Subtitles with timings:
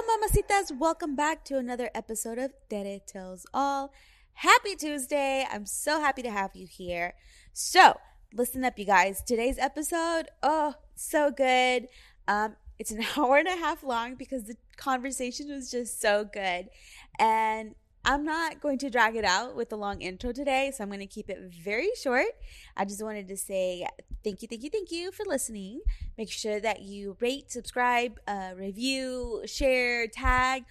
[0.00, 0.76] Hello, mamacitas.
[0.78, 3.92] Welcome back to another episode of Tere Tells All.
[4.34, 5.44] Happy Tuesday.
[5.50, 7.14] I'm so happy to have you here.
[7.52, 7.98] So,
[8.32, 9.22] listen up, you guys.
[9.22, 11.88] Today's episode, oh, so good.
[12.28, 16.68] Um, it's an hour and a half long because the conversation was just so good.
[17.18, 17.74] And
[18.08, 21.00] I'm not going to drag it out with a long intro today, so I'm going
[21.00, 22.28] to keep it very short.
[22.74, 23.86] I just wanted to say
[24.24, 25.82] thank you, thank you, thank you for listening.
[26.16, 30.64] Make sure that you rate, subscribe, uh, review, share, tag,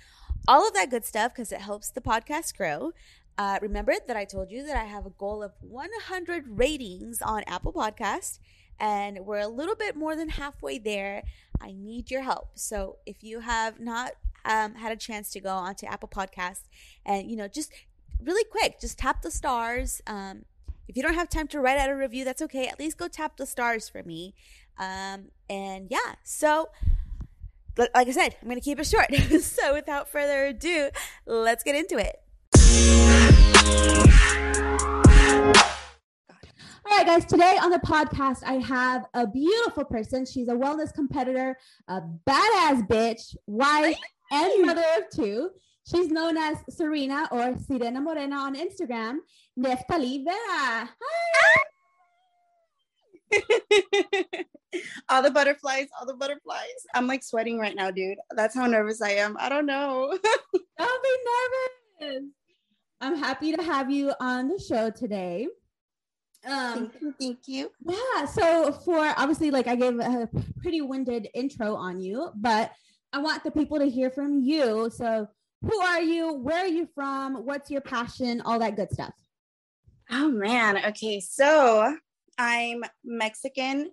[0.47, 2.93] all of that good stuff because it helps the podcast grow.
[3.37, 7.43] Uh, remember that I told you that I have a goal of 100 ratings on
[7.45, 8.39] Apple Podcast,
[8.79, 11.21] and we're a little bit more than halfway there.
[11.61, 12.49] I need your help.
[12.55, 14.13] So if you have not
[14.47, 16.63] um, had a chance to go onto Apple Podcast
[17.05, 17.71] and, you know, just
[18.23, 20.01] really quick, just tap the stars.
[20.07, 20.45] Um,
[20.87, 22.67] if you don't have time to write out a review, that's okay.
[22.67, 24.33] At least go tap the stars for me.
[24.79, 26.69] Um, and yeah, so
[27.77, 29.13] like I said, I'm going to keep it short.
[29.41, 30.89] so without further ado,
[31.25, 32.21] let's get into it.
[36.89, 40.25] All right, guys, today on the podcast, I have a beautiful person.
[40.25, 41.57] She's a wellness competitor,
[41.89, 43.97] a badass bitch, wife,
[44.31, 45.49] and mother of two.
[45.89, 49.19] She's known as Serena or Sirena Morena on Instagram.
[49.57, 50.89] Neftali Vera.
[51.01, 51.63] Hi.
[55.09, 56.85] all the butterflies, all the butterflies.
[56.93, 58.17] I'm like sweating right now, dude.
[58.35, 59.37] That's how nervous I am.
[59.39, 60.17] I don't know.
[60.77, 61.17] Don't be
[62.01, 62.23] nervous.
[62.99, 65.47] I'm happy to have you on the show today.
[66.45, 67.13] Um, thank you.
[67.19, 67.71] Thank you.
[67.85, 68.25] Yeah.
[68.25, 70.29] So for obviously, like I gave a
[70.61, 72.71] pretty winded intro on you, but
[73.17, 74.91] I want the people to hear from you.
[74.95, 75.27] So
[75.63, 76.33] who are you?
[76.33, 77.47] Where are you from?
[77.47, 78.41] What's your passion?
[78.41, 79.15] All that good stuff.
[80.11, 80.85] Oh man.
[80.85, 81.19] Okay.
[81.19, 81.97] So
[82.37, 83.89] I'm Mexican.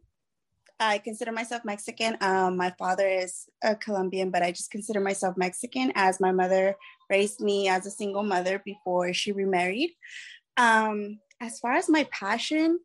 [0.78, 2.18] I consider myself Mexican.
[2.20, 6.76] Um, my father is a Colombian, but I just consider myself Mexican as my mother
[7.08, 9.92] raised me as a single mother before she remarried.
[10.58, 12.78] Um, as far as my passion,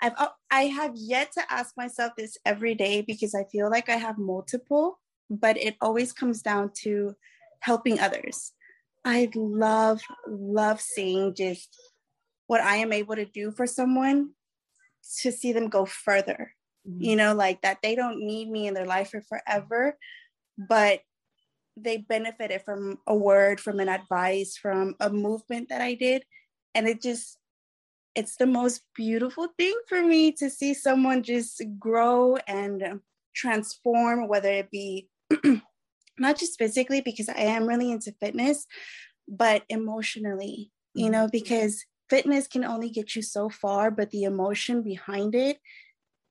[0.00, 3.90] I've oh, I have yet to ask myself this every day because I feel like
[3.90, 7.14] I have multiple, but it always comes down to
[7.60, 8.52] helping others.
[9.04, 11.76] I love love seeing just
[12.46, 14.30] what I am able to do for someone
[15.20, 16.52] to see them go further.
[16.88, 17.02] Mm-hmm.
[17.02, 19.96] You know, like that they don't need me in their life for forever,
[20.56, 21.00] but
[21.76, 26.24] they benefited from a word, from an advice, from a movement that I did.
[26.74, 27.38] And it just
[28.14, 33.00] it's the most beautiful thing for me to see someone just grow and
[33.34, 35.08] transform, whether it be
[36.18, 38.66] not just physically, because I am really into fitness,
[39.28, 41.32] but emotionally, you know, mm-hmm.
[41.32, 45.58] because fitness can only get you so far, but the emotion behind it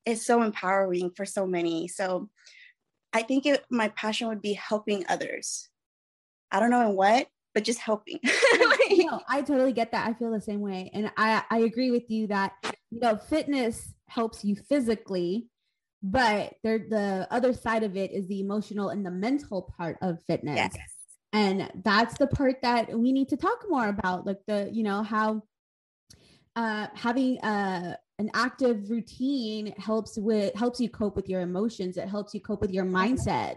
[0.05, 1.87] is so empowering for so many.
[1.87, 2.29] So
[3.13, 5.69] I think it, my passion would be helping others.
[6.51, 8.19] I don't know in what, but just helping.
[8.91, 10.07] no, I totally get that.
[10.07, 10.89] I feel the same way.
[10.93, 12.53] And I, I agree with you that,
[12.91, 15.47] you know, fitness helps you physically,
[16.03, 20.21] but there, the other side of it is the emotional and the mental part of
[20.27, 20.57] fitness.
[20.57, 20.77] Yes.
[21.31, 24.25] And that's the part that we need to talk more about.
[24.27, 25.41] Like the, you know, how
[26.55, 31.97] uh, having uh, an active routine helps with helps you cope with your emotions.
[31.97, 33.55] It helps you cope with your mindset.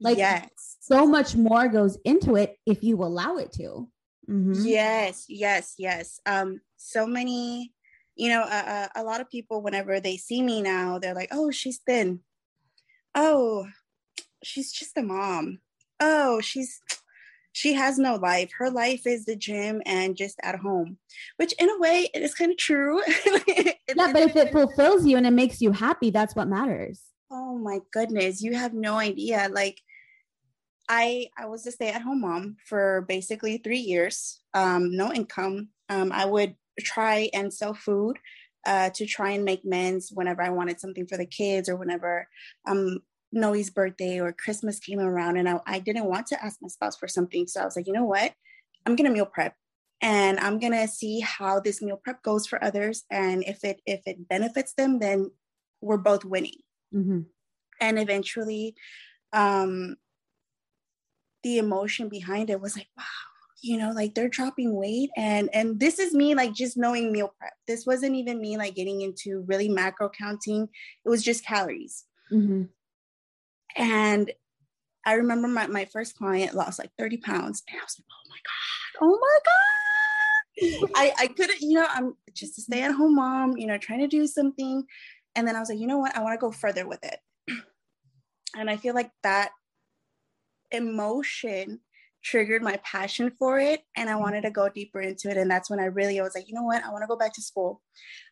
[0.00, 0.48] Like yes.
[0.80, 3.88] so much more goes into it if you allow it to.
[4.28, 4.66] Mm-hmm.
[4.66, 6.20] Yes, yes, yes.
[6.26, 7.71] Um, so many,
[8.16, 11.50] you know, uh, a lot of people, whenever they see me now, they're like, "Oh,
[11.50, 12.20] she's thin.
[13.14, 13.66] Oh,
[14.42, 15.58] she's just a mom.
[16.00, 16.80] Oh, she's
[17.52, 18.50] she has no life.
[18.58, 20.98] Her life is the gym and just at home,
[21.36, 23.02] which in a way it is kind of true.
[23.46, 27.00] yeah, but if it fulfills you and it makes you happy, that's what matters.
[27.30, 29.48] Oh my goodness, you have no idea.
[29.50, 29.80] Like
[30.88, 35.68] I I was a stay-at-home mom for basically three years, um, no income.
[35.88, 38.18] Um, I would try and sell food
[38.66, 42.28] uh, to try and make men's whenever I wanted something for the kids or whenever
[42.66, 43.00] um,
[43.32, 46.96] Noe's birthday or Christmas came around and I, I didn't want to ask my spouse
[46.96, 47.46] for something.
[47.46, 48.32] So I was like, you know what?
[48.86, 49.54] I'm gonna meal prep
[50.00, 53.04] and I'm gonna see how this meal prep goes for others.
[53.10, 55.30] And if it if it benefits them, then
[55.80, 56.60] we're both winning.
[56.94, 57.20] Mm-hmm.
[57.80, 58.74] And eventually,
[59.32, 59.96] um,
[61.42, 63.04] the emotion behind it was like, wow,
[63.62, 65.10] you know, like they're dropping weight.
[65.16, 67.52] And and this is me like just knowing meal prep.
[67.66, 70.68] This wasn't even me like getting into really macro counting.
[71.04, 72.04] It was just calories.
[72.30, 72.64] Mm-hmm.
[73.76, 74.32] And
[75.06, 77.62] I remember my, my first client lost like 30 pounds.
[77.68, 80.90] And I was like, oh my God, oh my God.
[80.94, 84.00] I, I couldn't, you know, I'm just a stay at home mom, you know, trying
[84.00, 84.84] to do something.
[85.34, 86.16] And then I was like, you know what?
[86.16, 87.18] I want to go further with it.
[88.54, 89.50] And I feel like that
[90.70, 91.80] emotion
[92.22, 93.82] triggered my passion for it.
[93.96, 95.36] And I wanted to go deeper into it.
[95.36, 96.84] And that's when I really I was like, you know what?
[96.84, 97.80] I want to go back to school.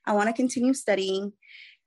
[0.07, 1.33] I want to continue studying.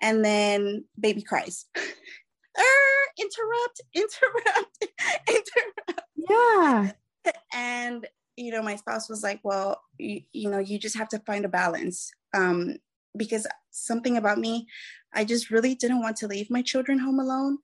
[0.01, 1.65] And then baby cries.
[1.75, 4.87] er, interrupt, interrupt,
[5.29, 6.01] interrupt.
[6.29, 6.91] Yeah.
[7.53, 11.19] And you know, my spouse was like, well, you, you know, you just have to
[11.19, 12.11] find a balance.
[12.33, 12.77] Um,
[13.15, 14.67] because something about me,
[15.13, 17.59] I just really didn't want to leave my children home alone.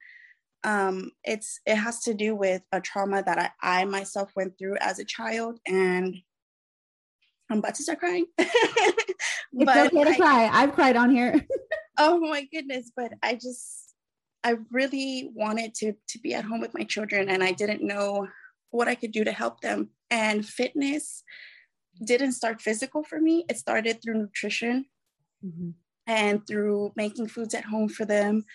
[0.64, 4.78] Um, it's it has to do with a trauma that I, I myself went through
[4.82, 6.16] as a child, and
[7.50, 8.26] I'm about to start crying.
[8.38, 10.50] it's okay to I, cry.
[10.52, 11.46] I've cried on here.
[11.98, 12.92] oh my goodness!
[12.96, 13.94] But I just
[14.44, 18.28] I really wanted to to be at home with my children, and I didn't know
[18.72, 19.90] what I could do to help them.
[20.12, 21.24] And fitness
[22.04, 24.86] didn't start physical for me, it started through nutrition
[25.46, 25.72] mm-hmm.
[26.08, 28.46] and through making foods at home for them,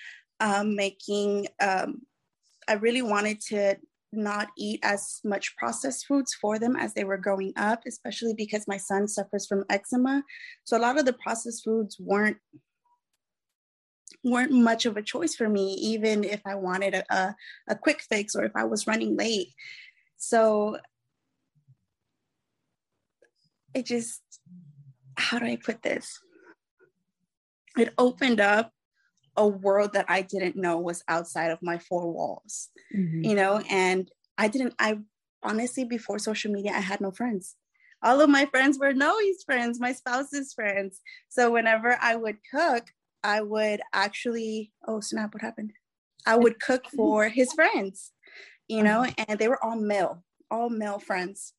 [0.41, 2.03] um, making, um,
[2.69, 3.77] I really wanted to
[4.13, 8.69] not eat as much processed foods for them as they were growing up, especially because
[8.69, 10.23] my son suffers from eczema.
[10.65, 12.39] So a lot of the processed foods weren't
[14.23, 17.37] weren't much of a choice for me, even if I wanted a, a,
[17.69, 19.49] a quick fix or if I was running late.
[20.17, 20.79] So
[23.75, 24.23] it just,
[25.17, 26.19] how do I put this?
[27.77, 28.73] It opened up
[29.37, 33.25] a world that I didn't know was outside of my four walls, mm-hmm.
[33.25, 34.09] you know, and
[34.39, 34.99] I didn't, I
[35.43, 37.57] honestly, before social media, I had no friends.
[38.03, 41.01] All of my friends were Noe's friends, my spouse's friends.
[41.29, 42.89] So whenever I would cook,
[43.23, 45.73] I would actually, oh snap, what happened?
[46.27, 48.13] I would cook for his friends
[48.69, 49.25] you know, uh-huh.
[49.29, 51.53] and they were all male, all male friends.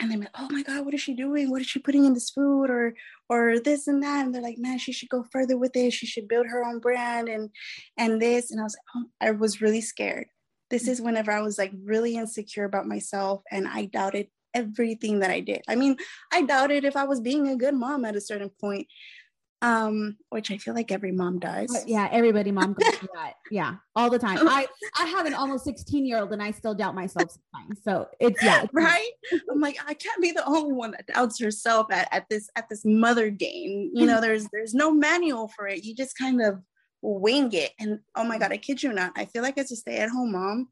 [0.00, 1.50] And they're like, oh my God, what is she doing?
[1.50, 2.94] What is she putting in this food or
[3.28, 4.24] or this and that?
[4.24, 5.92] And they're like, man, she should go further with it.
[5.92, 7.50] She should build her own brand and
[7.98, 8.50] and this.
[8.50, 10.26] And I was like, oh, I was really scared.
[10.70, 15.30] This is whenever I was like really insecure about myself and I doubted everything that
[15.30, 15.62] I did.
[15.68, 15.96] I mean,
[16.32, 18.86] I doubted if I was being a good mom at a certain point
[19.62, 21.74] um which i feel like every mom does.
[21.74, 23.34] Uh, yeah everybody mom goes through that.
[23.50, 24.46] Yeah all the time.
[24.48, 24.66] I
[24.98, 27.82] i have an almost 16 year old and i still doubt myself sometimes.
[27.84, 29.10] So it's yeah it's right?
[29.50, 32.68] I'm like i can't be the only one that doubts herself at, at this at
[32.68, 33.90] this mother game.
[33.92, 35.84] You know there's there's no manual for it.
[35.84, 36.60] You just kind of
[37.02, 37.72] wing it.
[37.78, 40.68] And oh my god i kid you not i feel like as a stay-at-home mom.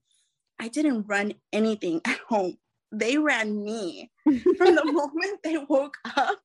[0.60, 2.56] I didn't run anything at home.
[2.90, 4.10] They ran me.
[4.56, 6.38] From the moment they woke up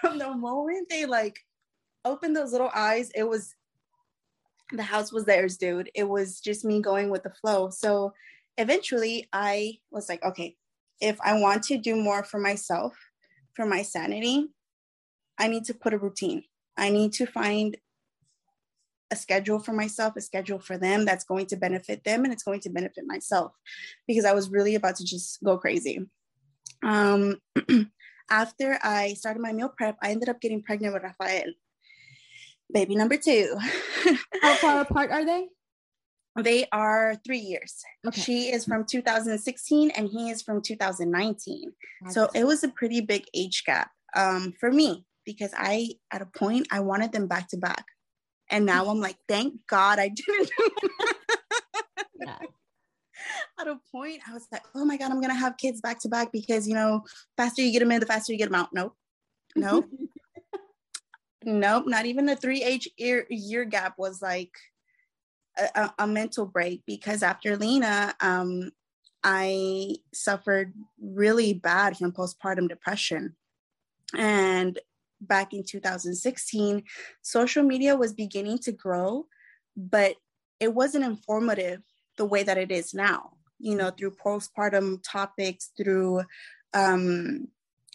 [0.00, 1.38] from the moment they like
[2.04, 3.54] opened those little eyes, it was
[4.72, 5.90] the house was theirs, dude.
[5.94, 7.70] It was just me going with the flow.
[7.70, 8.14] So
[8.56, 10.56] eventually I was like, okay,
[11.00, 12.94] if I want to do more for myself,
[13.54, 14.48] for my sanity,
[15.38, 16.44] I need to put a routine.
[16.76, 17.76] I need to find
[19.10, 22.44] a schedule for myself, a schedule for them that's going to benefit them and it's
[22.44, 23.52] going to benefit myself
[24.06, 26.06] because I was really about to just go crazy.
[26.82, 27.36] Um,
[28.30, 31.52] after I started my meal prep, I ended up getting pregnant with Rafael
[32.72, 33.56] baby number two.
[34.42, 35.46] How far apart are they?
[36.40, 37.82] They are three years.
[38.06, 38.20] Okay.
[38.20, 41.72] She is from 2016 and he is from 2019.
[42.08, 46.26] So it was a pretty big age gap um, for me because I, at a
[46.26, 47.84] point, I wanted them back to back.
[48.50, 50.50] And now I'm like, thank God I didn't.
[52.20, 52.38] yeah.
[53.60, 56.00] At a point, I was like, oh my God, I'm going to have kids back
[56.00, 57.02] to back because, you know,
[57.36, 58.70] faster you get them in, the faster you get them out.
[58.72, 58.96] Nope.
[59.54, 59.84] Nope.
[61.44, 64.52] Nope, not even a three age year, year gap was like
[65.74, 68.70] a, a, mental break because after Lena, um,
[69.22, 73.36] I suffered really bad from postpartum depression.
[74.16, 74.78] And
[75.20, 76.82] back in 2016,
[77.22, 79.26] social media was beginning to grow,
[79.76, 80.16] but
[80.60, 81.82] it wasn't informative
[82.16, 86.22] the way that it is now, you know, through postpartum topics, through
[86.74, 87.48] um,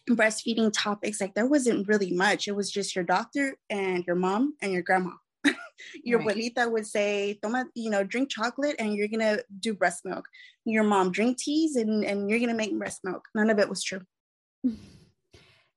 [0.09, 4.53] breastfeeding topics like there wasn't really much it was just your doctor and your mom
[4.61, 5.11] and your grandma
[6.03, 6.35] Your Right.
[6.35, 10.25] abuelita would say, Toma, you know, drink chocolate and you're gonna do breast milk.
[10.65, 13.23] Your mom drink teas and, and you're gonna make breast milk.
[13.35, 14.01] None of it was true.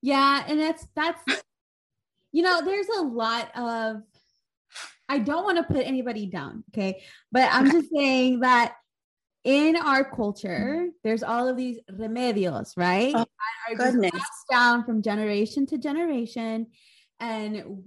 [0.03, 1.23] Yeah, and that's that's
[2.33, 4.03] you know, there's a lot of
[5.11, 7.03] I don't want to put anybody down, okay?
[7.31, 8.77] But I'm just saying that
[9.45, 10.89] in our culture, mm-hmm.
[11.03, 13.13] there's all of these remedios, right?
[13.15, 14.11] Oh, that are goodness.
[14.11, 16.67] passed down from generation to generation.
[17.21, 17.85] And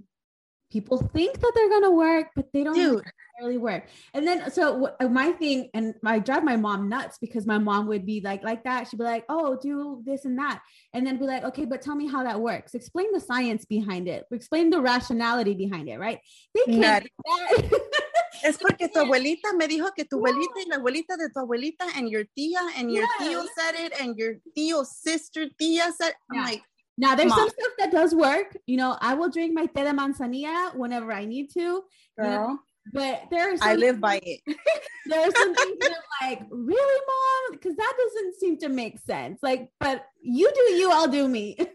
[0.74, 3.86] people think that they're gonna work, but they don't Dude, necessarily work.
[4.12, 7.86] And then so uh, my thing, and I drive my mom nuts because my mom
[7.86, 8.88] would be like like that.
[8.88, 11.94] She'd be like, "Oh, do this and that," and then be like, "Okay, but tell
[11.94, 12.74] me how that works.
[12.74, 14.24] Explain the science behind it.
[14.32, 16.18] Explain the rationality behind it." Right?
[16.54, 17.06] They can't.
[18.44, 18.58] Nutty.
[18.58, 18.78] do that.
[18.78, 21.84] es porque tu abuelita me dijo que tu abuelita y la abuelita de tu abuelita
[21.96, 26.42] and your tía and your tío said it and your tío's sister tía said I'm
[26.42, 26.62] like,
[26.96, 28.56] now, there's some stuff that does work.
[28.66, 31.60] You know, I will drink my té de manzanilla whenever I need to.
[31.60, 31.82] you
[32.18, 32.60] know, girl,
[32.92, 34.40] but there are some I live by it.
[35.06, 37.52] there are some things that I'm like, really, mom?
[37.52, 39.40] Because that doesn't seem to make sense.
[39.42, 41.56] Like, but you do you, I'll do me.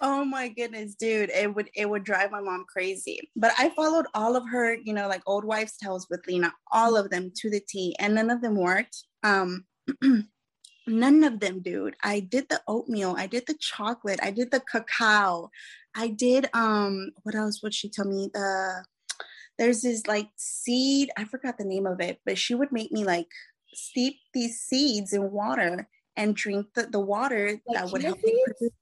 [0.00, 1.30] Oh my goodness, dude.
[1.30, 3.30] It would it would drive my mom crazy.
[3.34, 6.96] But I followed all of her, you know, like old wives' tales with Lena, all
[6.96, 9.04] of them to the T, and none of them worked.
[9.22, 9.64] Um
[10.86, 11.96] none of them, dude.
[12.02, 15.50] I did the oatmeal, I did the chocolate, I did the cacao,
[15.94, 18.30] I did um what else would she tell me?
[18.32, 18.84] The
[19.58, 23.04] there's this like seed, I forgot the name of it, but she would make me
[23.04, 23.28] like
[23.72, 28.42] steep these seeds in water and drink the, the water Like that would help me
[28.44, 28.72] produce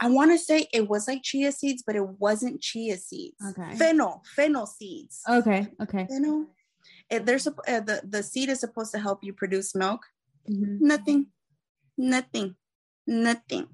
[0.00, 3.36] I want to say it was like chia seeds, but it wasn't chia seeds.
[3.50, 3.76] Okay.
[3.76, 5.20] Fennel, fennel seeds.
[5.28, 6.06] okay, okay.
[6.10, 6.46] Fennel.
[7.10, 10.00] It, there's a, uh, the the seed is supposed to help you produce milk.
[10.50, 10.80] Mhm.
[10.80, 11.26] Nothing,
[11.96, 12.56] nothing,
[13.06, 13.68] nothing.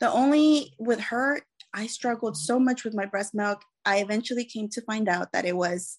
[0.00, 1.40] The only with her,
[1.72, 3.62] I struggled so much with my breast milk.
[3.84, 5.98] I eventually came to find out that it was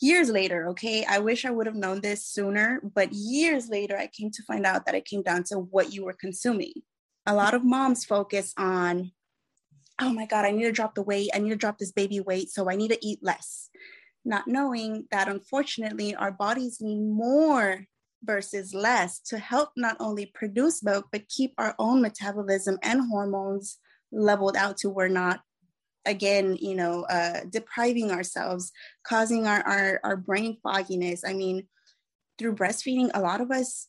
[0.00, 0.68] years later.
[0.70, 4.42] Okay, I wish I would have known this sooner, but years later, I came to
[4.42, 6.72] find out that it came down to what you were consuming.
[7.26, 9.12] A lot of moms focus on,
[10.00, 11.30] oh my God, I need to drop the weight.
[11.34, 12.50] I need to drop this baby weight.
[12.50, 13.70] So I need to eat less.
[14.24, 17.86] Not knowing that unfortunately our bodies need more
[18.24, 23.78] versus less to help not only produce milk, but keep our own metabolism and hormones
[24.12, 25.40] leveled out to we're not
[26.04, 28.72] again you know uh, depriving ourselves
[29.04, 31.66] causing our, our our brain fogginess i mean
[32.38, 33.88] through breastfeeding a lot of us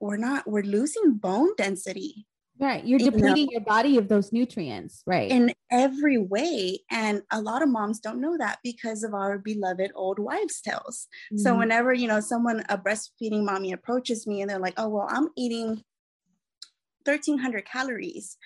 [0.00, 2.26] we're not we're losing bone density
[2.58, 2.84] Right.
[2.84, 3.10] You're You know.
[3.12, 5.02] depleting your body of those nutrients.
[5.06, 5.30] Right.
[5.30, 9.90] in every way and a lot of moms don't know that because of our beloved
[9.94, 11.58] old wives tales so Mhm.
[11.58, 15.28] whenever you know someone a breastfeeding mommy approaches me and they're like oh well i'm
[15.36, 15.82] eating
[17.04, 18.36] 1300 calories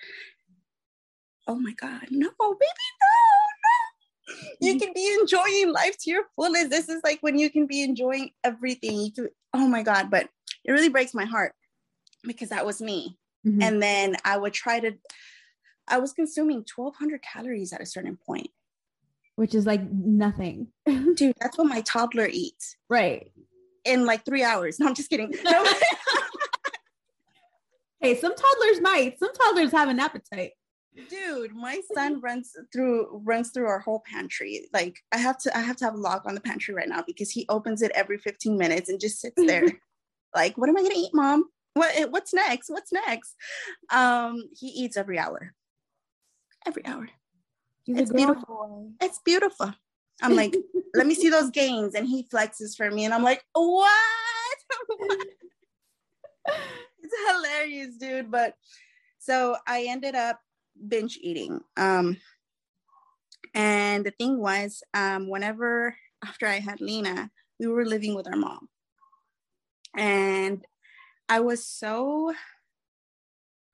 [1.47, 3.13] oh my god no baby no
[3.65, 7.65] no you can be enjoying life to your fullest this is like when you can
[7.67, 10.29] be enjoying everything you can, oh my god but
[10.63, 11.53] it really breaks my heart
[12.23, 13.61] because that was me Mhm.
[13.63, 14.93] and then i would try to
[15.87, 18.49] i was consuming 1200 calories at a certain point
[19.35, 20.67] which is like nothing.
[20.85, 23.31] dude that's what my toddler eats right.
[23.85, 25.65] in like three hours no i'm just kidding no,
[27.99, 29.17] Hey, some toddlers might.
[29.17, 30.51] Some toddlers have an appetite.
[31.09, 35.61] dude my son runs through runs through our whole pantry like i have to i
[35.61, 38.17] have to have a lock on the pantry right now because he opens it every
[38.17, 39.67] 15 minutes and just sits there
[40.35, 41.45] like what am i gonna eat mom
[41.77, 42.69] what eh, what's next?
[42.69, 43.35] What's next?
[43.91, 45.53] Um he eats every hour.
[46.65, 47.09] Every hour.
[47.83, 48.91] He's it's beautiful.
[49.01, 49.73] it's beautiful.
[50.21, 50.55] I'm like
[50.95, 51.95] let me see those gains.
[51.95, 53.05] And he flexes for me.
[53.05, 53.91] And i'm like what?
[56.99, 58.31] It's hilarious dude.
[58.31, 58.55] But
[59.19, 60.39] so i ended up
[60.87, 61.61] binge eating.
[61.77, 62.17] Um
[63.53, 67.29] and the thing was um whenever after i had lena
[67.59, 68.69] we were living with our mom.
[69.95, 70.65] And
[71.29, 72.33] i was so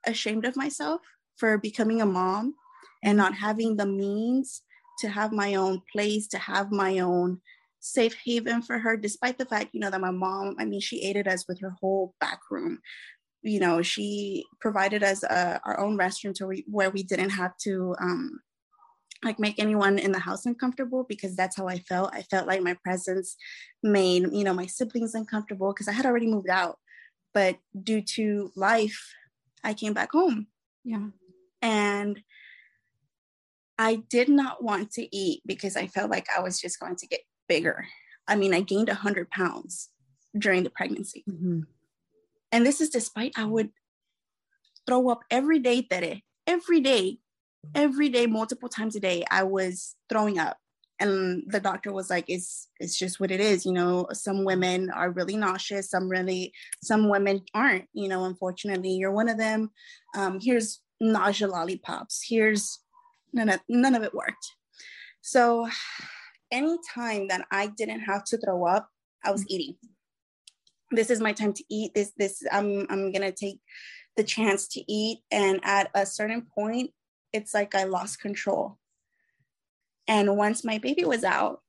[0.06, 1.02] ashamed of myself
[1.38, 2.56] for becoming a mom
[3.04, 4.62] and not having the means
[5.00, 7.40] to have my own place to have my own
[7.80, 11.04] safe haven for her despite the fact you know that my mom i mean she
[11.04, 12.80] aided us with her whole back room.
[13.42, 17.58] You know she provided us uh, our own restroom to re- where we didn't have
[17.64, 18.40] to um
[19.22, 22.12] like make anyone in the house uncomfortable because that's how i felt.
[22.14, 23.36] I felt like my presence
[23.82, 26.80] made you know my siblings uncomfortable because i had already moved out
[27.34, 29.14] but due to life
[29.64, 30.48] i came back home
[30.84, 31.08] Yeah.
[31.62, 32.22] and
[33.80, 37.08] I did not want to eat because I felt like I was just going to
[37.08, 37.88] get bigger.
[38.28, 39.90] I mean, I gained 100 pounds
[40.38, 41.24] during the pregnancy.
[41.28, 41.66] Mhm.
[42.52, 43.72] And this is despite I would
[44.86, 46.22] throw up every day, Tere.
[46.46, 47.18] Every day,
[47.74, 50.58] every day, multiple times a day, I was throwing up
[51.00, 54.90] and the doctor was like it's it's just what it is you know some women
[54.92, 59.72] are really nauseous some really some women aren't you know unfortunately you're one of them.
[60.16, 62.24] Um, here's nausea lollipops.
[62.28, 62.80] Here's
[63.34, 64.46] none of none of it worked.
[65.22, 65.68] So
[66.52, 68.90] any time that i didn't have to throw up
[69.26, 69.76] i was eating.
[70.92, 71.94] This is my time to eat.
[71.96, 73.60] This this i'm i'm gonna take
[74.16, 75.20] the chance to eat.
[75.32, 76.92] And at a certain point
[77.32, 78.78] it's like i lost control
[80.08, 81.62] and once my baby was out,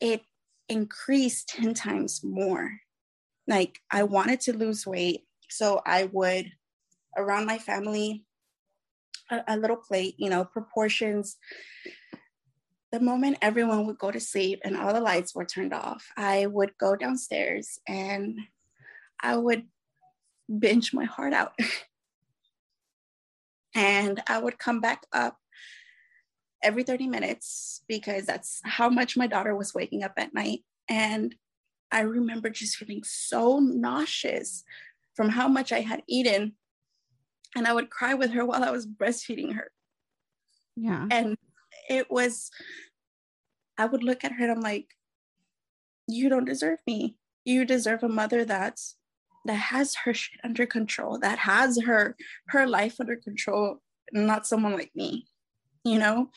[0.00, 0.22] it
[0.68, 2.80] increased 10 times more.
[3.46, 5.22] Like I wanted to lose weight.
[5.48, 6.52] So I would,
[7.16, 8.24] around my family,
[9.30, 11.36] a, a little plate, you know, proportions.
[12.92, 16.46] The moment everyone would go to sleep and all the lights were turned off, I
[16.46, 18.38] would go downstairs and
[19.20, 19.66] I would
[20.58, 21.52] binge my heart out.
[23.74, 25.39] and I would come back up
[26.62, 30.60] every 30 minutes because that's how much my daughter was waking up at night.
[30.88, 31.34] And
[31.90, 34.64] I remember just feeling so nauseous
[35.14, 36.54] from how much I had eaten.
[37.56, 39.70] And I would cry with her while I was breastfeeding her.
[40.76, 41.06] Yeah.
[41.10, 41.36] And
[41.88, 42.50] it was,
[43.76, 44.88] I would look at her and I'm like,
[46.06, 47.16] you don't deserve me.
[47.44, 48.96] You deserve a mother that's
[49.46, 52.14] that has her shit under control, that has her
[52.48, 53.78] her life under control,
[54.12, 55.26] not someone like me
[55.84, 56.30] you know?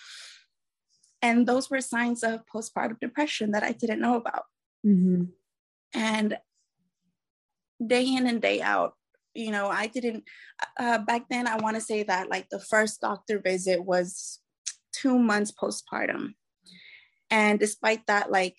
[1.21, 4.43] And those were signs of postpartum depression that I didn't know about.
[4.85, 5.23] Mm-hmm.
[5.93, 6.37] And
[7.85, 8.93] day in and day out,
[9.33, 10.25] you know, I didn't,
[10.77, 14.39] uh, back then, I want to say that like the first doctor visit was
[14.91, 16.33] two months postpartum.
[17.31, 18.57] And despite that, like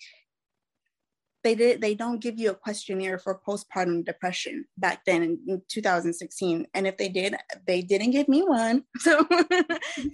[1.45, 6.67] they did they don't give you a questionnaire for postpartum depression back then in, 2016
[6.73, 8.83] and if they did they didn't give me one.
[8.99, 9.25] So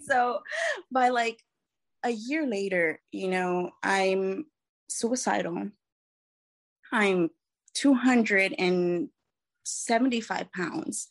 [0.05, 0.39] so
[0.91, 1.39] by like
[2.03, 4.45] a year later you know i'm
[4.91, 5.69] suicidal.
[6.91, 7.29] I'm
[7.75, 11.07] 275 pounds.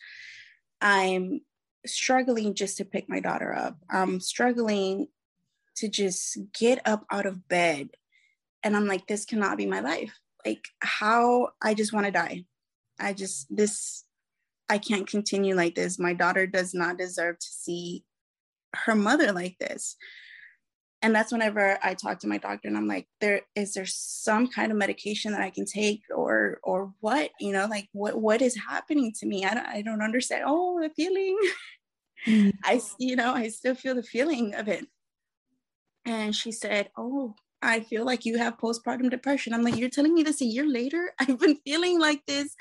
[0.80, 1.40] I'm
[1.86, 3.78] struggling just to pick my daughter up.
[3.90, 5.06] I'm struggling
[5.76, 7.90] to just get up out of bed
[8.62, 10.12] and i'm like this cannot be my life.
[10.44, 12.44] Like how i just want to die.
[12.98, 14.04] I just this
[14.68, 15.98] i can't continue like this.
[15.98, 18.04] My daughter does not deserve to see
[18.74, 19.96] her mother like this.
[21.02, 24.48] And that's whenever i talk to my doctor and i'm like there is there some
[24.48, 27.30] kind of medication that i can take or or what?
[27.40, 29.44] You know like what what is happening to me?
[29.44, 30.44] I don't, I don't understand.
[30.46, 31.38] Oh the feeling.
[32.26, 32.50] Mm-hmm.
[32.64, 34.86] i you know i still feel the feeling of it.
[36.04, 39.52] And she said oh I feel like you have postpartum depression.
[39.52, 41.12] I'm like, you're telling me this a year later?
[41.20, 42.54] I've been feeling like this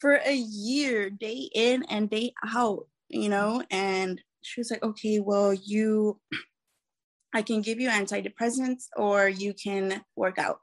[0.00, 3.62] for a year, day in and day out, you know?
[3.70, 6.20] And she was like, okay, well, you,
[7.34, 10.60] I can give you antidepressants or you can work out.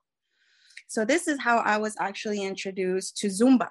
[0.88, 3.70] So this is how I was actually introduced to Zumba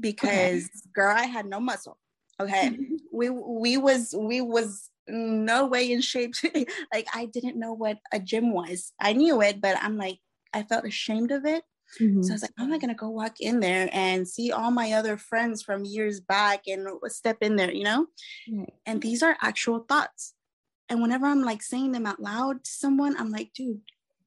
[0.00, 0.90] because okay.
[0.94, 1.98] girl, I had no muscle.
[2.40, 2.76] Okay.
[3.12, 6.34] we we was we was no way in shape
[6.92, 8.92] like i didn't know what a gym was.
[9.00, 10.18] I knew it but i'm like
[10.52, 11.62] i felt ashamed of it.
[11.98, 12.22] Mm-hmm.
[12.22, 14.52] so i was like how am i going to go walk in there and see
[14.52, 18.06] all my other friends from years back and step in there you know?
[18.84, 20.34] And these are actual thoughts.
[20.90, 23.80] And whenever i'm like saying them out loud to someone i'm like dude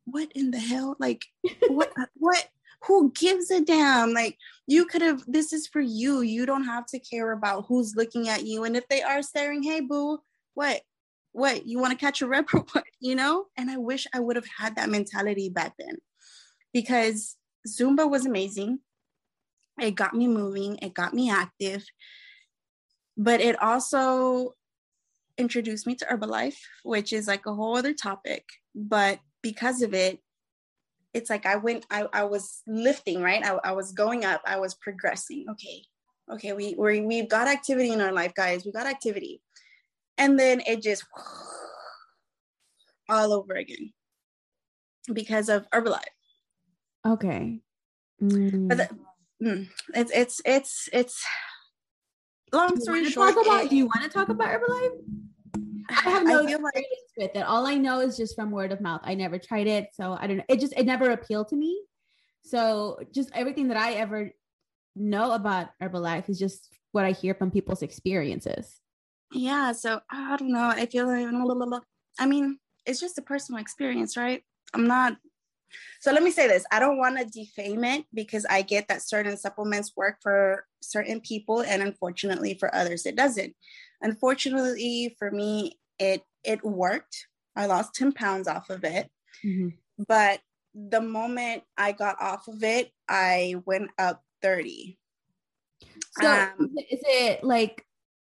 [0.05, 0.95] what in the hell?
[0.99, 1.25] Like
[1.67, 2.47] what what?
[2.85, 4.13] Who gives a damn?
[4.13, 6.21] Like you could have this is for you.
[6.21, 8.63] You don't have to care about who's looking at you.
[8.63, 10.19] And if they are staring hey boo
[10.53, 10.81] what
[11.33, 13.45] what you want to catch a rep or what you know?
[13.57, 15.97] And i wish i would have had that mentality back then
[16.73, 17.37] because
[17.67, 18.79] zumba was amazing.
[19.79, 21.83] It got me moving it got me active
[23.17, 24.55] but it also
[25.37, 30.19] introduced me to herbalife which is like a whole other topic but because of it
[31.13, 33.43] it's like i went i, I was lifting right?
[33.43, 35.45] I, I was going up i was progressing.
[35.49, 35.83] Okay
[36.31, 39.41] okay we, we we've got activity in our life guys we got activity
[40.21, 41.03] and then it just
[43.09, 43.91] all over again
[45.11, 46.03] because of Herbalife.
[47.05, 47.59] Okay.
[48.21, 48.67] Mm.
[48.69, 48.89] But the,
[49.43, 51.25] mm, it's it's it's it's
[52.53, 53.33] long story short.
[53.33, 54.91] Talk about, it, do you want to talk about Herbalife?
[55.89, 56.85] I have no I experience like,
[57.17, 57.43] with it.
[57.43, 59.01] All I know is just from word of mouth.
[59.03, 60.43] I never tried it, so I don't know.
[60.47, 61.81] It just it never appealed to me.
[62.43, 64.31] So just everything that I ever
[64.95, 68.80] know about Herbalife is just what I hear from people's experiences
[69.31, 71.81] yeah so i don't know i feel like
[72.19, 74.43] i mean it's just a personal experience right?
[74.73, 75.17] I'm not
[76.01, 79.01] so let me say this i don't want to defame it because i get that
[79.01, 83.55] certain supplements work for certain people and unfortunately for others it doesn't.
[84.01, 87.27] Unfortunately for me it it worked.
[87.55, 89.09] I lost 10 pounds off of it.
[89.45, 89.69] Mm-hmm.
[90.07, 90.39] but
[90.75, 94.97] the moment I got off of it, I went up 30.
[96.19, 97.85] So um, is it like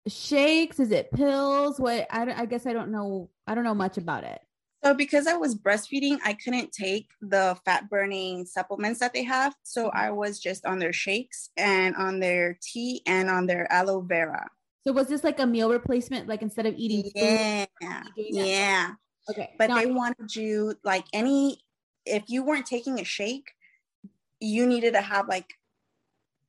[0.07, 0.79] shakes?
[0.79, 1.79] Is it pills?
[1.79, 3.29] What I, I guess I don't know.
[3.47, 4.41] I don't know much about it.
[4.83, 9.55] So because I was breastfeeding, I couldn't take the fat burning supplements that they have.
[9.63, 9.97] So mm-hmm.
[9.97, 14.49] I was just on their shakes and on their tea and on their aloe vera.
[14.85, 16.27] So was this like a meal replacement?
[16.27, 17.65] Like instead of eating yeah,
[18.17, 18.91] yeah.
[19.29, 19.53] Okay.
[19.57, 21.59] But they wanted you like any
[22.05, 23.51] if you weren't taking a shake,
[24.41, 25.53] you needed to have like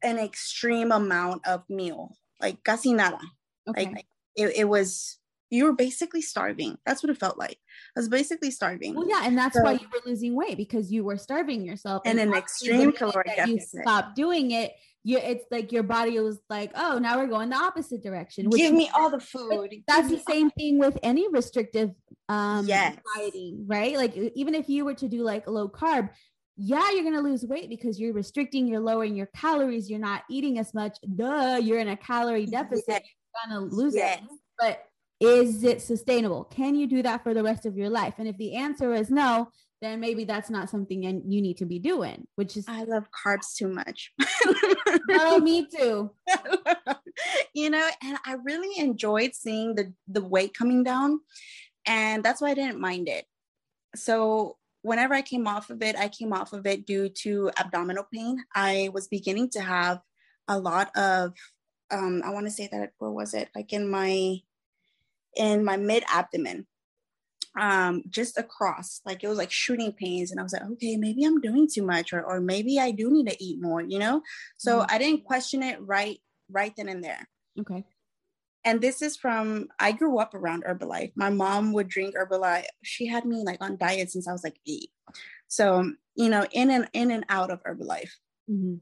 [0.03, 3.21] an extreme amount of meal, like casi nada.
[3.69, 3.87] Okay.
[3.87, 5.19] Like it, it was
[5.55, 6.77] you were basically starving.
[6.85, 7.59] That's what it felt like.
[7.97, 8.95] I was basically starving.
[8.95, 12.03] Well, yeah, and that's so, why you were losing weight because you were starving yourself.
[12.05, 13.49] And, and an extreme caloric deficit.
[13.49, 14.73] You stopped doing it.
[15.05, 18.49] You, it's like your body was like, oh, now we're going the opposite direction.
[18.49, 19.75] Give me all the food.
[19.87, 21.91] That's the same thing with any restrictive
[22.29, 22.97] um yes.
[23.15, 23.97] dieting, right?
[23.97, 26.09] Like even if you were to do like low carb,
[26.57, 30.59] yeah, you're gonna lose weight because you're restricting, you're lowering your calories, you're not eating
[30.59, 30.97] as much.
[31.17, 32.85] Duh, you're in a calorie deficit.
[32.89, 33.03] Yes.
[33.43, 34.21] Gonna lose yes.
[34.21, 34.29] it.
[34.59, 34.85] But
[35.21, 36.45] is it sustainable?
[36.45, 38.15] Can you do that for the rest of your life?
[38.19, 39.49] And if the answer is no,
[39.81, 43.55] then maybe that's not something you need to be doing, which is I love carbs
[43.57, 44.13] too much.
[45.11, 46.11] oh, me too.
[47.55, 51.21] you know, and I really enjoyed seeing the the weight coming down
[51.87, 53.27] and that's why I didn't mind it.
[53.95, 58.07] So whenever I came off of it, I came off of it due to abdominal
[58.13, 58.43] pain.
[58.55, 60.01] I was beginning to have
[60.49, 61.33] a lot of
[61.91, 63.49] um I want to say that where was it?
[63.55, 64.39] Like in my
[65.37, 66.67] in my mid abdomen,
[67.59, 69.01] um, just across.
[69.05, 70.31] Like it was like shooting pains.
[70.31, 73.11] And I was like, okay, maybe I'm doing too much, or, or maybe I do
[73.11, 74.23] need to eat more, you know?
[74.57, 74.95] So mm-hmm.
[74.95, 76.19] I didn't question it right,
[76.51, 77.29] right then and there.
[77.61, 77.85] Okay.
[78.65, 81.13] And this is from I grew up around Herbalife.
[81.17, 82.65] My mom would drink Herbalife.
[82.83, 84.91] She had me like on diet since I was like eight.
[85.49, 88.11] So, you know, in and in and out of Herbalife.
[88.51, 88.77] Mm-hmm.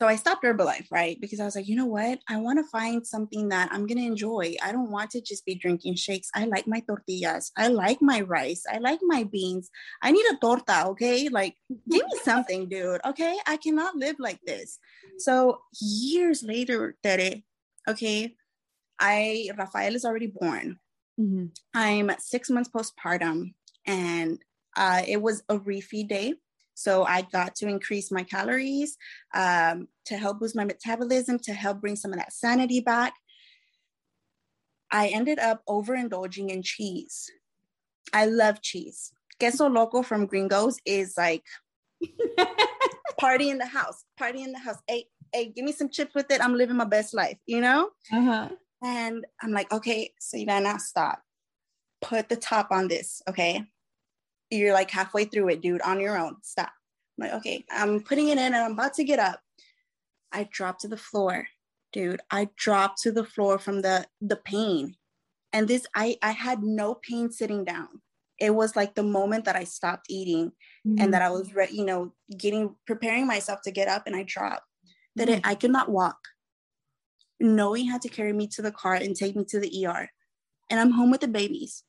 [0.00, 1.18] So I stopped Herbalife, right?
[1.18, 2.18] Because I was like, you know what?
[2.28, 4.54] I want to find something that I'm going to enjoy.
[4.62, 6.28] I don't want to just be drinking shakes.
[6.34, 7.50] I like my tortillas.
[7.56, 8.64] I like my rice.
[8.70, 9.70] I like my beans.
[10.02, 11.30] I need a torta, okay?
[11.30, 11.56] Like,
[11.88, 13.38] give me something, dude, okay?
[13.46, 14.78] I cannot live like this.
[15.16, 17.42] So years later, Tere,
[17.88, 18.34] okay,
[19.00, 20.78] I, Rafael is already born.
[21.18, 21.46] Mm-hmm.
[21.72, 23.54] I'm six months postpartum
[23.86, 24.38] and
[24.76, 26.34] uh, it was a refeed day.
[26.76, 28.98] So I got to increase my calories
[29.34, 33.14] um, to help boost my metabolism, to help bring some of that sanity back.
[34.92, 37.30] I ended up overindulging in cheese.
[38.12, 39.10] I love cheese.
[39.40, 41.42] Queso loco from Gringos is like
[43.18, 44.78] party in the house, party in the house.
[44.86, 46.44] Hey, hey, give me some chips with it.
[46.44, 47.88] I'm living my best life, you know?
[48.12, 48.50] Uh-huh.
[48.84, 51.22] And I'm like, okay, so you gotta now stop.
[52.02, 53.64] Put the top on this, okay?
[54.50, 56.36] You're like halfway through it, dude, on your own.
[56.42, 56.70] Stop.
[57.18, 59.40] I'm like, okay, I'm putting it in and I'm about to get up.
[60.32, 61.48] I dropped to the floor,
[61.92, 62.20] dude.
[62.30, 64.96] I dropped to the floor from the the pain.
[65.52, 67.88] And this I I had no pain sitting down.
[68.38, 70.52] It was like the moment that I stopped eating
[70.86, 71.00] mm-hmm.
[71.00, 74.24] and that I was re- you know, getting preparing myself to get up and I
[74.24, 74.66] dropped.
[75.16, 75.38] That mm-hmm.
[75.38, 76.18] it, I could not walk.
[77.40, 80.10] Noe had to carry me to the car and take me to the ER.
[80.70, 81.84] And I'm home with the babies.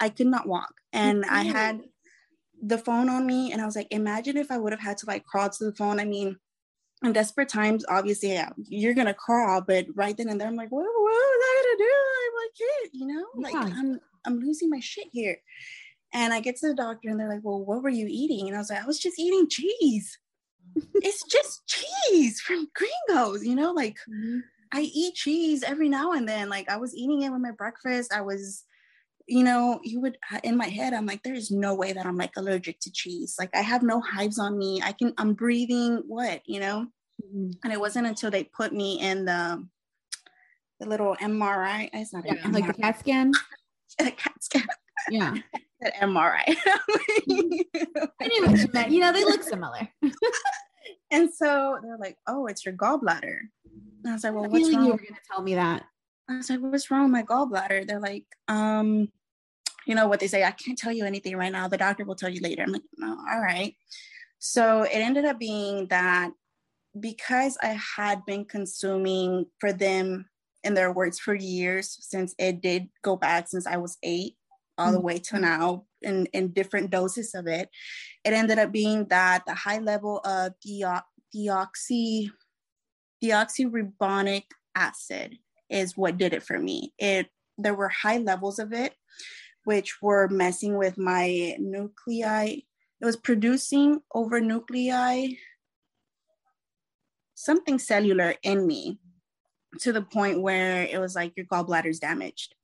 [0.00, 0.74] I could not walk.
[0.92, 1.34] And mm-hmm.
[1.34, 1.80] I had
[2.62, 5.06] the phone on me and I was like, imagine if I would have had to
[5.06, 6.00] like crawl to the phone.
[6.00, 6.36] I mean,
[7.02, 10.70] in desperate times, obviously, yeah, you're gonna crawl, but right then and there, I'm like,
[10.70, 11.94] what, what was I gonna do?
[12.24, 13.78] I'm like, you know, like yeah.
[13.78, 15.38] I'm I'm losing my shit here.
[16.12, 18.46] And I get to the doctor and they're like, well, what were you eating?
[18.46, 20.18] And I was like, I was just eating cheese.
[20.94, 24.38] it's just cheese from Gringos, you know, like mm-hmm.
[24.72, 26.48] I eat cheese every now and then.
[26.48, 28.12] Like I was eating it with my breakfast.
[28.14, 28.64] I was
[29.26, 32.16] you know, you would in my head, I'm like, there is no way that I'm
[32.16, 33.36] like allergic to cheese.
[33.38, 34.80] Like I have no hives on me.
[34.82, 36.86] I can, I'm breathing what, you know?
[37.24, 37.50] Mm-hmm.
[37.64, 39.66] And it wasn't until they put me in the
[40.78, 41.88] the little MRI.
[41.92, 43.32] It's not yeah, like the CAT scan.
[43.98, 44.66] the CAT scan.
[45.10, 45.34] Yeah.
[45.80, 46.42] that MRI.
[46.46, 46.54] I
[47.26, 49.88] what you know, they look similar.
[51.10, 53.38] and so they're like, "Oh, it's your gallbladder."
[54.04, 55.84] And I was like, "Well, what's wrong?" You were going to tell me that.
[56.28, 57.86] I was like, what's wrong with my gallbladder?
[57.86, 59.08] They're like, um,
[59.86, 61.68] you know what they say, I can't tell you anything right now.
[61.68, 62.64] The doctor will tell you later.
[62.64, 63.74] I'm like, no, all right.
[64.38, 66.30] So it ended up being that
[66.98, 70.26] because I had been consuming for them,
[70.64, 74.34] in their words, for years, since it did go back since I was eight,
[74.76, 75.06] all the mm-hmm.
[75.06, 77.68] way to now in, in different doses of it,
[78.24, 82.30] it ended up being that the high level of deoxy,
[83.22, 84.42] deoxyribonic
[84.74, 85.38] acid
[85.70, 86.92] is what did it for me.
[86.98, 88.94] It there were high levels of it,
[89.64, 92.56] which were messing with my nuclei
[93.00, 95.28] it was producing over nuclei
[97.34, 98.98] something cellular in me
[99.80, 102.54] to the point where it was like your gallbladder's damaged.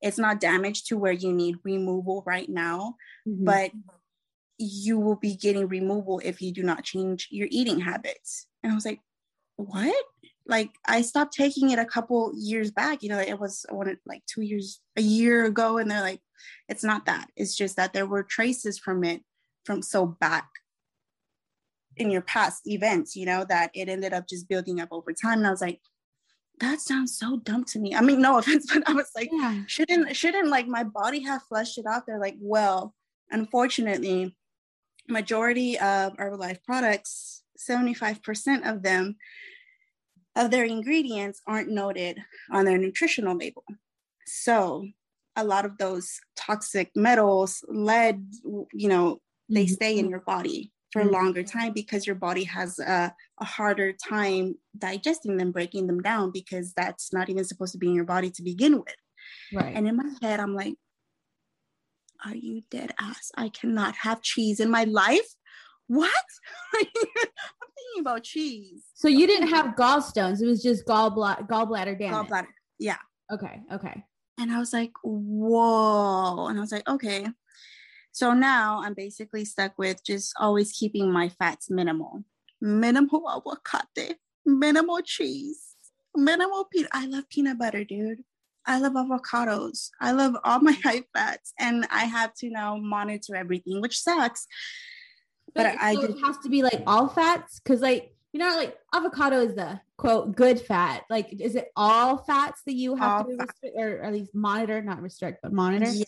[0.00, 2.94] It's not damaged to where you need removal right now,
[3.26, 3.44] mm-hmm.
[3.44, 3.72] but
[4.56, 8.46] you will be getting removal if you do not change your eating habits.
[8.62, 9.00] And I was like,
[9.56, 10.04] what?
[10.48, 13.02] Like I stopped taking it a couple years back.
[13.02, 13.66] You know, it was
[14.06, 16.20] like two years, a year ago, and they're like,
[16.68, 17.28] it's not that.
[17.36, 19.22] It's just that there were traces from it
[19.64, 20.48] from so back
[21.96, 25.38] in your past events, you know, that it ended up just building up over time.
[25.38, 25.80] And I was like,
[26.60, 27.94] that sounds so dumb to me.
[27.94, 29.62] I mean, no offense, but I was like, yeah.
[29.66, 32.06] shouldn't shouldn't like my body have flushed it out?
[32.06, 32.94] They're like, well,
[33.30, 34.36] unfortunately,
[35.08, 39.16] majority of Herbalife products, 75% of them,
[40.38, 42.18] of their ingredients aren't noted
[42.50, 43.64] on their nutritional label.
[44.24, 44.86] So
[45.36, 48.24] a lot of those toxic metals, lead,
[48.72, 49.74] you know, they mm-hmm.
[49.74, 51.14] stay in your body for a mm-hmm.
[51.14, 56.30] longer time because your body has a, a, harder time digesting them, breaking them down
[56.30, 58.94] because that's not even supposed to be in your body to begin with.
[59.52, 59.74] Right.
[59.74, 60.74] And in my head, I'm like,
[62.24, 63.30] are you dead ass?
[63.36, 65.28] I cannot have cheese in my life.
[65.88, 66.10] What?
[66.76, 68.84] I'm thinking about cheese.
[68.94, 70.40] So you didn't have gallstones.
[70.40, 72.28] It was just gallbladder gallbladder damage.
[72.28, 72.46] Gallbladder.
[72.78, 72.98] Yeah.
[73.32, 73.60] Okay.
[73.72, 74.04] Okay.
[74.38, 76.46] And I was like, whoa.
[76.46, 77.26] And I was like, okay.
[78.12, 82.24] So now I'm basically stuck with just always keeping my fats minimal.
[82.60, 85.76] Minimal avocado, minimal cheese,
[86.14, 86.90] minimal peanut.
[86.92, 88.24] I love peanut butter, dude.
[88.66, 89.90] I love avocados.
[90.00, 94.46] I love all my high fats, and I have to now monitor everything, which sucks.
[95.54, 98.54] But, but I, so it has to be like all fats because, like, you know,
[98.56, 101.04] like avocado is the quote good fat.
[101.08, 105.00] Like, is it all fats that you have to restrict, or at least monitor, not
[105.02, 105.90] restrict, but monitor?
[105.90, 106.04] Yeah.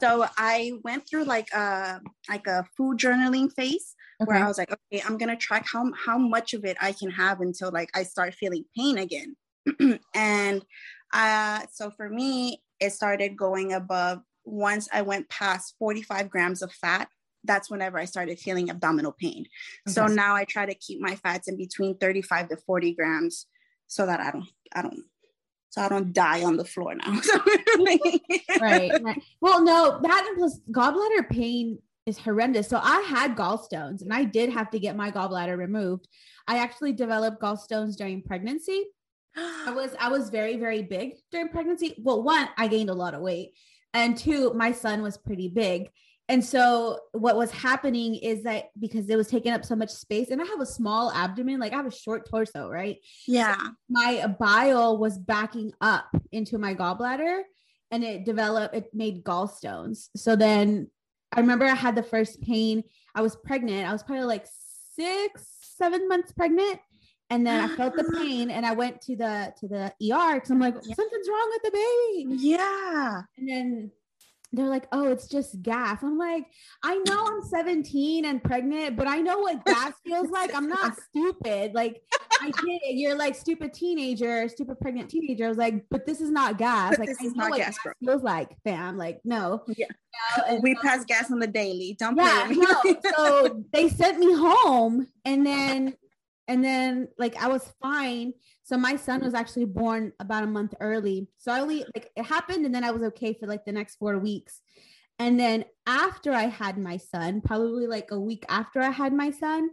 [0.00, 4.28] So I went through like a like a food journaling phase okay.
[4.28, 7.10] where I was like, okay, I'm gonna track how how much of it I can
[7.10, 9.36] have until like I start feeling pain again.
[10.14, 10.64] and
[11.12, 14.20] uh, so for me, it started going above.
[14.44, 17.08] Once I went past 45 grams of fat,
[17.44, 19.46] that's whenever I started feeling abdominal pain.
[19.88, 19.92] Okay.
[19.92, 23.46] So now I try to keep my fats in between 35 to 40 grams
[23.86, 25.04] so that I don't I don't
[25.70, 27.12] so I don't die on the floor now.
[28.60, 29.22] right, right.
[29.40, 32.68] Well, no, that plus gallbladder pain is horrendous.
[32.68, 36.08] So I had gallstones and I did have to get my gallbladder removed.
[36.46, 38.84] I actually developed gallstones during pregnancy.
[39.36, 41.94] I was I was very very big during pregnancy.
[41.98, 43.54] Well, one, I gained a lot of weight,
[43.94, 45.90] and two, my son was pretty big.
[46.28, 50.30] And so what was happening is that because it was taking up so much space,
[50.30, 52.98] and I have a small abdomen, like I have a short torso, right?
[53.26, 53.56] Yeah.
[53.56, 57.42] So my bile was backing up into my gallbladder
[57.90, 60.08] and it developed, it made gallstones.
[60.16, 60.88] So then
[61.32, 62.84] I remember I had the first pain.
[63.14, 63.88] I was pregnant.
[63.88, 64.46] I was probably like
[64.94, 66.80] six, seven months pregnant.
[67.30, 70.50] And then I felt the pain and I went to the to the ER because
[70.50, 72.42] I'm like, something's wrong with the baby.
[72.42, 73.22] Yeah.
[73.38, 73.90] And then
[74.52, 76.02] they're like, oh, it's just gas.
[76.02, 76.44] I'm like,
[76.82, 80.54] I know I'm 17 and pregnant, but I know what gas feels like.
[80.54, 81.74] I'm not stupid.
[81.74, 82.02] Like,
[82.40, 82.96] I get it.
[82.96, 85.46] You're like stupid teenager, stupid pregnant teenager.
[85.46, 86.98] I was like, but this is not gas.
[86.98, 88.98] Like, I know what gas, gas feels like, fam.
[88.98, 89.64] Like, no.
[89.76, 89.86] Yeah.
[90.60, 91.96] we pass gas on the daily.
[91.98, 92.96] Don't yeah, no.
[93.16, 95.94] So they sent me home, and then,
[96.48, 100.74] and then, like, I was fine so my son was actually born about a month
[100.80, 101.28] early.
[101.38, 103.96] So I only like it happened and then I was okay for like the next
[103.96, 104.60] 4 weeks.
[105.18, 109.30] And then after I had my son, probably like a week after I had my
[109.30, 109.70] son,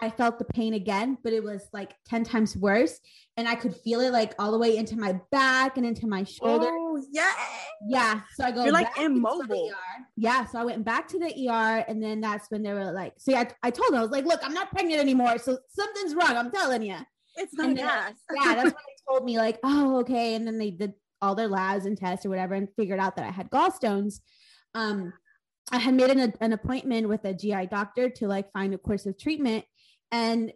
[0.00, 3.00] I felt the pain again, but it was like 10 times worse.
[3.36, 6.24] And I could feel it like all the way into my back and into my
[6.24, 6.68] shoulder.
[6.70, 7.32] Oh, yeah.
[7.86, 8.20] Yeah.
[8.34, 9.70] So I go, you're like immobile.
[10.16, 10.46] Yeah.
[10.46, 11.84] So I went back to the ER.
[11.88, 14.10] And then that's when they were like, so yeah, I, I told them, I was
[14.10, 15.38] like, look, I'm not pregnant anymore.
[15.38, 16.36] So something's wrong.
[16.36, 16.96] I'm telling you.
[17.36, 18.14] It's not gas.
[18.34, 20.34] yeah, that's when they told me like, oh, okay.
[20.34, 23.24] And then they did all their labs and tests or whatever and figured out that
[23.24, 24.20] I had gallstones.
[24.74, 25.12] Um,
[25.70, 29.06] I had made an, an appointment with a GI doctor to like find a course
[29.06, 29.64] of treatment.
[30.10, 30.52] And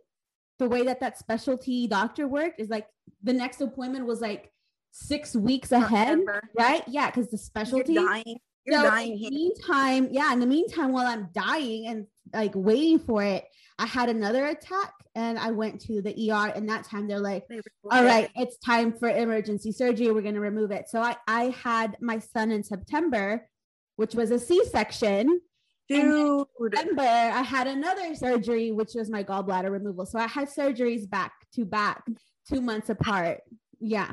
[0.58, 2.86] the way that that specialty doctor worked is like
[3.22, 4.51] the next appointment was like
[4.92, 6.20] six weeks ahead,
[6.56, 6.84] right?
[6.86, 7.94] Yeah, because the specialty.
[7.94, 8.38] You're dying.
[8.64, 9.12] You're so dying.
[9.12, 10.32] In the meantime, yeah.
[10.32, 13.44] In the meantime, while I'm dying and like waiting for it,
[13.78, 17.44] I had another attack and I went to the ER and that time they're like,
[17.90, 20.12] all right, it's time for emergency surgery.
[20.12, 20.88] We're going to remove it.
[20.88, 23.48] So I, I had my son in September,
[23.96, 25.40] which was a C-section.
[25.88, 26.46] Dude.
[26.60, 30.06] September, I had another surgery, which was my gallbladder removal.
[30.06, 32.04] So I had surgeries back to back,
[32.48, 33.40] two months apart.
[33.80, 34.12] Yeah.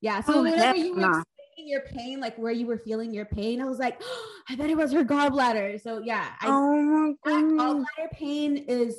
[0.00, 0.20] Yeah.
[0.20, 1.24] So oh, whatever you were explaining
[1.70, 4.70] your pain, like where you were feeling your pain, I was like, oh, I bet
[4.70, 5.80] it was her gallbladder.
[5.82, 8.96] So yeah, I, oh my god, gallbladder pain is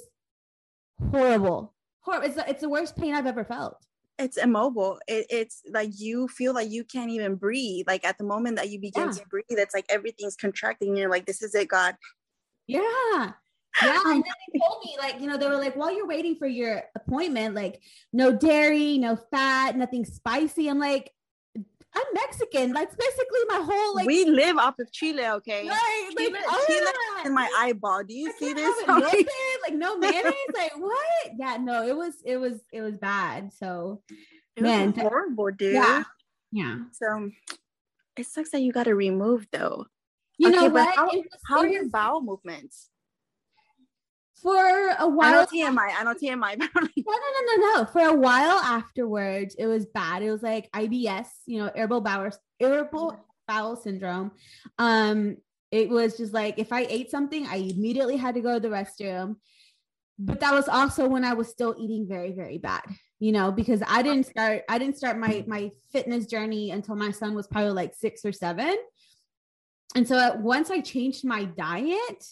[1.11, 1.73] horrible.
[2.01, 2.27] Horrible.
[2.27, 3.77] It's the, it's the worst pain I've ever felt.
[4.17, 4.99] It's immobile.
[5.07, 7.87] It, it's like you feel like you can't even breathe.
[7.87, 9.11] Like at the moment that you begin yeah.
[9.11, 10.97] to breathe, it's like everything's contracting.
[10.97, 11.95] You're like, this is it, God.
[12.67, 13.31] Yeah.
[13.83, 13.99] Yeah.
[14.05, 16.47] And then they told me, like, you know, they were like, while you're waiting for
[16.47, 20.67] your appointment, like, no dairy, no fat, nothing spicy.
[20.69, 21.11] I'm like,
[21.95, 22.71] I'm Mexican.
[22.73, 24.05] That's basically my whole like.
[24.05, 25.67] We live off of Chile, okay?
[25.67, 28.03] Right, Chile, like, Chile oh, in my eyeball.
[28.03, 28.85] Do you I see this?
[28.85, 30.33] have it with it, Like no mayonnaise.
[30.55, 31.31] like what?
[31.37, 33.51] Yeah, no, it was it was it was bad.
[33.53, 34.01] So
[34.55, 35.73] It was man, horrible, dude.
[35.73, 36.03] yeah,
[36.51, 36.77] yeah.
[36.91, 37.31] So
[38.17, 39.87] it sucks that you got to remove though.
[40.37, 40.95] You Okay, know but what?
[40.95, 42.89] How, was- how are your bowel movements?
[44.41, 45.45] For a while?
[45.45, 45.77] TMI.
[45.77, 46.53] I don't know TMI.
[46.75, 47.85] I'm like, No, no, no, no, no.
[47.85, 50.21] For a while afterwards, it was bad.
[50.23, 54.31] It was like IBS, you know, irritable bowel irritable bowel syndrome.
[54.77, 55.37] Um,
[55.71, 58.69] it was just like if I ate something, I immediately had to go to the
[58.69, 59.35] restroom.
[60.17, 62.81] But that was also when I was still eating very, very bad,
[63.19, 67.11] you know, because I didn't start I didn't start my my fitness journey until my
[67.11, 68.75] son was probably like six or seven.
[69.95, 72.25] And so uh, once I changed my diet,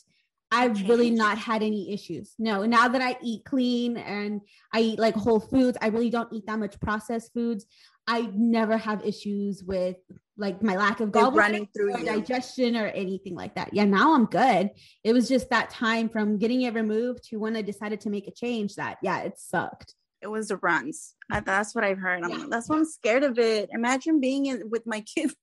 [0.52, 2.34] I've really not had any issues.
[2.40, 4.42] No, now that I eat clean and
[4.74, 7.66] I eat like whole foods, I really don't eat that much processed foods.
[8.08, 9.98] I never have issues with
[10.38, 12.06] like my lack of gallbladder running through or you.
[12.06, 13.74] digestion or anything like that.
[13.74, 14.70] Yeah, now I'm good.
[15.04, 18.28] It was just that time from getting it removed to when I decided to make
[18.28, 19.96] a change that yeah, it sucked.
[20.22, 21.16] it was the runs.
[21.30, 22.24] I, that's what I've heard.
[22.24, 22.46] I'm Yeah.
[22.50, 23.70] that's why I'm scared of it.
[23.74, 25.36] Imagine being in with my kids.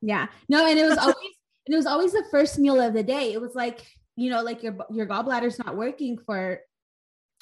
[0.00, 0.26] Yeah.
[0.48, 1.16] No, and it was always
[1.66, 3.32] and it was always the first meal of the day.
[3.32, 3.84] It was like,
[4.22, 6.60] you know, like your your gallbladder's not working for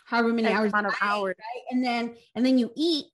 [0.05, 0.73] however many X hours.
[0.73, 1.37] amount of night, hours.
[1.39, 1.63] right?
[1.71, 2.03] And then
[2.35, 3.13] and then you eat,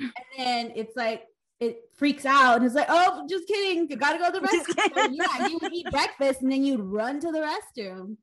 [0.00, 1.22] and then it's like
[1.60, 2.56] it freaks out.
[2.56, 3.88] And it's like, oh, just kidding.
[3.88, 4.94] You gotta go to the restroom.
[4.94, 8.16] So, yeah, you would eat breakfast and then you'd run to the restroom.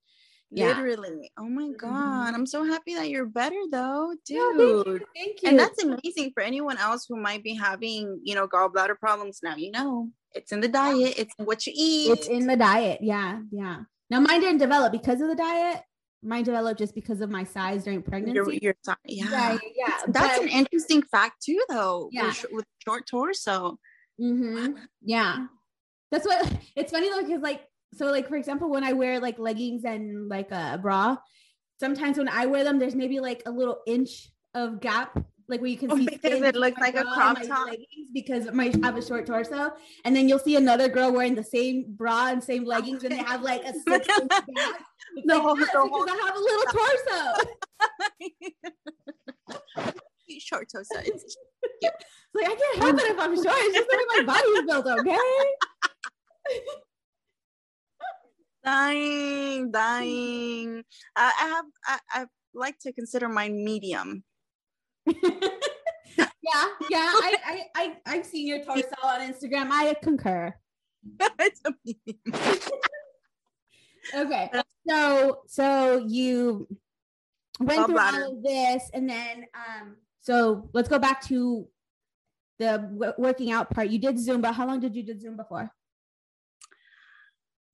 [0.52, 0.68] Yeah.
[0.68, 1.32] Literally.
[1.40, 1.78] Oh my Mhm.
[1.78, 2.36] god.
[2.36, 4.38] I'm so happy that you're better though, dude.
[4.38, 5.00] thank you.
[5.16, 5.50] Thank you.
[5.50, 9.40] and that's amazing for anyone else who might be having, you know, gallbladder problems.
[9.42, 12.12] Now you know it's in the diet, it's in what you eat.
[12.12, 13.00] it's in the diet.
[13.02, 13.40] Yeah.
[13.52, 13.78] Yeah.
[14.14, 15.82] Now mine didn't develop because of the diet.
[16.22, 18.36] Mine developed just because of my size during pregnancy.
[18.36, 19.26] your, your si- yeah.
[19.32, 19.58] yeah.
[19.76, 19.98] Yeah.
[20.08, 22.10] That's but- an interesting fact too, though.
[22.12, 22.28] Yeah.
[22.28, 23.80] With, with short torso.
[24.22, 24.74] Mm-hmm.
[25.02, 25.48] Yeah.
[26.12, 27.62] That's what it's funny though, because like,
[27.96, 31.18] so like for example, when I wear like leggings and like a bra,
[31.80, 35.18] sometimes when I wear them, there's maybe like a little inch of gap,
[35.50, 37.68] like where you can Oh, see because it looks like a crop top.
[37.68, 39.72] leggings because I have a short torso.
[40.06, 43.18] And then you'll see another girl wearing the same bra and same leggings, and they
[43.18, 44.32] have like a six inch.
[44.32, 47.22] It's The like, yes, because whole- I have a little torso.
[50.40, 50.96] short torso.
[51.06, 51.38] It's It's
[52.34, 53.48] like I can't help it if I'm short.
[53.50, 55.18] It's just the way my body is built, okay?
[58.64, 60.84] dying, dying.
[61.16, 61.66] I, I have.
[61.86, 64.24] I, I like to consider mine medium.
[65.22, 67.12] yeah, yeah.
[67.14, 69.70] I, I, I, I've seen your torso on Instagram.
[69.72, 70.54] I concur.
[71.40, 72.20] it's a medium.
[74.14, 74.52] Okay,
[74.86, 76.68] so so you
[77.58, 81.66] went through all of this, and then um, so let's go back to
[82.60, 83.88] the w- working out part.
[83.88, 84.54] You did Zumba.
[84.54, 85.72] How long did you do Zumba for?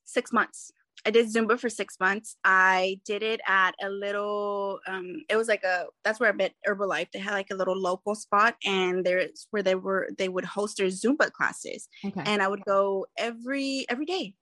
[0.10, 0.72] six months.
[1.10, 2.36] I did Zumba for six months.
[2.44, 6.54] I did it at a little, um, it was like a, that's where I met
[6.68, 7.08] Herbalife.
[7.12, 10.78] They had like a little local spot and there's where they were, they would host
[10.78, 11.88] their Zumba classes.
[12.06, 12.22] Okay.
[12.24, 14.36] And I would go every, every day.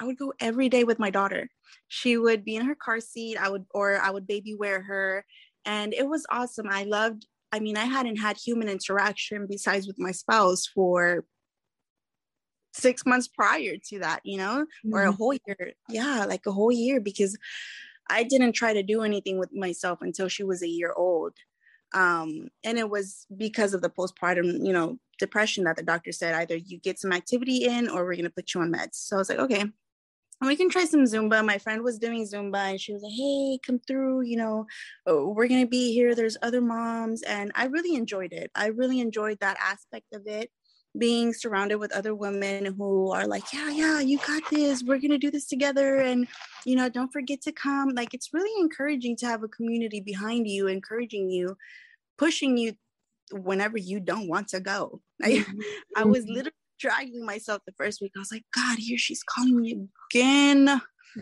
[0.00, 1.48] I would go every day with my daughter.
[1.86, 3.36] She would be in her car seat.
[3.36, 5.24] I would, or I would baby wear her.
[5.64, 6.66] And it was awesome.
[6.68, 11.26] I loved, I mean, I hadn't had human interaction besides with my spouse for
[12.78, 14.66] six months prior to that, you know?
[14.92, 15.16] or a Mhm.
[15.16, 15.72] whole year.
[15.88, 17.36] Yeah, like a whole year because
[18.10, 21.34] I didn't try to do anything with myself until she was a year old.
[21.94, 26.34] Um, and it was because of the postpartum, you know, depression that the doctor said
[26.34, 28.94] either you get some activity in or we're going to put you on meds.
[28.94, 29.64] So I was like, okay,
[30.40, 31.44] we can try some Zumba.
[31.44, 34.66] My friend was doing Zumba and she was like, hey, come through, you know,
[35.06, 36.14] oh, we're going to be here.
[36.14, 37.22] There's other moms.
[37.22, 38.50] And I really enjoyed it.
[38.54, 40.50] I really enjoyed that aspect of it
[40.96, 44.82] being surrounded with other women who are like, yeah, yeah, you got this.
[44.82, 45.98] We're going to do this together.
[45.98, 46.26] And,
[46.64, 47.90] you know, don't forget to come.
[47.94, 51.56] Like, it's really encouraging to have a community behind you, encouraging you,
[52.16, 52.72] pushing you
[53.32, 55.02] whenever you don't want to go.
[55.22, 55.44] I,
[55.96, 56.28] I was Mhm.
[56.34, 58.12] literally dragging myself the first week.
[58.16, 60.80] I was like, God, here she's calling me again.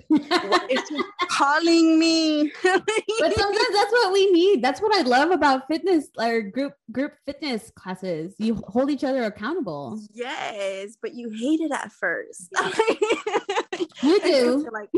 [0.08, 2.52] What is she calling me?
[2.62, 4.62] but sometimes that's what we need.
[4.62, 8.34] That's what I love about fitness or group group fitness classes.
[8.38, 10.00] You hold each other accountable.
[10.12, 12.52] Yes, but you hate it at first.
[14.02, 14.68] You do.
[14.72, 14.88] like,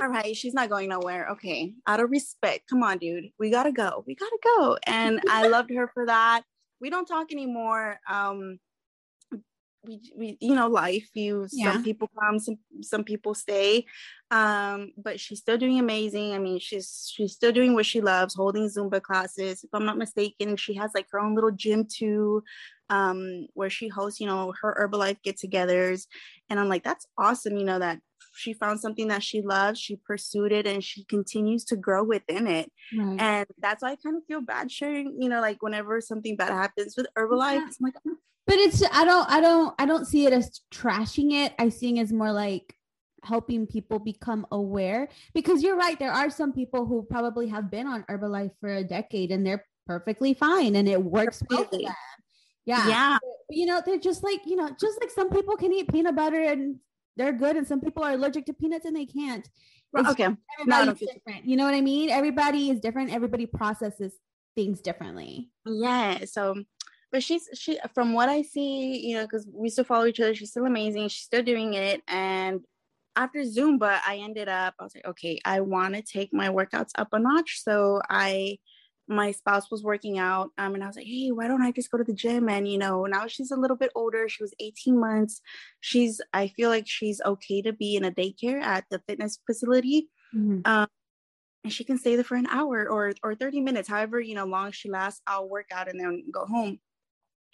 [0.00, 1.28] all right, she's not going nowhere.
[1.32, 4.04] Okay, out of respect, come on, dude, we gotta go.
[4.06, 4.78] We gotta go.
[4.86, 6.42] And I loved her for that.
[6.80, 7.98] We don't talk anymore.
[8.08, 8.58] Um,
[9.86, 11.72] we, we you know life you Yeah.
[11.72, 13.84] some people come some some people stay
[14.30, 18.34] um but she's still doing amazing i mean she's she's still doing what she loves
[18.34, 22.42] holding zumba classes if i'm not mistaken she has like her own little gym too
[22.90, 26.06] um where she hosts you know her herbalife get-togethers
[26.48, 27.98] and i'm like that's awesome you know that
[28.36, 32.46] she found something that she loves she pursued it and she continues to grow within
[32.46, 33.20] it Right.
[33.20, 36.50] and that's why i kind of feel bad sharing you know like whenever something bad
[36.52, 37.66] happens with herbalife Yeah.
[37.68, 37.94] it's like
[38.46, 41.54] but it's I don't I don't I don't see it as trashing it.
[41.58, 42.74] I see it as more like
[43.22, 47.86] helping people become aware because you're right there are some people who probably have been
[47.86, 51.94] on Herbalife for a decade and they're perfectly fine and it works well for them.
[52.66, 52.88] Yeah.
[52.88, 55.90] yeah But, you know, they're just like, you know, just like some people can eat
[55.90, 56.76] peanut butter and
[57.16, 59.48] they're good and some people are allergic to peanuts and they can't.
[59.96, 60.28] It's okay
[60.60, 61.44] Everybody's different.
[61.46, 62.10] You know what I mean?
[62.10, 63.12] Everybody is different.
[63.12, 64.12] Everybody processes
[64.54, 65.50] things differently.
[65.66, 66.54] yeah so
[67.14, 70.34] but she's she from what i see you know because we still follow each other
[70.34, 72.60] she's still amazing she's still doing it and
[73.14, 76.90] after zumba i ended up i was like okay i want to take my workouts
[76.96, 77.62] up a notch.
[77.62, 78.58] So i
[79.06, 81.88] my spouse was working out um, and i was like hey why don't i just
[81.88, 82.48] go to the gym?
[82.48, 85.40] And you know now she's a little bit older she was 18 months
[85.80, 90.08] she's i feel like she's okay to be in a daycare at the fitness facility
[90.64, 90.88] Um,
[91.62, 94.46] and she can stay there for an hour or or 30 minutes however you know
[94.46, 96.80] long she lasts i'll work out and then go home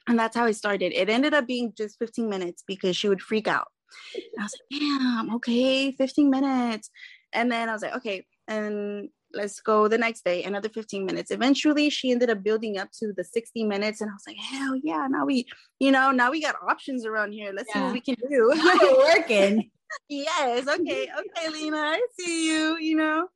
[0.08, 0.92] and that's how it started.
[0.92, 3.68] It ended up being just 15 minutes because she would freak out.
[4.14, 6.90] And i was like damn okay 15 minutes.
[7.32, 11.30] And then i was like okay and let's go the next day another 15 minutes.
[11.30, 14.74] Eventually she ended up building up to the 60 minutes and i was like hell
[14.82, 15.46] yeah now we
[15.78, 17.52] you know now we got options around here.
[17.54, 18.52] Let's see what we can do.
[19.16, 19.70] Working.
[20.08, 23.26] yes okay okay lena i see you you know?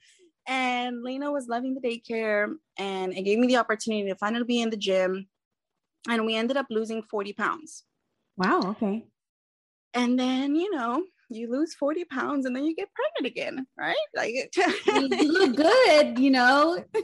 [0.47, 4.61] And lena was loving the daycare and it gave me the opportunity to finally be
[4.61, 5.27] in the gym
[6.09, 7.85] and we ended up losing 40 pounds
[8.37, 8.61] Wow.
[8.65, 9.07] Okay.
[9.93, 13.97] and then you know you lose 40 pounds and then you get pregnant again right
[14.15, 14.35] like
[14.87, 16.85] you look good, you know.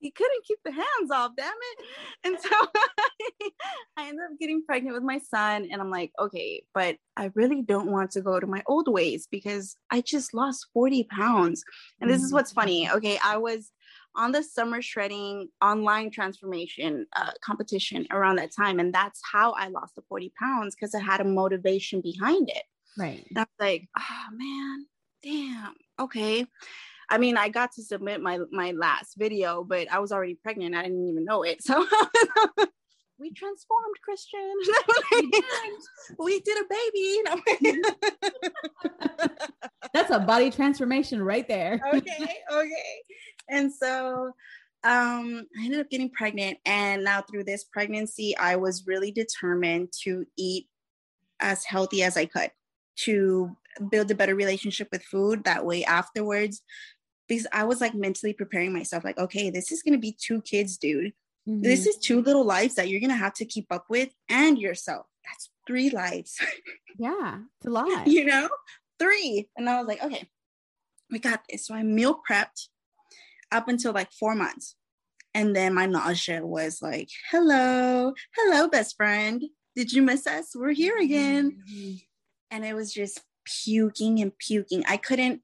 [0.00, 1.86] you couldn't keep the hands off, damn it.
[2.24, 2.48] And so
[3.96, 5.68] I ended up getting pregnant with my son.
[5.70, 9.26] And I'm like, okay, but I really don't want to go to my old ways
[9.30, 11.62] because I just lost 40 pounds.
[12.00, 12.34] And this is mm.
[12.34, 12.88] what's funny.
[12.90, 13.18] Okay.
[13.24, 13.70] I was
[14.14, 18.80] on the summer shredding online transformation uh, competition around that time.
[18.80, 22.62] And that's how I lost the 40 pounds because I had a motivation behind it.
[22.96, 23.24] Right.
[23.28, 24.86] And I was like, oh man,
[25.22, 25.74] damn.
[26.00, 26.46] Okay.
[27.10, 30.74] I mean, I got to submit my my last video, but I was already pregnant.
[30.74, 31.62] I didn't even know it.
[31.68, 31.86] So
[33.18, 34.54] we transformed, Christian.
[36.18, 37.80] we did a baby.
[39.92, 41.80] That's a body transformation right there.
[41.94, 43.02] okay, okay.
[43.50, 44.32] And so
[44.84, 49.88] um I ended up getting pregnant and now through this pregnancy I was really determined
[50.04, 50.68] to eat
[51.40, 52.50] as healthy as I could
[53.04, 53.56] to
[53.90, 56.62] build a better relationship with food that way afterwards
[57.28, 60.40] because I was like mentally preparing myself like okay this is going to be two
[60.42, 61.12] kids dude
[61.46, 61.88] this Mhm.
[61.88, 65.06] is two little lives that you're going to have to keep up with and yourself
[65.24, 66.38] that's three lives
[66.98, 68.06] yeah, it's a lot.
[68.06, 68.48] you know,
[68.98, 69.48] three.
[69.56, 70.28] And I was like, okay,
[71.10, 71.66] we got this.
[71.66, 72.68] So I meal prepped
[73.52, 74.74] up until like four months.
[75.34, 79.44] And then my nausea was like, hello, hello, best friend.
[79.76, 80.52] Did you miss us?
[80.54, 81.62] We're here again.
[81.70, 82.02] Mhm.
[82.50, 83.20] And it was just
[83.64, 84.84] puking and puking.
[84.88, 85.42] I couldn't,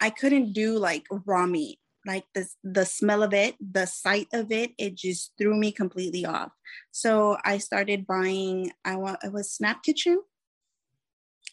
[0.00, 1.78] I couldn't do like raw meat.
[2.06, 6.24] Like the, the smell of it, the sight of it, it just threw me completely
[6.24, 6.50] off.
[6.90, 10.20] So I started buying, I want, it was Snap Kitchen.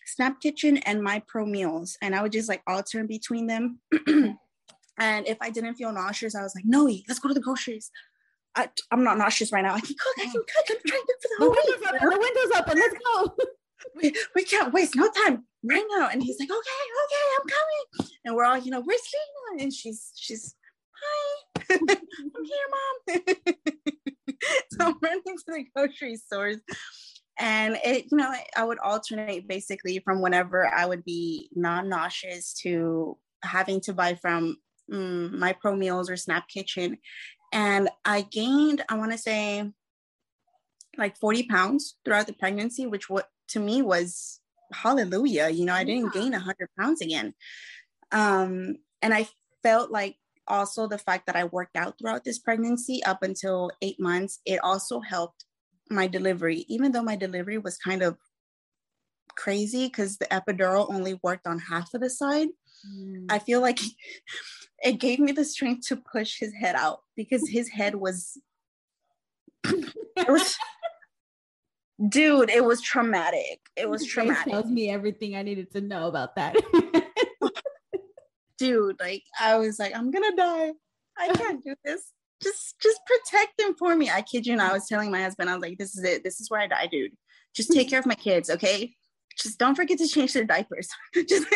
[0.05, 1.97] Snap Kitchen and My Pro Meals.
[2.01, 3.79] And I would just like alternate between them.
[4.99, 7.91] and if I didn't feel nauseous, I was like, no, let's go to the groceries.
[8.55, 9.75] I, I'm not nauseous right now.
[9.75, 10.15] I can cook.
[10.17, 10.47] I can cook.
[10.69, 12.01] I'm trying to cook for the The whole window's week.
[12.01, 12.09] open.
[12.09, 12.77] The window's open.
[12.79, 13.35] Let's go.
[13.95, 16.09] We, we can't waste no time right now.
[16.11, 18.11] And he's like, okay, okay, I'm coming.
[18.25, 19.01] And we're all, you know, where's
[19.51, 19.63] Lena?
[19.63, 20.55] And she's, she's,
[20.99, 23.23] hi, I'm here, mom.
[24.71, 26.57] so I'm running to the grocery stores.
[27.39, 33.17] And it, you know, I would alternate basically from whenever I would be non-nauseous to
[33.43, 34.57] having to buy from
[34.91, 36.97] mm, my pro meals or snap kitchen.
[37.53, 39.71] And I gained, I want to say
[40.97, 44.39] like 40 pounds throughout the pregnancy, which what to me was
[44.73, 47.33] hallelujah, you know, I didn't gain 100 pounds again.
[48.11, 49.27] Um, and I
[49.63, 50.15] felt like
[50.47, 54.59] also the fact that I worked out throughout this pregnancy up until eight months, it
[54.63, 55.45] also helped
[55.89, 58.17] my delivery, even though my delivery was kind of
[59.35, 62.47] crazy because the epidural only worked on half of the side.
[62.85, 63.25] Mm.
[63.29, 63.79] I feel like
[64.83, 68.37] it gave me the strength to push his head out because his head was,
[69.65, 70.55] it was
[72.09, 73.59] dude, it was traumatic.
[73.75, 74.51] It was traumatic.
[74.51, 76.55] tells me everything I needed to know about that.
[78.57, 80.71] dude, like I was like, I'm gonna die.
[81.17, 82.11] I can't do this.
[82.41, 84.09] Just just protect them for me.
[84.09, 84.71] I kid you not.
[84.71, 86.23] I was telling my husband, I was like, this is it.
[86.23, 87.13] This is where I die, dude.
[87.55, 88.95] Just take care of my kids, okay?
[89.37, 90.89] Just don't forget to change their diapers.
[91.27, 91.47] just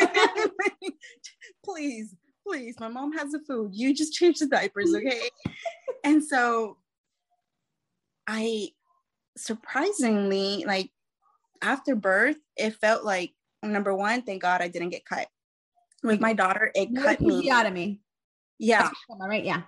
[1.66, 2.16] please,
[2.48, 2.80] please.
[2.80, 3.72] My mom has the food.
[3.74, 5.30] You just change the diapers, okay?
[6.04, 6.78] and so
[8.28, 8.70] I
[9.38, 10.92] surprisingly, like
[11.62, 13.32] after birth, it felt like
[13.64, 15.28] number one, thank God I didn't get cut.
[16.04, 17.50] With my daughter, it no cut me.
[17.52, 18.00] out of me.
[18.58, 18.90] Yeah.
[19.20, 19.44] Right.
[19.44, 19.62] Yeah.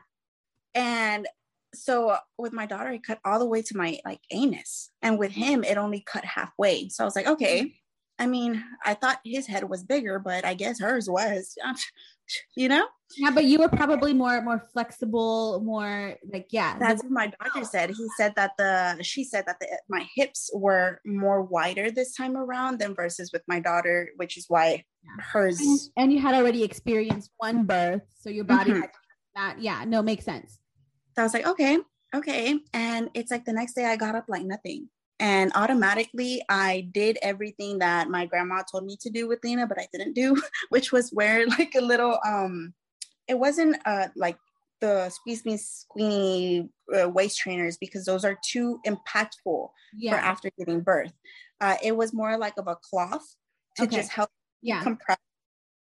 [0.74, 1.28] And
[1.76, 4.90] so with my daughter, it cut all the way to my like anus.
[5.02, 6.90] And with him, it only cut halfway.
[6.90, 7.74] So I was like, okay.
[8.20, 11.56] I mean, I thought his head was bigger, but I guess hers was.
[12.56, 12.86] you know
[13.18, 17.64] yeah but you were probably more more flexible more like yeah that's what my doctor
[17.64, 22.16] said he said that the she said that the my hips were more wider this
[22.16, 25.24] time around than versus with my daughter which is why yeah.
[25.32, 28.82] hers and, and, you had already experienced one birth so your body mm-hmm.
[28.82, 28.92] had
[29.36, 30.60] that yeah no makes sense
[31.16, 31.78] so i was like okay
[32.16, 34.88] okay and it's like the next day i got up like nothing
[35.20, 39.80] and automatically I did everything that my grandma told me to do with Lena, but
[39.80, 42.74] I didn't do, which was wear like a little um
[43.28, 44.38] it wasn't uh like
[44.82, 50.12] the squeeze me squeamy uh, waist trainers because those are too impactful yeah.
[50.12, 51.14] for after giving birth.
[51.62, 53.26] Uh, it was more like of a cloth
[53.78, 53.96] to okay.
[53.96, 54.30] just help
[54.62, 54.84] yeah.
[54.84, 55.18] compress.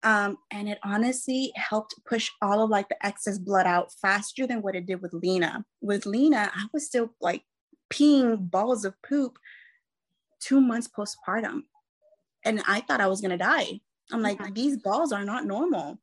[0.04, 4.62] Um, and it honestly helped push all of like the excess blood out faster than
[4.62, 5.66] what it did with Lena.
[5.82, 7.42] With Lena, I was still like
[7.92, 9.38] peeing balls of poop
[10.40, 11.62] two months postpartum.
[12.44, 13.80] And I thought I was going to die.
[14.12, 14.48] I'm like, yeah.
[14.52, 15.98] these balls are not normal.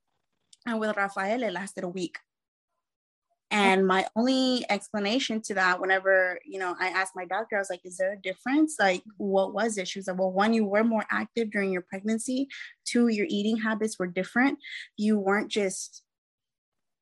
[0.65, 2.17] And with Rafael, it lasted a week.
[3.51, 7.69] And my only explanation to that, whenever, you know, I asked my doctor, I was
[7.69, 8.75] like, is there a difference?
[8.79, 9.87] Like, what was it?
[9.87, 12.47] She was like, well, one, you were more active during your pregnancy.
[12.85, 14.57] Two, your eating habits were different.
[14.97, 16.03] You weren't just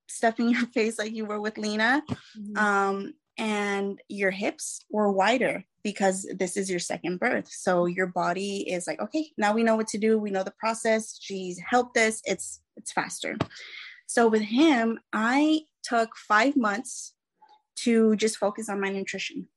[0.07, 2.03] stuffing your face like you were with Lena.
[2.37, 2.57] Mm-hmm.
[2.57, 7.49] Um, and your hips were wider because this is your second birth.
[7.49, 10.17] So your body is like, okay, now we know what to do.
[10.17, 11.17] We know the process.
[11.19, 12.21] She's helped us.
[12.25, 13.37] It's it's faster.
[14.07, 17.13] So with him, I took five months
[17.77, 19.47] to just focus on my nutrition.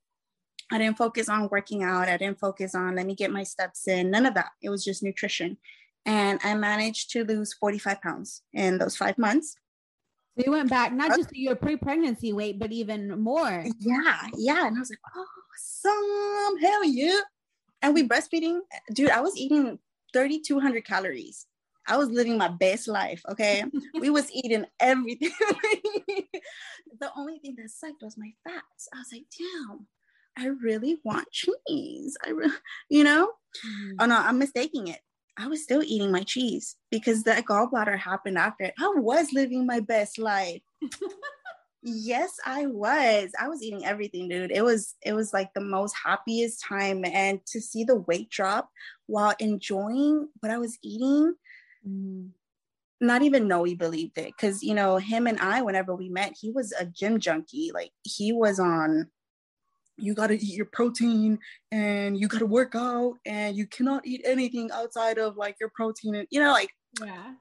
[0.71, 2.09] I didn't focus on working out.
[2.09, 4.11] I didn't focus on let me get my steps in.
[4.11, 4.49] None of that.
[4.61, 5.57] It was just nutrition.
[6.05, 9.55] And I managed to lose 45 pounds in those five months.
[10.37, 13.65] You went back not just to your pre-pregnancy weight, but even more.
[13.79, 14.67] Yeah, yeah.
[14.67, 17.21] And I was like, awesome, hell yeah.
[17.81, 18.59] And we breastfeeding,
[18.93, 19.09] dude.
[19.09, 19.79] I was eating
[20.13, 21.45] 3,200 calories.
[21.87, 23.21] I was living my best life.
[23.29, 23.63] Okay,
[23.99, 25.31] we was eating everything.
[26.99, 28.89] the only thing that sucked was my fats.
[28.93, 29.87] I was like, damn,
[30.37, 32.17] I really want cheese.
[32.25, 32.51] I, re-,
[32.89, 33.31] you know.
[33.65, 33.95] Mm-hmm.
[33.99, 34.99] Oh no, I'm mistaking it.
[35.37, 38.73] I was still eating my cheese because that gallbladder happened after it.
[38.79, 40.61] I was living my best life.
[41.83, 43.31] yes, I was.
[43.39, 44.51] I was eating everything, dude.
[44.51, 48.69] It was it was like the most happiest time and to see the weight drop
[49.05, 51.35] while enjoying what I was eating.
[51.87, 52.29] Mm.
[52.99, 56.35] Not even know he believed it because you know him and I, whenever we met,
[56.39, 57.71] he was a gym junkie.
[57.71, 59.09] Like he was on
[59.97, 61.39] you got to eat your protein
[61.71, 65.71] and you got to work out and you cannot eat anything outside of like your
[65.73, 66.69] protein and you know like
[67.03, 67.33] yeah.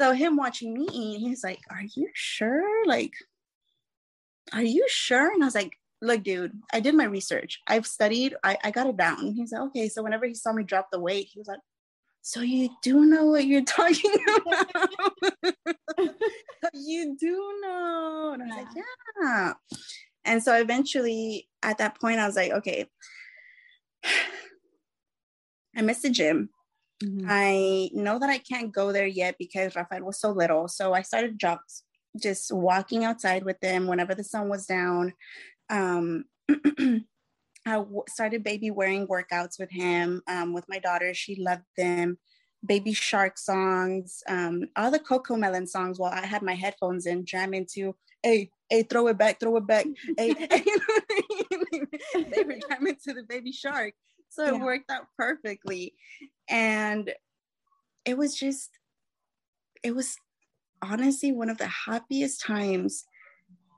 [0.00, 2.86] so him watching me eat he's like are you sure?
[2.86, 3.12] Like
[4.52, 5.32] are you sure?
[5.32, 5.72] And i was like
[6.02, 7.60] look dude i did my research.
[7.66, 9.32] I've studied i, I got it down.
[9.32, 11.60] He's like okay so whenever he saw me drop the weight he was like
[12.22, 14.88] so you do know what you're talking about.
[16.72, 18.30] You do know.
[18.32, 18.62] And i was yeah.
[18.62, 18.68] like
[19.20, 19.52] yeah
[20.24, 22.86] and so eventually at that point, I was like, okay,
[25.76, 26.50] I miss the gym.
[27.02, 27.26] Mm-hmm.
[27.28, 30.68] I know that I can't go there yet because Rafael was so little.
[30.68, 31.82] So I started jogs,
[32.20, 35.12] just walking outside with them whenever the sun was down.
[35.68, 36.24] Um,
[37.66, 41.14] I w- started baby wearing workouts with him, um, with my daughter.
[41.14, 42.18] She loved them.
[42.64, 47.66] Baby Shark songs, um, all the CoComelon songs while I had my headphones in, jamming
[47.74, 49.86] to, hey, hey, throw it back, throw it back.
[50.18, 50.34] hey,
[52.14, 53.94] they were jamming to the baby shark.
[54.28, 54.54] So yeah.
[54.54, 55.94] it worked out perfectly.
[56.48, 57.12] And
[58.04, 58.70] it was just,
[59.82, 60.16] it was
[60.82, 63.04] honestly one of the happiest times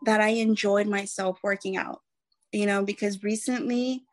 [0.05, 2.01] that I enjoyed myself working out,
[2.53, 4.05] you know, because recently,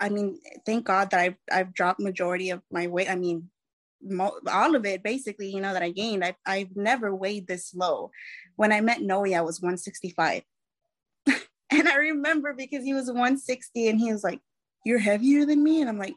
[0.00, 3.10] I mean, thank God that I've, I've dropped majority of my weight.
[3.10, 3.48] I mean,
[4.04, 6.24] mo- all of it basically, you know, that I gained.
[6.24, 8.10] I, I've never weighed this low.
[8.56, 10.42] When I met Noe, I was 165.
[11.26, 14.40] and I remember because he was 160 and he was like,
[14.84, 15.80] You're heavier than me.
[15.80, 16.14] And I'm like,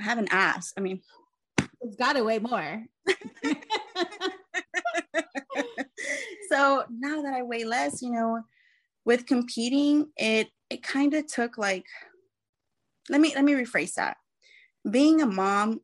[0.00, 0.74] I haven't asked.
[0.76, 1.00] I mean,
[1.80, 2.84] it's got to weigh more.
[6.50, 8.42] so now that I weigh less, you know,
[9.04, 11.84] with competing, it it kind of took like
[13.08, 14.16] let me let me rephrase that.
[14.88, 15.80] Being a mom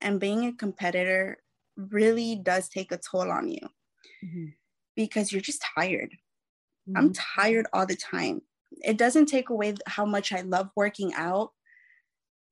[0.00, 1.38] and being a competitor
[1.76, 3.60] really does take a toll on you
[4.24, 4.46] mm-hmm.
[4.96, 6.10] because you're just tired.
[6.88, 6.96] Mm-hmm.
[6.96, 8.42] I'm tired all the time.
[8.82, 11.50] It doesn't take away how much I love working out,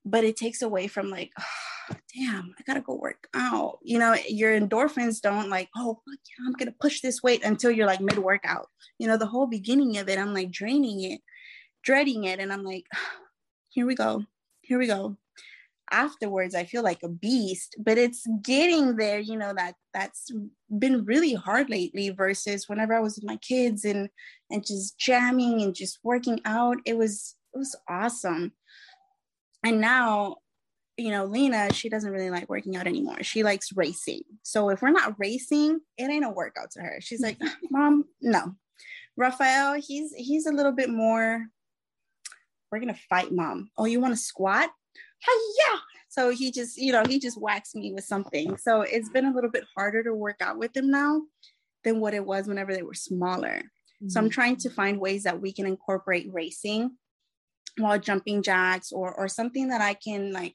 [0.05, 3.79] but it takes away from like, oh, damn, I gotta go work out.
[3.83, 7.87] You know, your endorphins don't like, oh, yeah, I'm gonna push this weight until you're
[7.87, 8.69] like mid workout.
[8.99, 11.21] You know, the whole beginning of it, I'm like draining it,
[11.83, 12.85] dreading it, and I'm like,
[13.69, 14.25] here we go,
[14.63, 15.17] here we go
[15.91, 20.31] afterwards i feel like a beast but it's getting there you know that that's
[20.79, 24.09] been really hard lately versus whenever i was with my kids and
[24.51, 28.53] and just jamming and just working out it was it was awesome.
[29.65, 30.37] And now
[30.97, 33.23] you know lena she doesn't really like working out anymore.
[33.23, 34.23] She likes racing.
[34.43, 36.99] So if we're not racing it ain't a workout to her.
[37.01, 37.39] She's like
[37.71, 38.55] mom no.
[39.17, 41.47] Rafael he's he's a little bit more
[42.71, 43.71] we're gonna fight mom.
[43.77, 44.71] Oh you want to squat
[45.27, 45.79] yeah.
[46.09, 48.57] So he just, you know, he just whacks me with something.
[48.57, 51.23] So it's been a little bit harder to work out with them now
[51.85, 53.63] than what it was whenever they were smaller.
[54.03, 54.09] Mm-hmm.
[54.09, 54.33] So I'm mm-hmm.
[54.33, 56.97] trying to find ways that we can incorporate racing
[57.77, 60.55] while jumping jacks or or something that I can like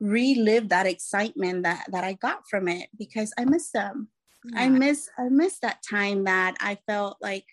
[0.00, 4.08] relive that excitement that that I got from it because I miss them.
[4.44, 4.62] Yeah.
[4.62, 7.44] I miss I miss that time that I felt like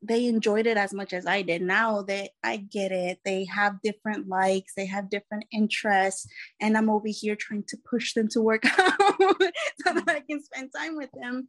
[0.00, 1.62] they enjoyed it as much as I did.
[1.62, 6.26] Now that I get it, they have different likes, they have different interests,
[6.60, 10.42] and I'm over here trying to push them to work out so that I can
[10.42, 11.48] spend time with them.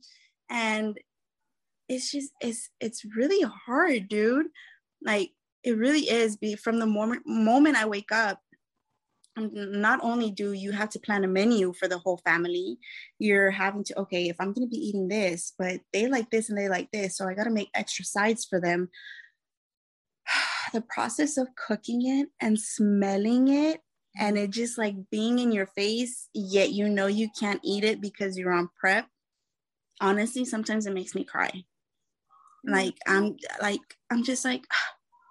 [0.49, 0.97] And
[1.87, 4.47] it's just it's it's really hard, dude.
[5.03, 5.31] Like
[5.63, 6.37] it really is.
[6.37, 8.39] Be from the moment moment I wake up
[9.39, 12.77] Um, not only do you have to plan a menu for the whole family,
[13.19, 16.49] you're having to, okay, if I'm going to be eating this, but they like this
[16.49, 18.89] and they like this, so I got to make extra sides for them.
[20.73, 23.81] the process of cooking it and smelling it
[24.19, 28.01] and it just like being in your face, yet you know you can't eat it
[28.01, 29.07] because you're on prep.
[30.01, 31.63] Honestly, sometimes it makes me cry.
[32.65, 33.79] Like I'm like
[34.09, 34.65] I'm just like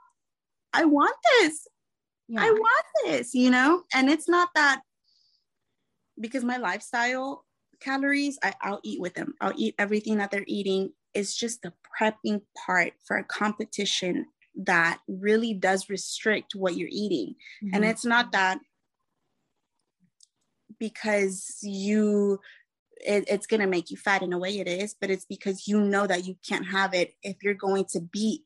[0.73, 1.67] I want this.
[2.29, 2.43] Yeah.
[2.43, 3.83] I want this, you know?
[3.95, 4.83] And it's not that
[6.21, 7.45] because my lifestyle
[7.81, 9.35] calories, I, I'll eat with them.
[9.41, 10.93] I'll eat everything that they're eating.
[11.15, 14.27] It's just the prepping part for a competition
[14.57, 17.35] that really does restrict what you're eating.
[17.65, 17.75] Mm-hmm.
[17.75, 18.59] And it's not that
[20.79, 22.41] because you
[23.07, 25.69] it, it's going to make you fat in a way it is but it's because
[25.69, 28.43] you know that you can't have it if you're going to beat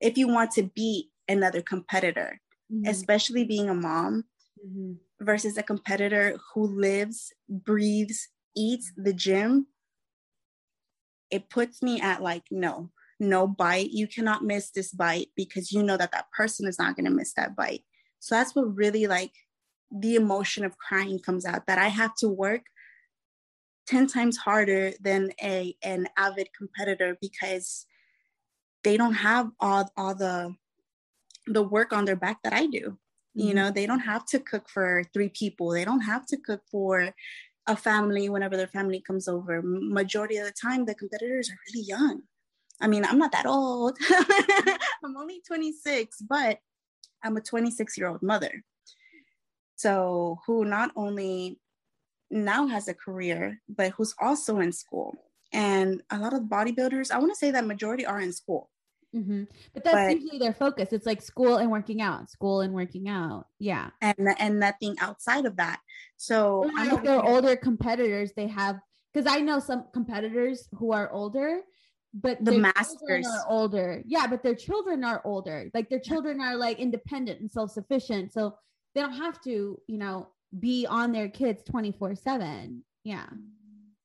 [0.00, 2.40] if you want to beat another competitor
[2.72, 2.88] mm-hmm.
[2.88, 4.24] especially being a mom
[4.64, 4.92] mm-hmm.
[5.20, 9.66] versus a competitor who lives, breathes, eats the gym.
[11.30, 13.90] It puts me at like, no, no bite.
[13.90, 17.10] You cannot miss this bite because you know that that person is not going to
[17.10, 17.82] miss that bite.
[18.18, 19.32] So that's what really like
[19.90, 22.62] the emotion of crying comes out that I have to work
[23.88, 27.86] 10 times harder than a an avid competitor because
[28.84, 30.54] they don't have all all the
[31.46, 32.98] the work on their back that I do.
[33.36, 33.48] Mm-hmm.
[33.48, 35.70] You know, they don't have to cook for three people.
[35.70, 37.14] They don't have to cook for
[37.66, 39.62] a family whenever their family comes over.
[39.62, 42.22] Majority of the time, the competitors are really young.
[42.80, 43.96] I mean, I'm not that old.
[45.04, 46.58] I'm only 26, but
[47.22, 48.64] I'm a 26 year old mother.
[49.76, 51.60] So, who not only
[52.30, 55.14] now has a career, but who's also in school.
[55.52, 58.70] And a lot of bodybuilders, I want to say that majority are in school.
[59.14, 59.44] Mm-hmm.
[59.74, 60.92] But that's but, usually their focus.
[60.92, 63.46] It's like school and working out, school and working out.
[63.58, 63.90] Yeah.
[64.00, 65.80] And and nothing outside of that.
[66.16, 68.78] So if they're older competitors, they have
[69.12, 71.60] because I know some competitors who are older,
[72.14, 74.02] but the masters are older.
[74.06, 75.70] Yeah, but their children are older.
[75.74, 78.32] Like their children are like independent and self-sufficient.
[78.32, 78.56] So
[78.94, 82.80] they don't have to, you know, be on their kids 24-7.
[83.04, 83.26] Yeah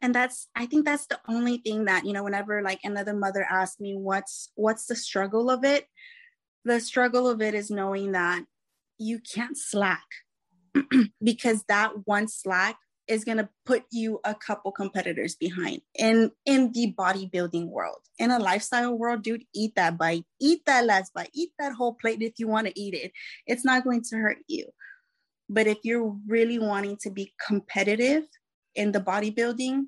[0.02, 3.45] and that's i think that's the only thing that you know whenever like another mother
[3.50, 5.86] asks me what's what's the struggle of it
[6.66, 8.43] the struggle of it is knowing that
[8.98, 10.06] you can't slack
[11.24, 12.78] because that one slack
[13.08, 15.82] is going to put you a couple competitors behind.
[15.98, 20.86] In in the bodybuilding world in a lifestyle world dude eat that bite eat that
[20.86, 23.12] last bite eat that whole plate if you want to eat it.
[23.45, 24.66] It's not going to hurt you.
[25.50, 28.26] But if you're really wanting to be competitive
[28.78, 29.88] in the bodybuilding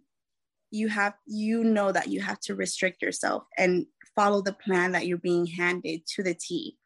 [0.71, 3.85] you have you know that you have to restrict yourself and
[4.15, 6.77] follow the plan that you're being handed to the T.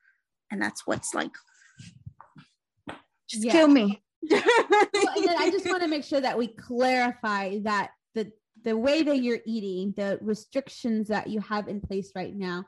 [0.51, 1.31] And that's what's like
[3.27, 3.51] just yeah.
[3.51, 4.01] kill me.
[4.29, 4.41] well,
[4.93, 8.31] and then I just want to make sure that we clarify that the
[8.63, 12.65] the way that you're eating, the restrictions that you have in place right now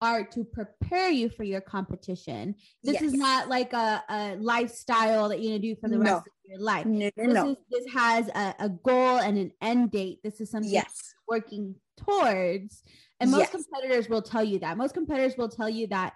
[0.00, 2.54] are to prepare you for your competition.
[2.82, 3.02] This yes.
[3.02, 6.02] is not like a, a lifestyle that you're gonna do for the no.
[6.02, 6.86] rest of your life.
[6.86, 7.50] No, no, this, no.
[7.50, 10.20] Is, this has a, a, goal and an end date.
[10.22, 11.14] This is something yes.
[11.26, 12.82] working towards.
[13.20, 13.50] And most yes.
[13.50, 14.76] competitors will tell you that.
[14.76, 16.14] Most competitors will tell you that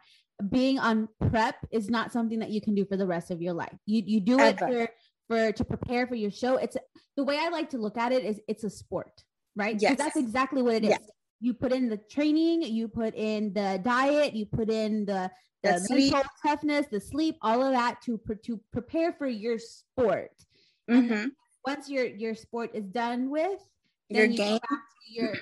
[0.50, 3.52] being on prep is not something that you can do for the rest of your
[3.52, 3.76] life.
[3.86, 4.68] You you do Ever.
[4.68, 4.90] it
[5.28, 6.56] for for to prepare for your show.
[6.56, 6.76] It's
[7.16, 9.24] the way I like to look at it is it's a sport,
[9.56, 9.76] right?
[9.80, 9.98] Yes.
[9.98, 10.98] That's exactly what it is.
[11.42, 15.30] You put in the training, you put in the diet, you put in the
[15.62, 20.30] the, the mental toughness, the sleep, all of that to to prepare for your sport.
[20.90, 21.28] Mm-hmm.
[21.66, 23.60] once your your sport is done with,
[24.08, 24.58] your game,
[25.08, 25.34] your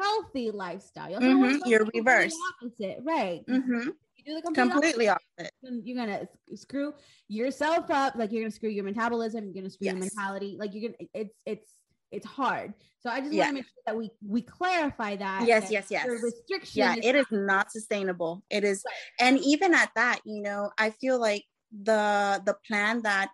[0.00, 1.20] healthy lifestyle.
[1.20, 1.68] Mm-hmm.
[1.68, 2.34] You're reverse.
[2.62, 3.42] Opposite, right?
[3.48, 3.90] Mm-hmm.
[4.16, 5.52] You do the completely opposite.
[5.62, 5.84] opposite.
[5.84, 6.94] You're gonna screw
[7.28, 8.14] yourself up.
[8.16, 9.44] Like you're gonna screw your metabolism.
[9.44, 9.94] You're gonna screw yes.
[9.94, 10.56] your mentality.
[10.58, 11.08] Like you're gonna.
[11.12, 11.70] It's it's
[12.14, 12.74] it's hard.
[13.00, 13.44] So I just yeah.
[13.44, 15.46] want to make sure that we we clarify that.
[15.46, 16.06] Yes, that yes, yes.
[16.06, 16.78] restriction.
[16.80, 18.42] Yeah, is it is not sustainable.
[18.48, 19.26] It is, right.
[19.26, 21.44] and even at that, you know, I feel like
[21.82, 23.30] the the plan that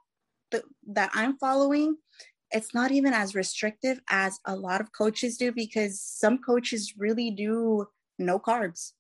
[0.51, 1.97] the, that I'm following
[2.53, 7.31] it's not even as restrictive as a lot of coaches do because some coaches really
[7.31, 7.87] do
[8.19, 8.93] no carbs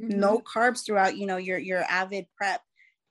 [0.00, 0.18] mm-hmm.
[0.18, 2.60] no carbs throughout you know your your avid prep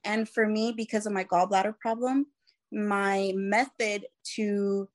[0.04, 2.26] and for me because of my gallbladder problem
[2.72, 4.88] my method to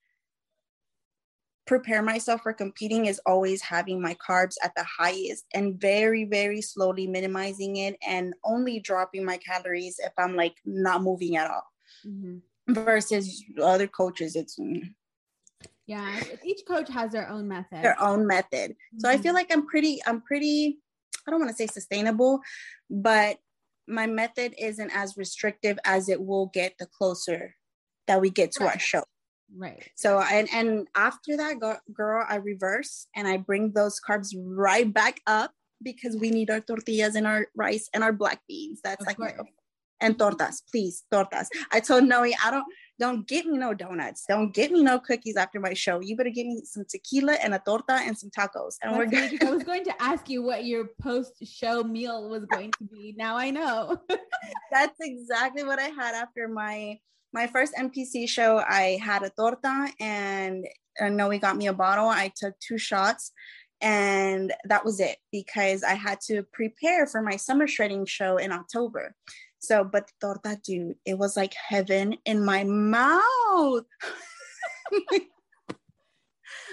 [1.71, 6.61] prepare myself for competing is always having my carbs at the highest and very very
[6.61, 11.67] slowly minimizing it and only dropping my calories if i'm like not moving at all
[12.05, 12.39] mm-hmm
[12.75, 14.83] versus other coaches it's mm.
[15.87, 19.19] yeah each coach has their own method their own method so mm-hmm.
[19.19, 19.37] i feel mm-hmm.
[19.37, 20.79] like i'm pretty i'm pretty
[21.27, 22.41] i don't want to say sustainable
[22.89, 23.39] but
[23.89, 27.57] my method isn't as restrictive as it will get the closer
[28.07, 28.75] that we get to right.
[28.75, 29.03] our show
[29.57, 31.57] right so and and after that
[31.93, 36.61] girl i reverse and i bring those carbs right back up because we need our
[36.61, 39.37] tortillas and our rice and our black beans that's of like
[40.01, 41.47] and tortas, please, tortas.
[41.73, 42.65] I told Noe, I don't
[42.99, 44.25] don't get me no donuts.
[44.29, 46.01] Don't get me no cookies after my show.
[46.01, 48.75] You better give me some tequila and a torta and some tacos.
[48.83, 49.43] And we're good.
[49.43, 53.15] I was going to ask you what your post-show meal was going to be.
[53.17, 53.97] Now I know.
[54.71, 56.99] That's exactly what I had after my
[57.33, 58.59] my first NPC show.
[58.59, 60.67] I had a torta and
[61.01, 62.09] Noe got me a bottle.
[62.09, 63.33] I took two shots
[63.81, 68.53] and that was it because I had to prepare for my summer shredding show in
[68.53, 69.15] October.
[69.59, 73.85] So, but torta, dude, it was like heaven in my mouth.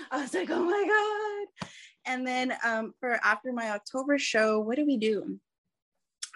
[0.09, 1.69] I was like, oh my God.
[2.05, 5.39] And then um, for after my October show, what do we do?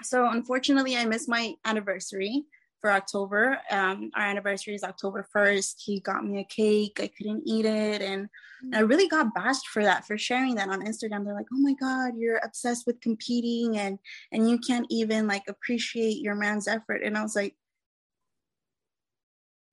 [0.04, 2.44] So, unfortunately, I missed my anniversary
[2.82, 3.60] for October.
[3.70, 5.76] Um, our anniversary is October 1st.
[5.80, 7.00] He got me a cake.
[7.00, 8.02] I couldn't eat it.
[8.02, 8.28] And
[8.74, 11.24] I really got bashed for that, for sharing that on Instagram.
[11.24, 14.00] They're like, oh my God, you're obsessed with competing and
[14.32, 17.04] and you can't even like appreciate your man's effort.
[17.04, 17.56] And I was like,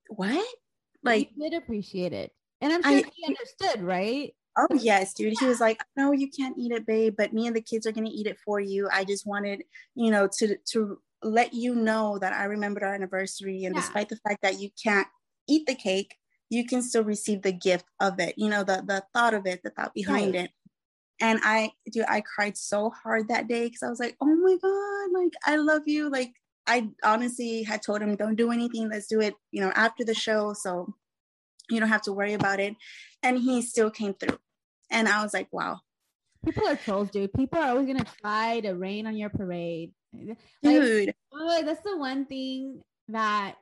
[0.07, 0.47] what?
[1.03, 2.31] Like you did appreciate it.
[2.61, 4.33] And I'm sure I, he understood, right?
[4.57, 5.35] Oh yes, dude.
[5.39, 7.15] He was like, "No, you can't eat it, babe.
[7.17, 8.89] But me and the kids are gonna eat it for you.
[8.91, 9.63] I just wanted,
[9.95, 13.65] you know, to to let you know that I remembered our anniversary.
[13.65, 13.81] And yeah.
[13.81, 15.07] despite the fact that you can't
[15.47, 16.15] eat the cake,
[16.49, 19.61] you can still receive the gift of it, you know, the, the thought of it,
[19.63, 20.45] the thought behind right.
[20.45, 20.51] it.
[21.21, 24.55] And I, dude, I cried so hard that day because I was like, oh my
[24.61, 26.09] God, like, I love you.
[26.09, 26.31] Like,
[26.65, 28.89] I honestly had told him, don't do anything.
[28.89, 30.53] Let's do it, you know, after the show.
[30.53, 30.93] So
[31.69, 32.75] you don't have to worry about it.
[33.21, 34.37] And he still came through.
[34.89, 35.79] And I was like, wow.
[36.45, 37.33] People are trolls, dude.
[37.33, 39.91] People are always going to try to rain on your parade.
[40.13, 40.37] Dude.
[41.07, 43.55] Like, oh, that's the one thing that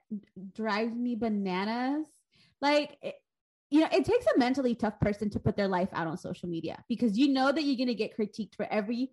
[0.56, 2.06] drives me bananas.
[2.62, 3.16] Like, it,
[3.70, 6.48] you know, it takes a mentally tough person to put their life out on social
[6.50, 9.12] media because you know that you're going to get critiqued for every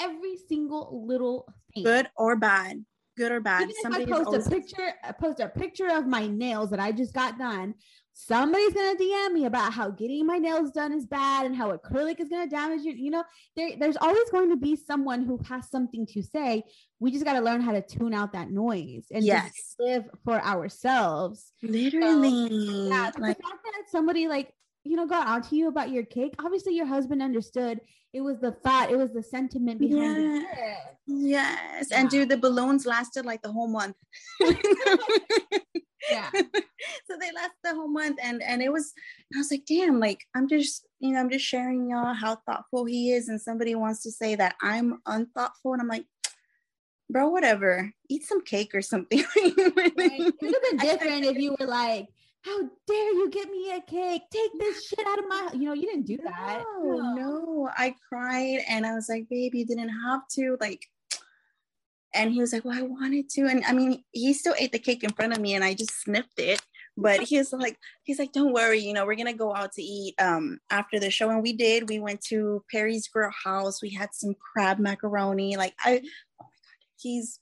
[0.00, 1.84] every single little thing.
[1.84, 2.84] Good or bad.
[3.16, 3.62] good or bad.
[3.62, 6.80] Even if I post always- a picture, I post a picture of my nails that
[6.80, 7.74] I just got done.
[8.14, 12.20] Somebody's gonna DM me about how getting my nails done is bad and how acrylic
[12.20, 12.92] is gonna damage you.
[12.92, 13.24] You know,
[13.56, 16.62] there, there's always going to be someone who has something to say.
[17.00, 19.74] We just got to learn how to tune out that noise and yes.
[19.78, 21.52] live for ourselves.
[21.62, 23.10] Literally, so, yeah.
[23.18, 24.52] Like- the fact that somebody like
[24.84, 27.80] you know got on to you about your cake obviously your husband understood
[28.12, 30.38] it was the thought it was the sentiment behind yeah.
[30.38, 32.00] it yes yeah.
[32.00, 33.94] and dude the balloons lasted like the whole month
[36.10, 38.92] yeah so they lasted the whole month and and it was
[39.34, 42.84] i was like damn like i'm just you know i'm just sharing y'all how thoughtful
[42.84, 46.06] he is and somebody wants to say that i'm unthoughtful and i'm like
[47.10, 49.92] bro whatever eat some cake or something right.
[49.96, 52.08] it would have been different if you were like
[52.44, 54.22] how dare you get me a cake?
[54.30, 56.64] Take this shit out of my, you know, you didn't do that.
[56.82, 57.70] No, no, no.
[57.76, 60.56] I cried and I was like, baby, you didn't have to.
[60.60, 60.84] Like,
[62.14, 63.42] and he was like, well, I wanted to.
[63.46, 66.02] And I mean, he still ate the cake in front of me and I just
[66.02, 66.60] sniffed it.
[66.96, 69.82] But he was like, he's like, don't worry, you know, we're gonna go out to
[69.82, 71.30] eat um after the show.
[71.30, 71.88] And we did.
[71.88, 73.82] We went to Perry's Grill House.
[73.82, 75.56] We had some crab macaroni.
[75.56, 76.00] Like I oh
[76.40, 77.40] my god, he's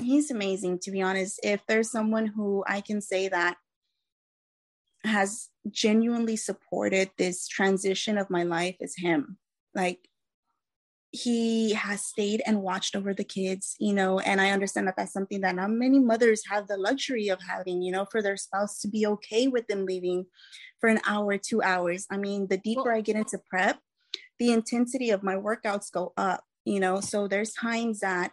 [0.00, 1.40] he's amazing to be honest.
[1.42, 3.58] If there's someone who I can say that
[5.04, 9.38] has genuinely supported this transition of my life is him.
[9.74, 10.08] Like
[11.10, 15.12] he has stayed and watched over the kids, you know, and I understand that that's
[15.12, 18.80] something that not many mothers have the luxury of having, you know, for their spouse
[18.80, 20.26] to be okay with them leaving
[20.80, 22.06] for an hour, two hours.
[22.10, 23.78] I mean, the deeper I get into prep,
[24.38, 28.32] the intensity of my workouts go up, you know, so there's times that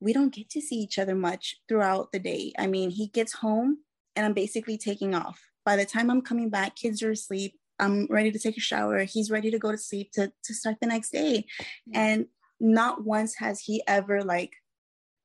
[0.00, 2.52] we don't get to see each other much throughout the day.
[2.58, 3.78] I mean, he gets home
[4.14, 7.58] and I'm basically taking off by the time I'm coming back, kids are asleep.
[7.78, 9.04] I'm ready to take a shower.
[9.04, 11.46] He's ready to go to sleep to, to start the next day.
[11.92, 12.26] And
[12.60, 14.52] not once has he ever like,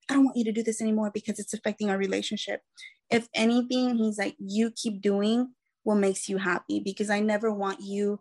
[0.10, 2.62] I don't want you to do this anymore because it's affecting our relationship.
[3.10, 7.80] If anything, he's like, you keep doing what makes you happy because I never want
[7.82, 8.20] you,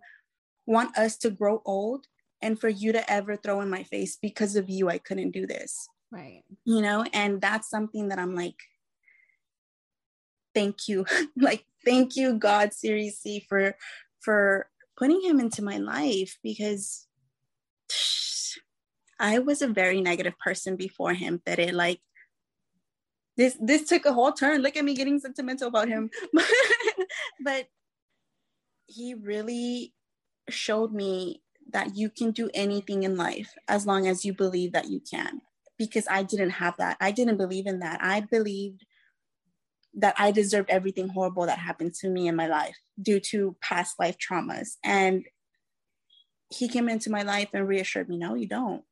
[0.67, 2.07] want us to grow old
[2.43, 5.47] and for you to ever throw in my face because of you, I couldn't do
[5.47, 5.89] this.
[6.11, 6.43] Right.
[6.65, 8.57] You know, and that's something that I'm like,
[10.55, 11.05] thank you.
[11.37, 13.75] like thank you god seriously for
[14.21, 17.07] for putting him into my life because
[19.19, 22.01] i was a very negative person before him that it like
[23.41, 24.61] this this took a whole turn.
[24.61, 26.11] Look at me getting sentimental about him.
[27.43, 27.69] But
[28.87, 29.95] he really
[30.51, 31.43] showed me
[31.73, 35.41] that you can do anything in life as long as you believe that you can
[35.79, 36.99] because i didn't have that.
[37.01, 37.99] I didn't believe in that.
[38.03, 38.85] I believed
[39.95, 43.99] that I deserved everything horrible that happened to me in my life due to past
[43.99, 44.77] life traumas.
[44.85, 45.25] And
[46.49, 48.83] he came into my life and reassured me, no, you don't.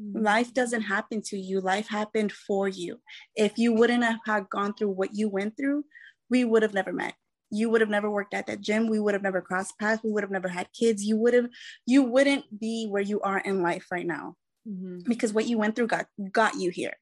[0.00, 0.22] Mm-hmm.
[0.22, 1.60] Life doesn't happen to you.
[1.60, 3.00] Life happened for you.
[3.34, 5.84] If you wouldn't have gone through what you went through,
[6.30, 7.14] we would have never met.
[7.50, 8.88] You would have never worked at that gym.
[8.88, 10.02] We would have never crossed paths.
[10.02, 11.04] We would have never had kids.
[11.04, 11.46] You would have,
[11.86, 14.36] you wouldn't be where you are in life right now
[14.68, 15.00] mm-hmm.
[15.06, 16.94] because what you went through got got you here.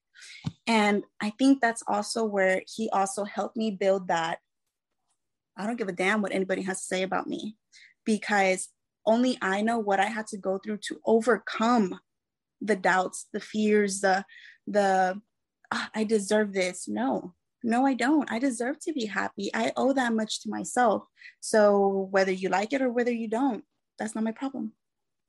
[0.66, 4.38] And I think that's also where he also helped me build that.
[5.56, 7.56] I don't give a damn what anybody has to say about me
[8.04, 8.68] because
[9.06, 11.98] only I know what I had to go through to overcome
[12.60, 14.24] the doubts, the fears, the,
[14.66, 15.20] the,
[15.72, 16.88] oh, I deserve this.
[16.88, 18.30] No, no, I don't.
[18.30, 19.50] I deserve to be happy.
[19.54, 21.04] I owe that much to myself.
[21.40, 23.64] So whether you like it or whether you don't,
[23.98, 24.72] that's not my problem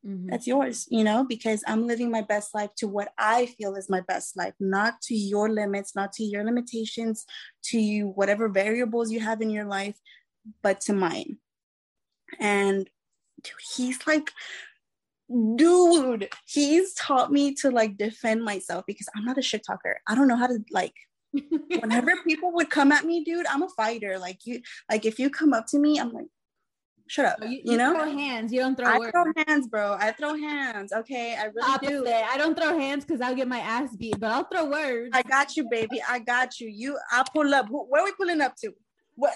[0.05, 0.27] mm-hmm.
[0.27, 3.89] that's yours, you know, because I'm living my best life to what I feel is
[3.89, 7.25] my best life, not to your limits, not to your limitations,
[7.65, 9.97] to you, whatever variables you have in your life,
[10.61, 11.37] but to mine.
[12.39, 12.89] And
[13.75, 14.31] he's like,
[15.55, 19.99] dude, he's taught me to like defend myself because I'm not a shit talker.
[20.07, 20.93] I don't know how to like
[21.79, 24.17] whenever people would come at me, dude, I'm a fighter.
[24.19, 26.27] Like you, like if you come up to me, I'm like,
[27.07, 27.37] shut up.
[27.41, 28.51] You, you, you, know, throw hands.
[28.51, 28.85] You don't throw.
[28.85, 28.95] Words.
[28.95, 29.33] I words.
[29.35, 29.97] throw hands, bro.
[29.99, 30.91] I throw hands.
[30.93, 32.05] Okay, I really Opposite.
[32.05, 32.07] do.
[32.07, 35.11] I don't throw hands because I'll get my ass beat, but I'll throw words.
[35.13, 36.01] I got you, baby.
[36.07, 36.69] I got you.
[36.69, 37.67] You, I pull up.
[37.69, 38.73] Where are we pulling up to?
[39.18, 39.34] What?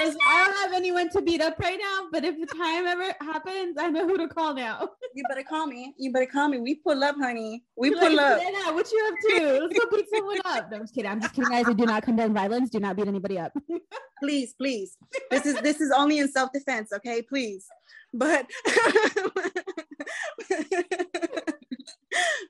[0.00, 3.76] I don't have anyone to beat up right now, but if the time ever happens,
[3.78, 4.90] I know who to call now.
[5.14, 5.94] you better call me.
[5.98, 6.58] You better call me.
[6.58, 7.64] We pull up, honey.
[7.76, 8.74] We You're pull like, up.
[8.74, 9.60] what you up to?
[9.62, 10.70] Let's go beat someone up.
[10.70, 11.10] No, I'm just kidding.
[11.10, 11.64] I'm just kidding, guys.
[11.66, 12.68] I do not condone violence.
[12.68, 13.52] Do not beat anybody up.
[14.22, 14.98] please, please.
[15.30, 16.92] This is this is only in self defense.
[16.92, 17.66] Okay, please.
[18.12, 18.46] But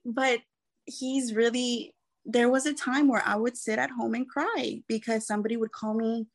[0.05, 0.41] but
[0.87, 5.27] he's really there was a time where I would sit at home and cry because
[5.27, 6.27] somebody would call me,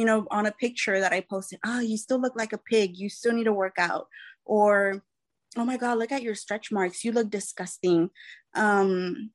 [0.00, 2.96] you know, on a picture that I posted, oh, you still look like a pig.
[2.96, 4.06] You still need to work out.
[4.46, 5.04] Or,
[5.58, 7.04] oh my God, look at your stretch marks.
[7.04, 8.08] You look disgusting.
[8.54, 9.32] Um,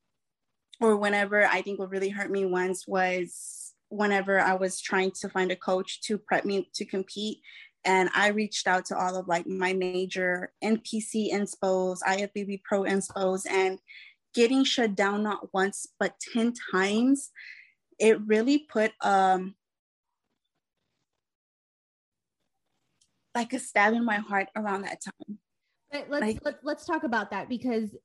[0.82, 5.30] or whenever I think what really hurt me once was whenever I was trying to
[5.30, 7.42] find a coach to prep me to compete.
[7.86, 13.46] And I reached out to all of like my major NPC inspos, IFBB Pro inspos,
[13.48, 13.78] and
[14.34, 17.30] getting shut down not once but 10 times,
[18.00, 19.54] it really put um
[23.36, 25.38] like a stab in my heart around that time.
[25.92, 27.96] But let's Like- let's let's talk about that because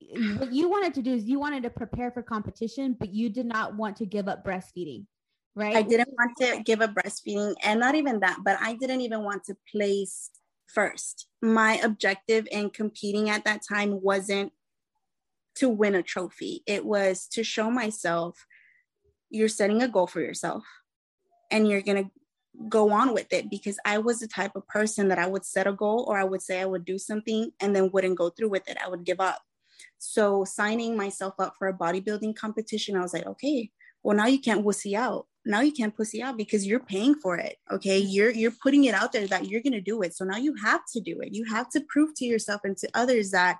[0.38, 3.46] what you wanted to do is you wanted to prepare for competition, but you did
[3.46, 5.06] not want to give up breastfeeding,
[5.54, 5.76] right?
[5.76, 9.24] I didn't want to give up breastfeeding, and not even that, but I didn't even
[9.24, 10.30] want to place
[10.66, 11.26] first.
[11.42, 14.52] My objective in competing at that time wasn't
[15.56, 18.46] to win a trophy, it was to show myself
[19.30, 20.64] you're setting a goal for yourself
[21.50, 22.10] and you're going to
[22.68, 25.66] go on with it because I was the type of person that I would set
[25.66, 28.48] a goal or I would say I would do something and then wouldn't go through
[28.48, 28.78] with it.
[28.84, 29.40] I would give up.
[29.98, 33.70] So signing myself up for a bodybuilding competition, I was like, okay,
[34.02, 35.26] well now you can't wussy out.
[35.44, 37.56] Now you can't pussy out because you're paying for it.
[37.70, 37.98] Okay.
[37.98, 40.14] You're you're putting it out there that you're gonna do it.
[40.14, 41.32] So now you have to do it.
[41.32, 43.58] You have to prove to yourself and to others that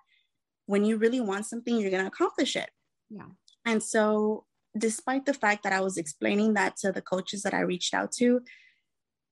[0.67, 2.69] when you really want something, you're gonna accomplish it.
[3.09, 3.29] Yeah.
[3.65, 4.45] And so
[4.77, 8.13] despite the fact that I was explaining that to the coaches that I reached out
[8.13, 8.43] to,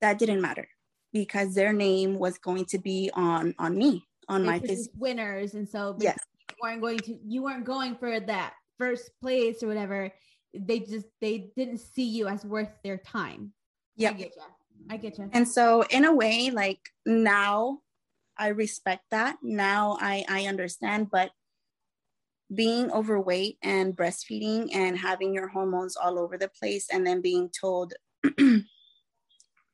[0.00, 0.68] that didn't matter
[1.12, 5.68] because their name was going to be on on me, on my phys- winners, and
[5.68, 6.18] so Yes.
[6.50, 10.12] you weren't going to you weren't going for that first place or whatever.
[10.54, 13.52] They just they didn't see you as worth their time.
[13.98, 14.12] I Yeah.
[14.12, 14.42] get you.
[14.90, 15.30] I get you.
[15.32, 17.80] And so in a way, like now
[18.36, 19.38] I respect that.
[19.42, 21.30] Now I I understand, but
[22.54, 27.50] being overweight and breastfeeding and having your hormones all over the place and then being
[27.50, 27.94] told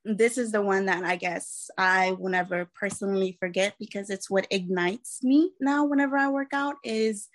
[0.05, 4.47] this is the one that I guess I will never personally forget because it's what
[4.51, 7.29] ignites me now whenever I work out is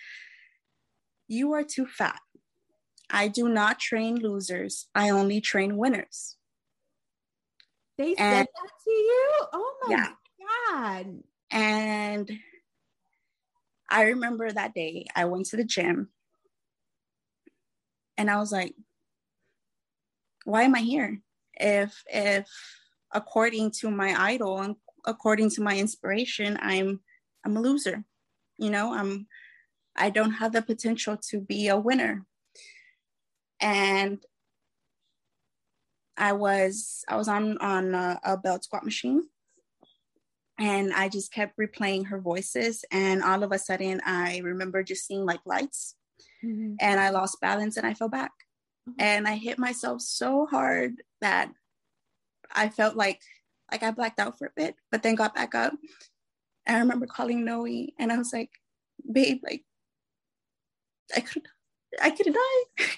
[1.27, 2.19] you are too fat.
[3.09, 4.87] I do not train losers.
[4.93, 6.35] I only train winners.
[7.97, 9.31] They said that to you?
[9.53, 10.09] Oh my Yeah.
[10.69, 11.23] god.
[11.49, 12.31] And
[13.89, 16.09] I remember that day I went to the gym
[18.17, 18.75] and I was like,
[20.43, 21.21] why am I here?
[21.59, 22.47] If if
[23.13, 27.01] according to my idol and according to my inspiration, I'm
[27.45, 28.03] I'm a loser.
[28.57, 29.27] You know, I'm
[29.95, 32.25] I don't have the potential to be a winner.
[33.59, 34.23] And
[36.15, 39.23] I was I was on on a, a belt squat machine
[40.59, 42.83] and I just kept replaying her voices.
[42.91, 45.95] And all of a sudden, I remember just seeing like lights,
[46.43, 46.77] Mhm.
[46.79, 48.31] and I lost balance and I fell back.
[48.87, 48.95] Mhm.
[48.99, 51.51] And I hit myself so hard that
[52.51, 53.21] I felt like
[53.71, 55.73] like I blacked out for a bit, but then got back up.
[56.65, 57.65] And I remember calling Noe,
[57.99, 58.51] and I was like,
[59.11, 59.65] "Babe, like
[61.15, 61.43] I could,
[62.01, 62.85] I could die."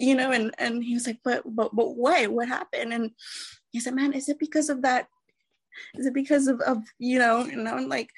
[0.00, 2.30] You know, and and he was like, but but but what?
[2.30, 2.92] What happened?
[2.92, 3.10] And
[3.72, 5.08] he said, Man, is it because of that
[5.96, 8.10] is it because of, of you know and i'm like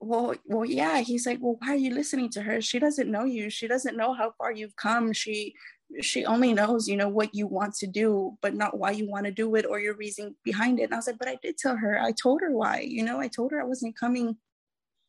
[0.00, 3.24] well well yeah he's like well why are you listening to her she doesn't know
[3.24, 5.54] you she doesn't know how far you've come she
[6.00, 9.26] she only knows you know what you want to do but not why you want
[9.26, 11.56] to do it or your reason behind it and i was like but i did
[11.58, 14.36] tell her i told her why you know i told her i wasn't coming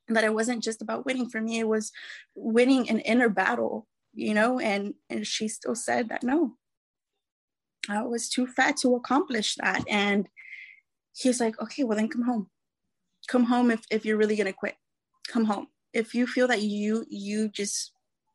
[0.09, 1.91] that it wasn't just about winning for me it was
[2.35, 6.53] winning an inner battle you know and and she still said that no
[7.89, 10.27] i was too fat to accomplish that and
[11.15, 12.49] he was like, okay, well then come home.
[13.27, 14.75] Come home if, if you're really gonna quit.
[15.27, 15.67] Come home.
[15.93, 17.92] If you feel that you you just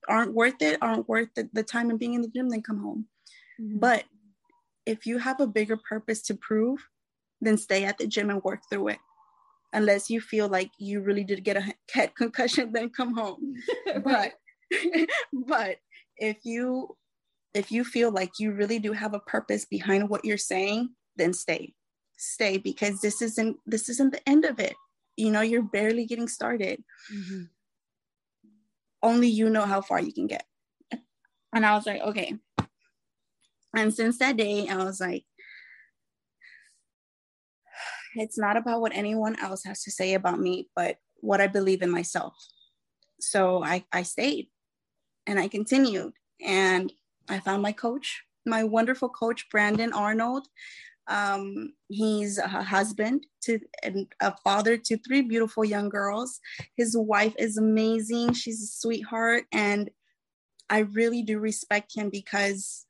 [0.08, 2.78] aren't worth it, aren't worth the, the time of being in the gym, then come
[2.80, 3.06] home.
[3.60, 3.80] Mhm.
[3.80, 4.04] But
[4.86, 6.88] if you have a bigger purpose to prove,
[7.40, 8.98] then stay at the gym and work through it.
[9.72, 13.54] Unless you feel like you really did get a head concussion, then come home.
[14.04, 14.32] But
[15.32, 15.76] but
[16.16, 16.96] if you
[17.54, 21.32] if you feel like you really do have a purpose behind what you're saying, then
[21.32, 21.74] stay.
[22.16, 24.74] Stay because this isn't this isn't the end of it.
[25.16, 26.82] You know, you're barely getting started.
[27.12, 27.48] Mhm.
[29.02, 30.44] Only you know how far you can get.
[31.54, 32.36] And I was like, okay.
[33.74, 35.24] And since that day, I was like,
[38.14, 41.82] it's not about what anyone else has to say about me, but what I believe
[41.82, 42.34] in myself.
[43.20, 44.48] So I, I stayed
[45.26, 46.92] and I continued and
[47.28, 50.48] I found my coach, my wonderful coach, Brandon Arnold.
[51.08, 56.40] Um, he's a husband to and a father to three beautiful young girls.
[56.76, 58.34] His wife is amazing.
[58.34, 59.44] She's a sweetheart.
[59.52, 59.90] And
[60.70, 62.84] I really do respect him because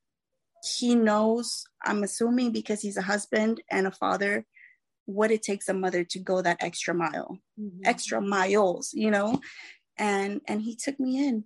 [0.79, 4.45] he knows, I'm assuming because he's a husband and a father,
[5.07, 7.81] what it takes a mother to go that extra mile Mhm.
[7.87, 9.41] extra miles you know
[9.97, 11.45] and and he took me in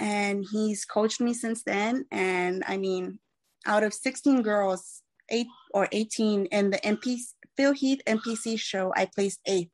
[0.00, 2.06] and he's coached me since then.
[2.10, 3.18] And I mean,
[3.66, 7.18] out of 16 girls, eight or 18 in the MP
[7.56, 9.70] Phil Heath NPC show, I placed eighth.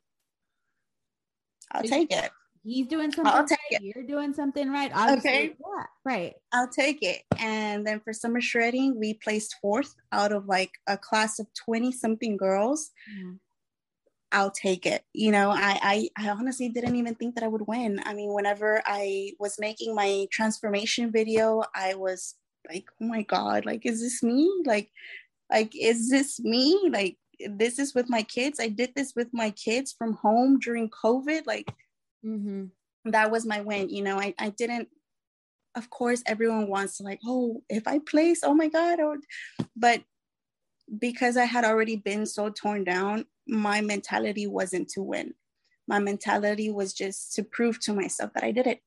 [1.71, 2.31] I'll take it.
[2.63, 3.81] He's doing something I'll take right.
[3.81, 3.95] It.
[3.95, 4.91] You're doing something right.
[4.93, 5.55] Obviously, okay.
[5.59, 6.33] Yeah, right.
[6.51, 7.21] I'll take it.
[7.37, 11.91] And then for summer shredding, we placed fourth out of like a class of 20
[11.91, 12.89] something girls.
[13.15, 13.37] Mm.
[14.31, 15.03] I'll take it.
[15.13, 18.01] You know, I, I I honestly didn't even think that I would win.
[18.03, 22.33] I mean, whenever I was making my transformation video, I was
[22.67, 24.51] like, oh my God, like, is this me?
[24.65, 24.89] Like,
[25.51, 26.89] like, is this me?
[26.91, 27.17] Like,
[27.49, 28.59] this is with my kids.
[28.59, 31.45] I did this with my kids from home during COVID.
[31.45, 31.71] Like,
[32.25, 32.65] mm-hmm.
[33.05, 33.89] that was my win.
[33.89, 34.89] You know, I, I didn't,
[35.75, 38.99] of course, everyone wants to, like, oh, if I place, oh my God.
[38.99, 39.17] Oh,
[39.75, 40.01] but
[40.99, 45.33] because I had already been so torn down, my mentality wasn't to win.
[45.87, 48.79] My mentality was just to prove to myself that I did it.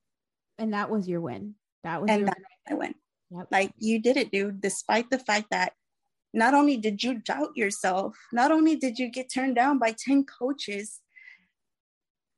[0.59, 1.55] And that was your win.
[1.85, 2.45] That was and your that win.
[2.69, 2.95] I win.
[3.31, 3.49] Yep.
[3.53, 5.75] Like you did it, dude, despite the fact that
[6.35, 10.25] not only did you doubt yourself, not only did you get turned down by 10
[10.25, 11.01] coaches,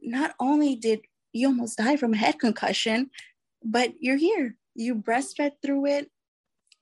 [0.01, 1.01] not only did
[1.33, 3.11] you almost die from a head concussion,
[3.65, 4.57] but you're here.
[4.75, 6.11] You breastfed through it.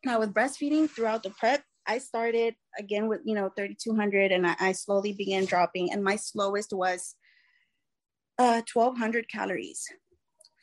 [0.04, 4.54] Now, with breastfeeding throughout the prep, I started again with, you know, 3,200 and I,
[4.60, 5.90] I slowly began dropping.
[5.90, 7.16] And my slowest was
[8.38, 9.84] uh, 1,200 calories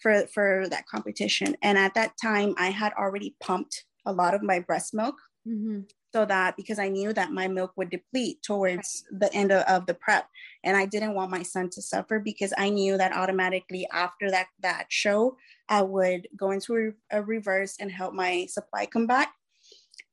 [0.02, 1.58] for, for that competition.
[1.62, 5.16] And at that time, I had already pumped a lot of my breast milk.
[5.48, 5.82] Mm-hmm
[6.16, 9.86] so that because I knew that my milk would deplete towards the end of, of,
[9.86, 10.30] the prep.
[10.64, 14.48] And I didn't want my son to suffer because I knew that automatically after that
[14.62, 15.36] that show,
[15.68, 19.34] I would go into a, a reverse and help my supply come back.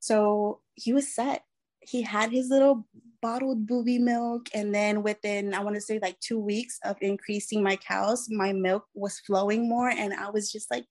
[0.01, 1.45] So he was set.
[1.79, 2.85] He had his little
[3.21, 4.49] bottled booby milk.
[4.53, 8.53] And then within, I want to say like two weeks of increasing my cals, my
[8.53, 9.91] milk was flowing more.
[9.91, 10.85] And I was just like,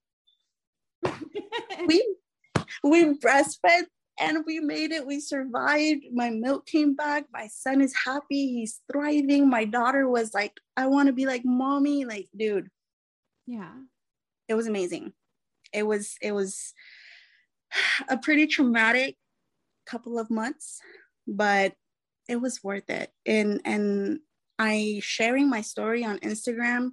[1.85, 2.15] we
[2.81, 3.87] we breastfed
[4.21, 5.05] and we made it.
[5.05, 6.05] We survived.
[6.13, 7.25] My milk came back.
[7.33, 8.53] My son is happy.
[8.53, 9.49] He's thriving.
[9.49, 12.05] My daughter was like, I want to be like mommy.
[12.05, 12.69] Like, dude.
[13.47, 13.73] Yeah.
[14.47, 15.13] It was amazing.
[15.73, 16.73] It was, it was
[18.09, 19.17] a pretty traumatic
[19.85, 20.79] couple of months,
[21.27, 21.73] but
[22.29, 23.11] it was worth it.
[23.25, 24.19] And and
[24.59, 26.91] I sharing my story on Instagram,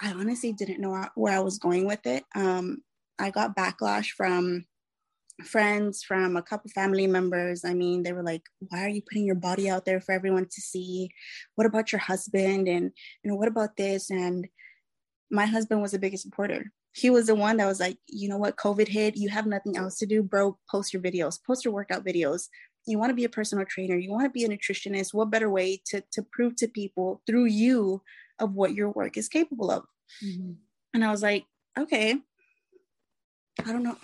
[0.00, 2.24] I honestly didn't know where I was going with it.
[2.34, 2.82] Um,
[3.18, 4.64] I got backlash from
[5.42, 7.64] friends, from a couple family members.
[7.64, 10.46] I mean, they were like, "Why are you putting your body out there for everyone
[10.46, 11.10] to see?
[11.54, 12.68] What about your husband?
[12.68, 14.48] And you know, what about this?" And
[15.30, 16.72] my husband was the biggest supporter.
[16.92, 18.56] He was the one that was like, "You know what?
[18.56, 19.16] COVID hit.
[19.16, 20.58] You have nothing else to do, bro.
[20.70, 21.38] Post your videos.
[21.46, 22.48] Post your workout videos.
[22.86, 23.96] You want to be a personal trainer.
[23.96, 25.14] You want to be a nutritionist.
[25.14, 28.02] What better way to to prove to people through you
[28.38, 29.84] of what your work is capable of?"
[30.22, 30.52] Mm-hmm.
[30.94, 31.46] And I was like,
[31.78, 32.16] "Okay."
[33.64, 33.96] I don't know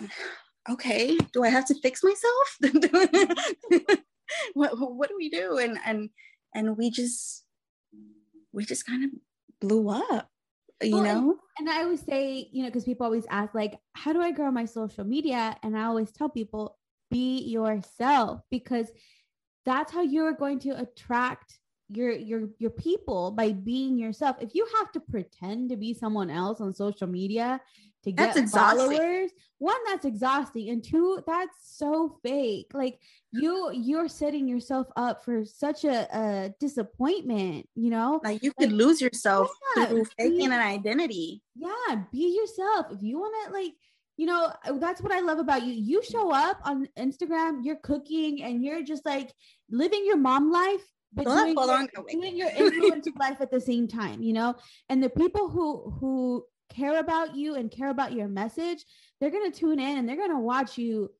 [0.67, 2.57] okay, do I have to fix myself?
[4.53, 5.57] what, what do we do?
[5.57, 6.09] And, and,
[6.53, 7.45] and we just,
[8.51, 9.11] we just kind of
[9.61, 10.29] blew up,
[10.81, 11.39] you well, know?
[11.59, 14.31] And, and I always say, you know, because people always ask, like, how do I
[14.31, 15.55] grow my social media?
[15.63, 16.77] And I always tell people,
[17.11, 18.91] be yourself because
[19.65, 21.57] that's how you're going to attract
[21.89, 26.29] your your your people by being yourself if you have to pretend to be someone
[26.29, 27.59] else on social media
[28.03, 29.31] to get that's followers?
[29.57, 32.71] One that's exhausting and two that's so fake.
[32.73, 32.99] Like
[33.31, 38.21] you you're setting yourself up for such a, a disappointment you know?
[38.23, 41.41] Like you could like, lose yourself yeah, through faking an identity.
[41.55, 42.87] Yeah be yourself.
[42.91, 43.73] If you want to like
[44.17, 45.73] you know uh, that's what i love about you.
[45.73, 49.31] You show up on instagram you're cooking and you're just like
[49.69, 50.83] living your mom life
[51.13, 54.55] but doing, your, doing your influence life at the same time you know?
[54.89, 58.85] And the people who who care about you and care about your message,
[59.19, 61.11] they're going to tune in and they're going to watch you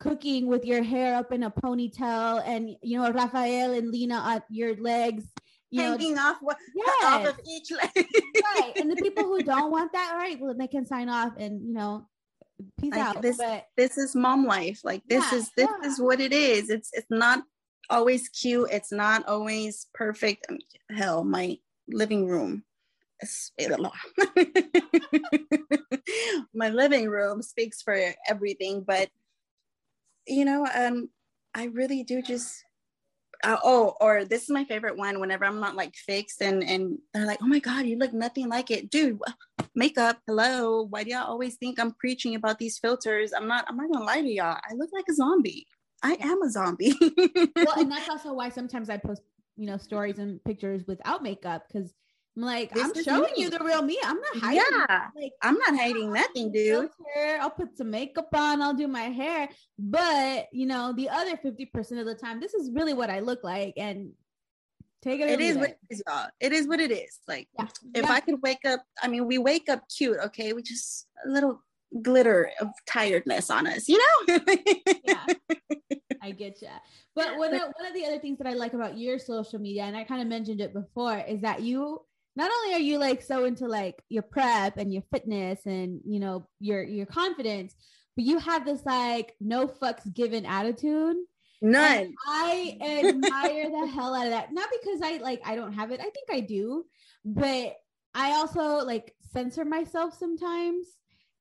[0.00, 4.42] cooking with your hair up in a ponytail and, you know, Rafael and Lena on
[4.50, 5.24] your legs.
[5.70, 7.04] You Hanging know, off, what, yes.
[7.04, 7.90] off of each leg.
[7.94, 8.72] right.
[8.76, 11.66] And the people who don't want that, all right, well, they can sign off and,
[11.66, 12.06] you know,
[12.80, 13.22] peace like out.
[13.22, 14.80] This, but, this is mom life.
[14.82, 15.88] Like this yeah, is, this yeah.
[15.88, 16.70] is what it is.
[16.70, 17.42] It's, it's not
[17.90, 18.68] always cute.
[18.72, 20.46] It's not always perfect.
[20.48, 20.58] Um,
[20.96, 21.58] hell, my
[21.88, 22.64] living room
[26.54, 29.08] my living room speaks for everything but
[30.26, 31.08] you know um
[31.54, 32.64] i really do just
[33.44, 36.98] uh, oh or this is my favorite one whenever i'm not like fixed and and
[37.14, 38.90] they're like oh my god you look nothing like it.
[38.90, 39.18] Dude
[39.74, 43.32] makeup hello why do y'all always think i'm preaching about these filters?
[43.32, 45.66] I'm not i'm not gonna lie to y'all i look like a zombie.
[46.02, 46.94] I am a zombie.
[47.00, 49.22] Well and that's also why sometimes i post
[49.56, 51.94] you know stories and pictures without makeup because
[52.36, 53.42] I'm like, This I'm showing me.
[53.42, 53.98] you the real me.
[54.04, 54.62] I'm not hiding.
[54.88, 55.08] Yeah.
[55.16, 56.88] Like, I'm not hiding nothing, dude.
[57.40, 59.48] I'll put some makeup on, I'll do my hair.
[59.78, 63.42] But you know, the other 50% of the time, this is really what I look
[63.42, 63.74] like.
[63.76, 64.12] And
[65.02, 65.28] take it.
[65.28, 66.28] It is what it is, y'all.
[66.38, 67.18] It is what it is.
[67.26, 67.66] Like Yeah.
[67.94, 68.12] if Yeah.
[68.12, 70.52] I could wake up, I mean, we wake up cute, okay?
[70.52, 71.62] We just a little
[72.02, 74.38] glitter of tiredness on us, you know?
[75.04, 75.24] yeah,
[76.22, 76.68] I get you.
[77.16, 79.84] But one of, one of the other things that I like about your social media,
[79.84, 82.02] and I kind of mentioned it before, is that you
[82.38, 86.20] not only are you like so into like your prep and your fitness and you
[86.20, 87.74] know your your confidence,
[88.16, 91.16] but you have this like no fucks given attitude.
[91.60, 91.98] None.
[91.98, 94.52] And I admire the hell out of that.
[94.52, 95.98] Not because I like I don't have it.
[96.00, 96.84] I think I do,
[97.24, 97.74] but
[98.14, 100.86] I also like censor myself sometimes.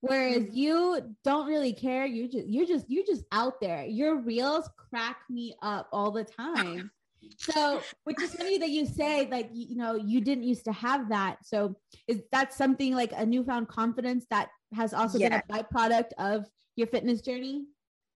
[0.02, 0.56] Whereas Mhm.
[0.56, 2.06] you don't really care.
[2.08, 3.86] You just you're just you're just out there.
[3.86, 6.90] Your reels crack me up all the time.
[7.38, 11.10] So, which is funny that you say like you, know you didn't used to have
[11.10, 11.38] that.
[11.44, 11.76] So,
[12.08, 16.46] is that something like a newfound confidence that has also been a byproduct of
[16.76, 17.66] your fitness journey?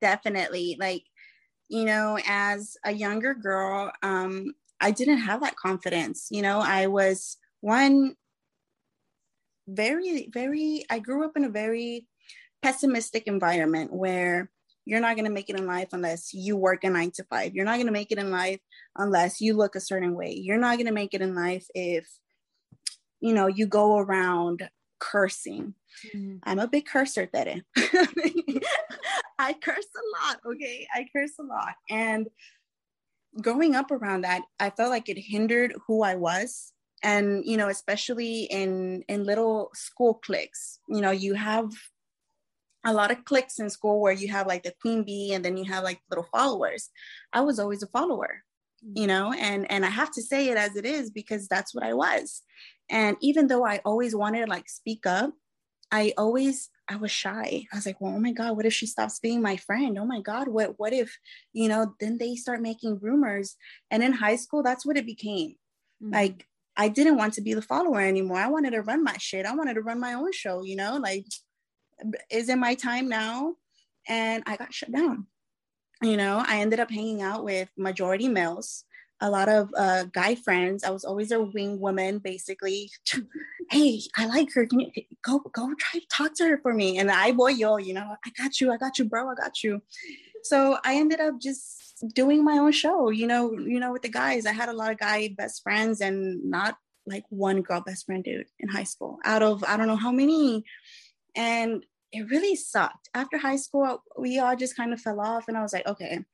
[0.00, 1.04] definitely like
[1.68, 6.86] you know as a younger girl um i didn't have that confidence you know i
[6.86, 8.14] was one
[9.66, 12.06] very very i grew up in a very
[12.62, 14.50] pessimistic environment where
[14.88, 17.54] you're not going to make it in life unless you work a nine to five
[17.54, 18.60] you're not going to make it in life
[18.96, 22.06] unless you look a certain way you're not going to make it in life if
[23.20, 25.74] you know you go around cursing
[26.14, 26.36] mm-hmm.
[26.42, 27.62] I'm a big cursor, Tere.
[29.38, 30.86] I curse a lot, okay?
[30.94, 31.74] I curse a lot.
[31.88, 32.28] And
[33.40, 36.72] growing up around that, I felt like it hindered who I was.
[37.02, 41.70] And, you know, especially in in little school cliques, you know, you have
[42.88, 45.56] a lot of cliques in school where you have like the queen bee and then
[45.56, 46.90] you have like little followers.
[47.32, 48.42] I was always a follower,
[48.94, 51.84] you know, and and I have to say it as it is because that's what
[51.84, 52.42] I was.
[52.90, 55.32] And even though I always wanted to like speak up,
[55.90, 57.66] I always I was shy.
[57.72, 59.98] I was like, well, oh my God, what if she stops being my friend?
[59.98, 61.16] Oh my God, what what if,
[61.52, 63.56] you know, then they start making rumors.
[63.90, 65.56] And in high school, that's what it became.
[66.02, 66.12] Mhm.
[66.14, 66.46] Like
[66.76, 68.38] I didn't want to be the follower anymore.
[68.38, 69.46] I wanted to run my shit.
[69.46, 71.26] I wanted to run my own show, you know, like
[72.30, 73.54] is it my time now?
[74.08, 75.26] And I got shut down.
[76.02, 78.84] You know, I ended up hanging out with majority males,
[79.20, 80.84] a lot of uh, guy friends.
[80.84, 82.90] I was always a wing woman, basically.
[83.70, 84.64] hey, I like her.
[84.66, 84.90] Can you
[85.24, 86.98] go go try talk to her for me?
[86.98, 89.62] And I boy yo, you know, I got you, I got you, bro, I got
[89.64, 89.82] you.
[90.44, 94.08] So I ended up just doing my own show, you know, you know, with the
[94.08, 94.46] guys.
[94.46, 96.76] I had a lot of guy best friends and not
[97.06, 100.12] like one girl best friend dude in high school out of I don't know how
[100.12, 100.64] many.
[101.38, 103.08] And it really sucked.
[103.14, 105.46] After high school, we all just kind of fell off.
[105.48, 106.24] And I was like, okay,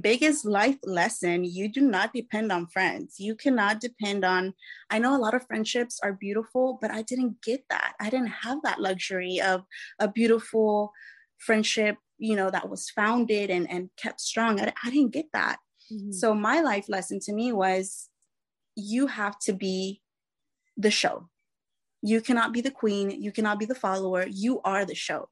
[0.00, 4.54] biggest life lesson you do not depend on friends you cannot depend on
[4.90, 8.28] i know a lot of friendships are beautiful but i didn't get that i didn't
[8.28, 9.64] have that luxury of
[9.98, 10.92] a beautiful
[11.38, 15.58] friendship you know that was founded and, and kept strong I, I didn't get that
[15.92, 16.14] Mhm.
[16.14, 18.08] so my life lesson to me was
[18.76, 20.00] you have to be
[20.76, 21.28] the show
[22.02, 25.28] you cannot be the queen you cannot be the follower you are the show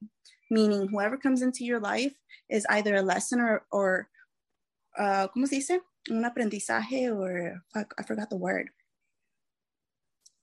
[0.49, 2.13] meaning whoever comes into your life
[2.49, 4.07] is either a lesson or or
[4.97, 5.79] uh, ¿cómo se dice?
[6.09, 8.69] Un aprendizaje or fuck, I forgot the word.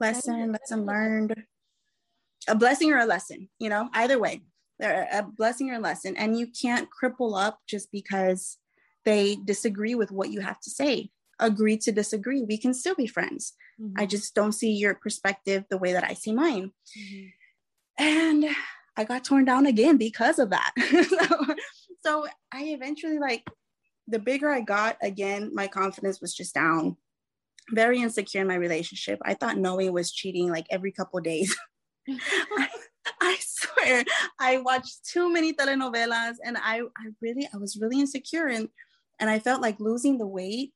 [0.01, 1.35] Lesson, lesson learned.
[2.47, 4.43] A blessing or a lesson, you know, either way,
[4.79, 6.17] they're a blessing or a lesson.
[6.17, 8.59] And you can't cripple up just because
[9.05, 11.11] they disagree with what you have to say.
[11.41, 12.43] Agree to disagree.
[12.43, 13.55] We can still be friends.
[13.97, 14.11] I Mhm.
[14.11, 17.33] just don't see your perspective the way that I see mine Mhm.
[17.99, 18.57] and
[18.97, 20.73] I got torn down again because of that.
[21.09, 21.55] so,
[22.05, 23.45] so I eventually like
[24.09, 26.97] the bigger I got, again, my confidence was just down.
[27.71, 29.21] Very insecure in my relationship.
[29.23, 31.55] I thought Noe was cheating like every couple days.
[32.09, 32.69] I,
[33.21, 34.05] I swear,
[34.41, 38.69] I watched too many telenovelas, and I, I really, I was really insecure, and
[39.21, 40.73] and I felt like losing the weight.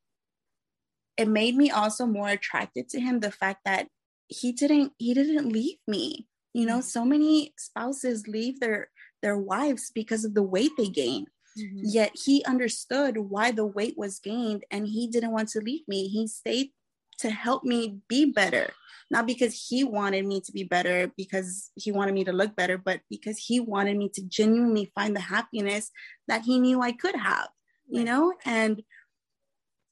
[1.17, 3.19] It made me also more attracted to him.
[3.19, 3.87] The fact that
[4.27, 6.27] he didn't, he didn't leave me.
[6.53, 8.89] You know, so many spouses leave their
[9.21, 11.27] their wives because of the weight they gain.
[11.57, 11.79] Mhm.
[11.83, 16.07] Yet he understood why the weight was gained and he didn't want to leave me.
[16.09, 16.71] He stayed
[17.19, 18.73] to help me be better,
[19.09, 22.77] not because he wanted me to be better, because he wanted me to look better,
[22.77, 25.91] but because he wanted me to genuinely find the happiness
[26.27, 27.49] that he knew I could have,
[27.87, 28.33] you know?
[28.45, 28.83] And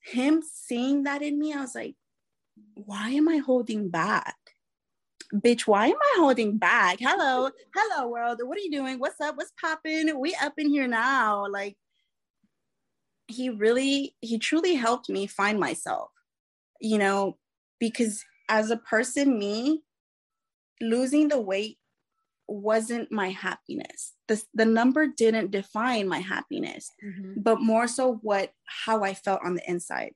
[0.01, 1.95] him seeing that in me, I was like,
[2.73, 4.35] why am I holding back?
[5.33, 6.97] Bitch, why am I holding back?
[6.99, 8.39] Hello, hello world.
[8.43, 8.99] What are you doing?
[8.99, 9.37] What's up?
[9.37, 10.19] What's popping?
[10.19, 11.47] We up in here now.
[11.47, 11.77] Like
[13.27, 16.11] he really, he truly helped me find myself,
[16.81, 17.37] you know,
[17.79, 19.83] because as a person, me
[20.81, 21.77] losing the weight
[22.51, 24.13] wasn't my happiness.
[24.27, 27.41] The, the number didn't define my happiness, mm-hmm.
[27.41, 30.13] but more so what how I felt on the inside.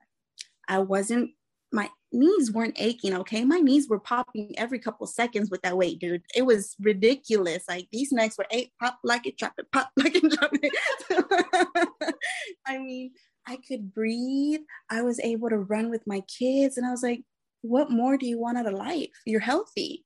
[0.67, 1.31] I wasn't
[1.71, 3.43] my knees weren't aching, okay?
[3.43, 6.23] My knees were popping every couple seconds with that weight, dude.
[6.33, 7.63] It was ridiculous.
[7.67, 12.15] Like these necks were eight pop like it, drop it, pop like it, drop it.
[12.65, 13.11] I mean,
[13.47, 14.61] I could breathe.
[14.89, 16.77] I was able to run with my kids.
[16.77, 17.23] And I was like,
[17.61, 19.09] what more do you want out of life?
[19.25, 20.04] You're healthy.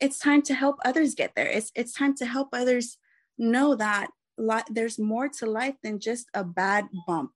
[0.00, 1.46] It's time to help others get there.
[1.46, 2.98] It's it's time to help others
[3.38, 4.08] know that
[4.38, 7.32] li- there's more to life than just a bad bump.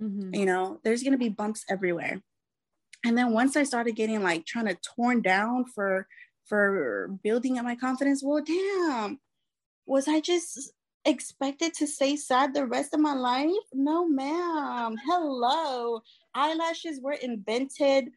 [0.00, 0.34] Mm-hmm.
[0.34, 2.22] You know, there's gonna be bumps everywhere.
[3.04, 6.06] And then once I started getting like trying to torn down for
[6.46, 9.20] for building up my confidence, well, damn,
[9.86, 10.72] was I just
[11.04, 13.50] expected to stay sad the rest of my life?
[13.72, 14.96] No, ma'am.
[15.06, 16.00] Hello.
[16.34, 18.10] Eyelashes were invented.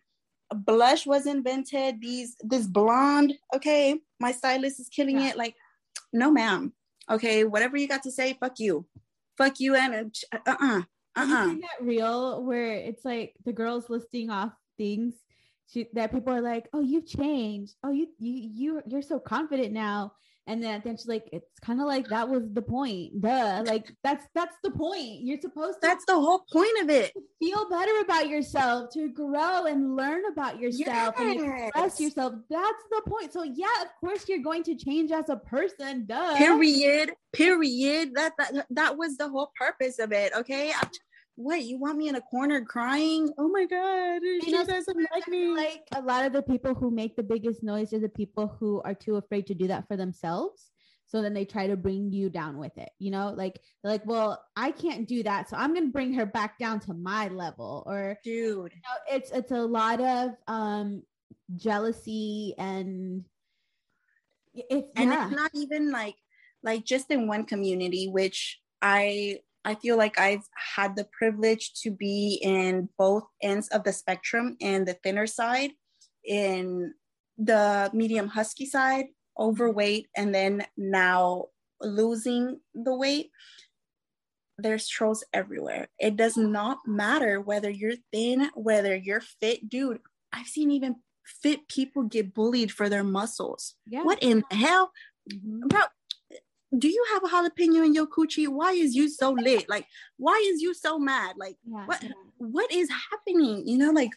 [0.53, 2.01] Blush was invented.
[2.01, 3.99] These this blonde, okay.
[4.19, 5.29] My stylist is killing yeah.
[5.29, 5.37] it.
[5.37, 5.55] Like,
[6.13, 6.73] no, ma'am.
[7.09, 8.85] Okay, whatever you got to say, fuck you.
[9.37, 10.81] Fuck you and uh uh-uh.
[11.17, 11.45] Uh-uh.
[11.47, 15.13] that real where it's like the girls listing off things
[15.71, 17.75] she, that people are like, "Oh, you've changed.
[17.83, 20.13] Oh, you you you you're so confident now."
[20.47, 23.21] And then, then she's like, "It's kind of like that was the point.
[23.21, 23.63] Duh.
[23.65, 25.21] Like that's that's the point.
[25.21, 25.87] You're supposed to.
[25.87, 27.13] That's the whole point of it.
[27.39, 31.37] Feel better about yourself, to grow and learn about yourself yes.
[31.37, 32.33] and express yourself.
[32.49, 33.31] That's the point.
[33.31, 36.05] So yeah, of course you're going to change as a person.
[36.07, 36.35] Duh.
[36.37, 37.11] Period.
[37.33, 38.13] Period.
[38.15, 40.33] That that that was the whole purpose of it.
[40.35, 40.71] Okay.
[40.75, 40.89] I'm,
[41.35, 43.31] what you want me in a corner crying?
[43.37, 45.47] Oh my god she know, doesn't like me.
[45.47, 48.81] like a lot of the people who make the biggest noise are the people who
[48.83, 50.69] are too afraid to do that for themselves.
[51.07, 54.41] So then they try to bring you down with it you know like like well
[54.55, 55.49] i can't do that.
[55.49, 57.83] So i'm gonna bring her back down to my level.
[57.85, 58.71] Or dude.
[58.73, 61.03] you know, it's it's a lot of um
[61.55, 63.25] jealousy and
[64.53, 65.27] it's and yeah.
[65.27, 66.15] it's not even like
[66.63, 71.91] like just in one community which i I feel like I've had the privilege to
[71.91, 75.71] be in both ends of the spectrum in the thinner side,
[76.25, 76.93] in
[77.37, 79.05] the medium husky side,
[79.39, 81.45] overweight, and then now
[81.79, 83.29] losing the weight.
[84.57, 85.89] There's trolls everywhere.
[85.99, 89.99] It does not matter whether you're thin, whether you're fit, dude.
[90.33, 93.75] I've seen even fit people get bullied for their muscles.
[93.87, 94.03] Yeah.
[94.03, 94.91] What in the hell?
[95.31, 95.67] Mm-hmm.
[95.67, 95.81] Bro,
[96.77, 98.47] do you have a jalapeno in your coochie?
[98.47, 99.67] Why is you so lit?
[99.67, 99.85] Like,
[100.17, 101.35] why is you so mad?
[101.37, 102.09] Like, yeah, what yeah.
[102.37, 103.67] what is happening?
[103.67, 104.11] You know, like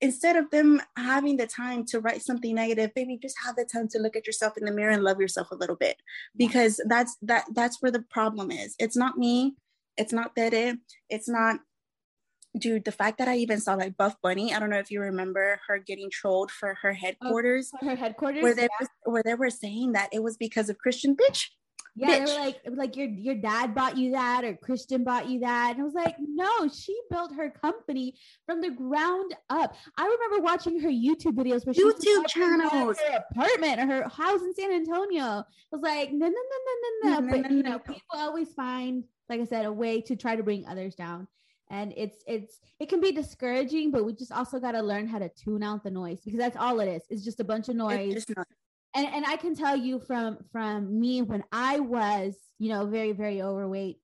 [0.00, 3.88] instead of them having the time to write something negative, baby, just have the time
[3.88, 5.96] to look at yourself in the mirror and love yourself a little bit.
[6.36, 8.76] Because that's that that's where the problem is.
[8.78, 9.56] It's not me,
[9.96, 10.76] it's not Tere,
[11.10, 11.60] it's not
[12.58, 15.00] dude, the fact that I even saw like Buff Bunny, I don't know if you
[15.00, 17.72] remember her getting trolled for her oh, headquarters.
[17.82, 18.42] Oh, her headquarters.
[18.42, 18.86] Where they, yeah.
[19.04, 21.46] where they were saying that it was because of Christian bitch
[21.94, 22.26] yeah, Bitch.
[22.26, 25.72] they were like, like your your dad bought you that, or Christian bought you that,
[25.72, 28.14] and I was like, no, she built her company
[28.46, 29.74] from the ground up.
[29.98, 34.40] I remember watching her YouTube videos where she YouTube channels, her apartment or her house
[34.40, 35.22] in San Antonio.
[35.24, 37.30] I was like, no, no, no, no, no, no.
[37.30, 40.66] But you know, people always find, like I said, a way to try to bring
[40.66, 41.28] others down
[41.72, 45.18] and it's it's it can be discouraging but we just also got to learn how
[45.18, 47.76] to tune out the noise because that's all it is it's just a bunch of
[47.76, 48.24] noise
[48.94, 53.12] and and I can tell you from from me when I was you know very
[53.12, 53.98] very overweight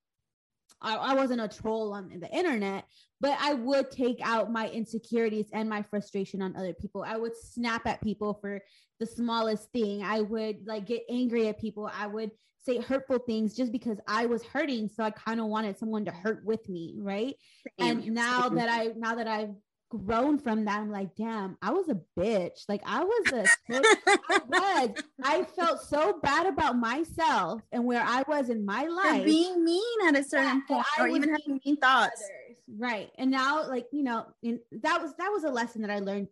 [0.80, 2.84] I, I wasn't a troll on the internet
[3.20, 7.36] but I would take out my insecurities and my frustration on other people I would
[7.36, 8.60] snap at people for
[9.00, 12.30] the smallest thing I would like get angry at people I would
[12.64, 16.10] say hurtful things just because I was hurting so I kind of wanted someone to
[16.10, 17.34] hurt with me right
[17.78, 17.98] Same.
[17.98, 18.56] and now Same.
[18.56, 19.54] that I now that I've
[19.88, 20.80] grown from that.
[20.80, 22.64] I'm like, damn, I was a bitch.
[22.68, 24.90] Like I was a I was.
[25.22, 29.20] I felt so bad about myself and where I was in my life.
[29.20, 32.22] For being mean at a certain point or even having mean thoughts.
[32.22, 32.56] Others.
[32.78, 33.10] Right.
[33.18, 36.28] And now like, you know, in, that was that was a lesson that I learned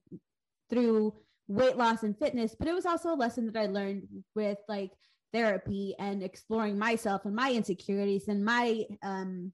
[0.69, 1.15] through
[1.49, 4.91] weight loss and fitness, but it was also a lesson that I learned with like
[5.33, 9.53] therapy and exploring myself and my insecurities and my um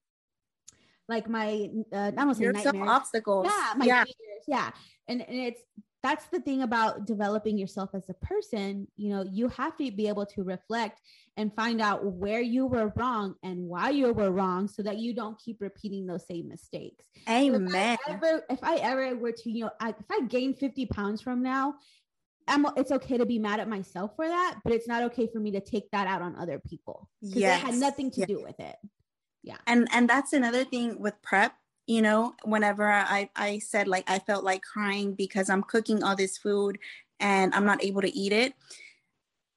[1.08, 2.88] like my uh, I don't say nightmares.
[2.88, 3.46] obstacles.
[3.46, 4.04] Yeah, my yeah.
[4.04, 4.70] Fears, yeah.
[5.08, 5.60] And, and it's
[6.02, 8.88] that's the thing about developing yourself as a person.
[8.96, 11.00] You know, you have to be able to reflect
[11.36, 15.14] and find out where you were wrong and why you were wrong so that you
[15.14, 17.06] don't keep repeating those same mistakes.
[17.28, 17.98] Amen.
[18.06, 20.86] If I ever, if I ever were to, you know, I, if I gain 50
[20.86, 21.74] pounds from now,
[22.48, 25.38] I'm, it's okay to be mad at myself for that, but it's not okay for
[25.38, 27.62] me to take that out on other people because yes.
[27.62, 28.28] it had nothing to yes.
[28.28, 28.74] do with it
[29.43, 29.59] yeah.
[29.66, 31.55] And and that's another thing with prep
[31.86, 36.14] you know whenever i i said like i felt like crying because i'm cooking all
[36.14, 36.78] this food
[37.19, 38.55] and i'm not able to eat it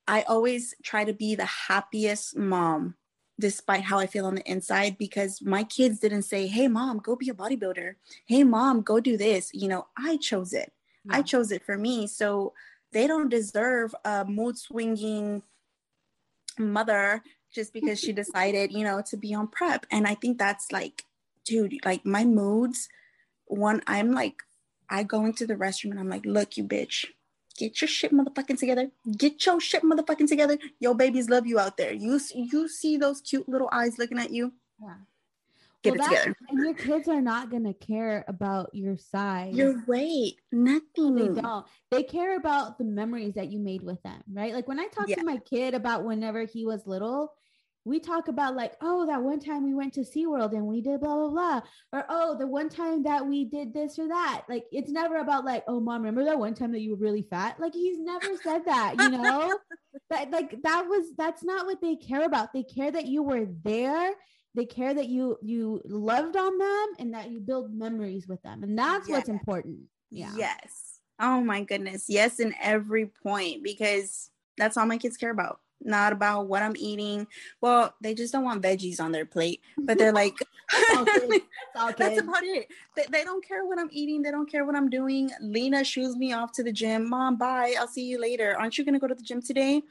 [0.07, 2.95] i always try to be the happiest mom
[3.39, 7.15] despite how i feel on the inside because my kids didn't say hey mom go
[7.15, 7.95] be a bodybuilder.
[8.25, 9.51] Hey mom go do this.
[9.53, 10.71] You know i chose it.
[11.05, 11.17] Yeah.
[11.17, 12.07] i chose it for me.
[12.07, 12.53] So
[12.91, 15.43] they don't deserve a mood swinging
[16.57, 17.21] mother
[17.55, 21.05] just because she decided you know to be on prep and i think that's like
[21.45, 22.89] dude, like my moods,
[23.45, 24.41] one, I'm like,
[24.89, 27.05] I go into the restroom and I'm like, look, you bitch,
[27.57, 28.89] get your shit motherfucking together.
[29.17, 30.57] Get your shit motherfucking together.
[30.79, 31.93] Yo, babies love you out there.
[31.93, 34.53] You you see those cute little eyes looking at you.
[34.81, 34.95] Yeah.
[35.81, 36.35] Get well, it together.
[36.49, 41.15] And your kids are not gonna care about your size, your weight, nothing.
[41.15, 41.65] They don't.
[41.91, 44.53] They care about the memories that you made with them, right?
[44.53, 45.15] Like when I talk yeah.
[45.15, 47.33] to my kid about whenever he was little,
[47.85, 50.99] we talk about like, oh, that one time we went to SeaWorld and we did
[50.99, 51.61] blah blah blah.
[51.93, 54.41] Or oh, the one time that we did this or that.
[54.49, 57.21] Like it's never about like, oh mom, remember that one time that you were really
[57.21, 57.59] fat?
[57.59, 59.57] Like he's never said that, you know?
[60.09, 62.53] that like that was that's not what they care about.
[62.53, 64.13] They care that you were there.
[64.55, 68.63] They care that you you loved on them and that you build memories with them.
[68.63, 69.15] And that's yes.
[69.15, 69.81] what's important.
[70.09, 70.33] Yeah.
[70.35, 71.01] Yes.
[71.19, 72.05] Oh my goodness.
[72.09, 76.75] Yes, in every point, because that's all my kids care about not about what I'm
[76.77, 77.27] eating.
[77.61, 80.37] Well, they just don't want veggies on their plate, but they're like,
[80.93, 81.19] that's,
[81.97, 82.67] that's, about it.
[82.95, 84.21] They, they, don't care what I'm eating.
[84.21, 85.29] They don't care what I'm doing.
[85.41, 87.09] Lena shoos me off to the gym.
[87.09, 87.75] Mom, bye.
[87.79, 88.55] I'll see you later.
[88.57, 89.83] Aren't you going to go to the gym today?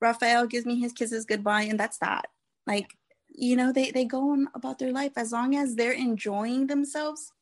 [0.00, 2.28] Rafael gives me his kisses goodbye, and that's that.
[2.66, 2.96] Like,
[3.28, 7.32] you know, they, they go on about their life as long as they're enjoying themselves.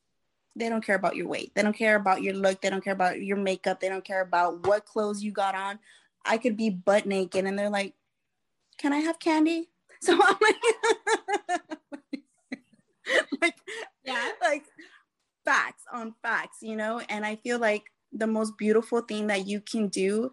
[0.55, 1.53] They don't care about your weight.
[1.55, 2.61] They don't care about your look.
[2.61, 3.79] They don't care about your makeup.
[3.79, 5.79] They don't care about what clothes you got on
[6.25, 7.93] I could be butt naked and they're like,
[8.79, 9.69] can I have candy?
[10.01, 10.55] So I'm like,
[13.41, 13.55] like,
[14.05, 14.63] yeah, like
[15.43, 17.01] facts on facts, you know?
[17.09, 20.31] And I feel like the most beautiful thing that you can do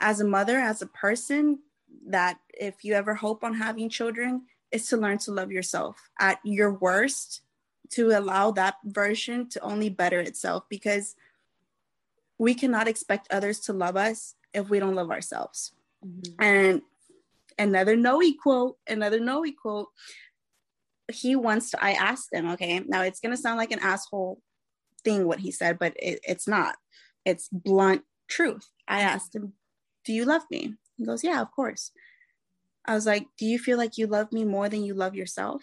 [0.00, 1.58] as a mother, as a person,
[2.06, 6.38] that if you ever hope on having children, is to learn to love yourself at
[6.42, 7.42] your worst,
[7.90, 11.16] to allow that version to only better itself because
[12.38, 15.72] we cannot expect others to love us if we don't love ourselves.
[16.04, 16.42] Mm-hmm.
[16.42, 16.82] And
[17.58, 19.88] another Noe quote, another Noe quote.
[21.12, 24.40] He wants to, I asked him, okay, now it's going to sound like an asshole
[25.04, 26.76] thing what he said, but it, it's not.
[27.24, 28.68] It's blunt truth.
[28.88, 29.52] I asked him,
[30.04, 30.74] Do you love me?
[30.96, 31.90] He goes, Yeah, of course.
[32.86, 35.62] I was like, Do you feel like you love me more than you love yourself?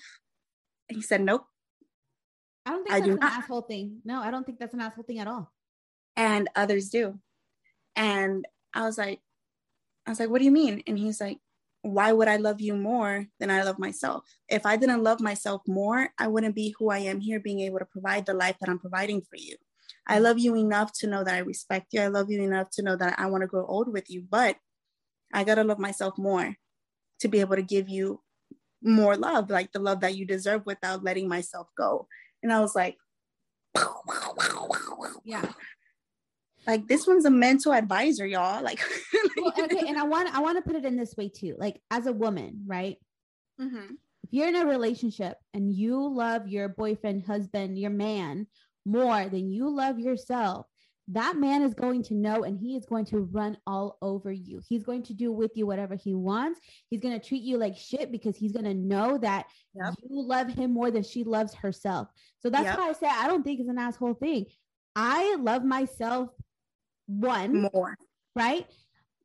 [0.90, 1.46] And he said, Nope.
[2.66, 3.34] I don't think I that's do an not.
[3.34, 4.02] asshole thing.
[4.06, 5.52] No, I don't think that's an asshole thing at all.
[6.16, 7.20] And others do.
[7.96, 9.20] And I was like,
[10.06, 10.84] I was like, what do you mean?
[10.88, 11.40] And he's like,
[11.84, 14.24] why would I love you more than I love myself?
[14.48, 17.80] If I didn't love myself more, I wouldn't be who I am here, being able
[17.80, 19.56] to provide the life that I'm providing for you.
[20.08, 20.24] I mm.
[20.24, 22.02] love you enough to know that I respect you.
[22.02, 24.58] I love you enough to know that I want to grow old with you, but
[25.34, 26.56] I got to love myself more
[27.22, 28.22] to be able to give you
[28.84, 32.08] more love, like the love that you deserve without letting myself go.
[32.44, 32.98] And I was like,
[35.24, 35.52] yeah
[36.68, 38.80] like this one's a mental advisor y'all like
[39.38, 41.82] well, okay and i want i want to put it in this way too like
[41.92, 42.98] as a woman right
[43.60, 43.94] mm-hmm.
[44.24, 48.48] if you're in a relationship and you love your boyfriend husband your man
[48.86, 50.66] more than you love yourself
[51.08, 54.62] that man is going to know and he is going to run all over you.
[54.68, 56.60] He's going to do with you whatever he wants.
[56.90, 59.94] He's going to treat you like shit because he's going to know that yep.
[60.02, 62.08] you love him more than she loves herself.
[62.40, 62.78] So that's yep.
[62.78, 64.46] why I say I don't think it's an asshole thing.
[64.96, 66.30] I love myself
[67.20, 67.98] one more.
[68.36, 68.66] right?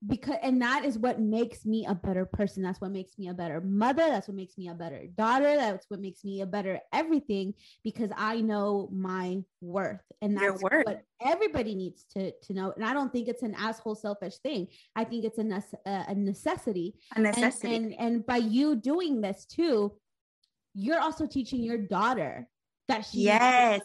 [0.06, 2.62] Because and that is what makes me a better person.
[2.62, 4.02] That's what makes me a better mother.
[4.02, 5.56] That's what makes me a better daughter.
[5.56, 10.02] That's what makes me a better everything because i know my worth.
[10.20, 12.72] And that's what everybody needs to to know.
[12.76, 14.68] And i don't think it's an asshole selfish thing.
[14.94, 16.94] I think it's a, a necessity.
[17.16, 17.74] A necessity.
[17.74, 19.92] and, and and by you doing this too
[20.76, 22.46] you're also teaching your daughter
[22.88, 23.80] that she yes.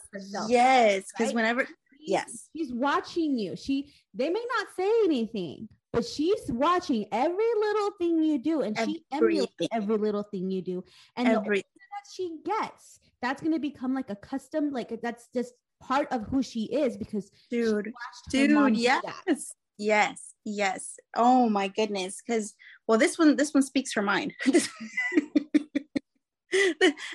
[0.47, 1.05] yes.
[1.11, 1.35] Because right?
[1.35, 1.67] whenever
[2.01, 2.49] yes.
[2.55, 3.55] She's watching you.
[3.55, 8.77] She they may not say anything but she's watching every little thing you do and
[8.77, 9.01] Everything.
[9.11, 10.83] she emulates every little thing you do.
[11.15, 15.53] And every- that she gets that's going to become like a custom like that's just
[15.81, 17.91] part of who she is because dude
[18.29, 19.53] dude yes.
[19.77, 20.97] yes yes.
[21.15, 22.55] Oh my goodness because
[22.87, 24.33] well this one this one speaks her mind.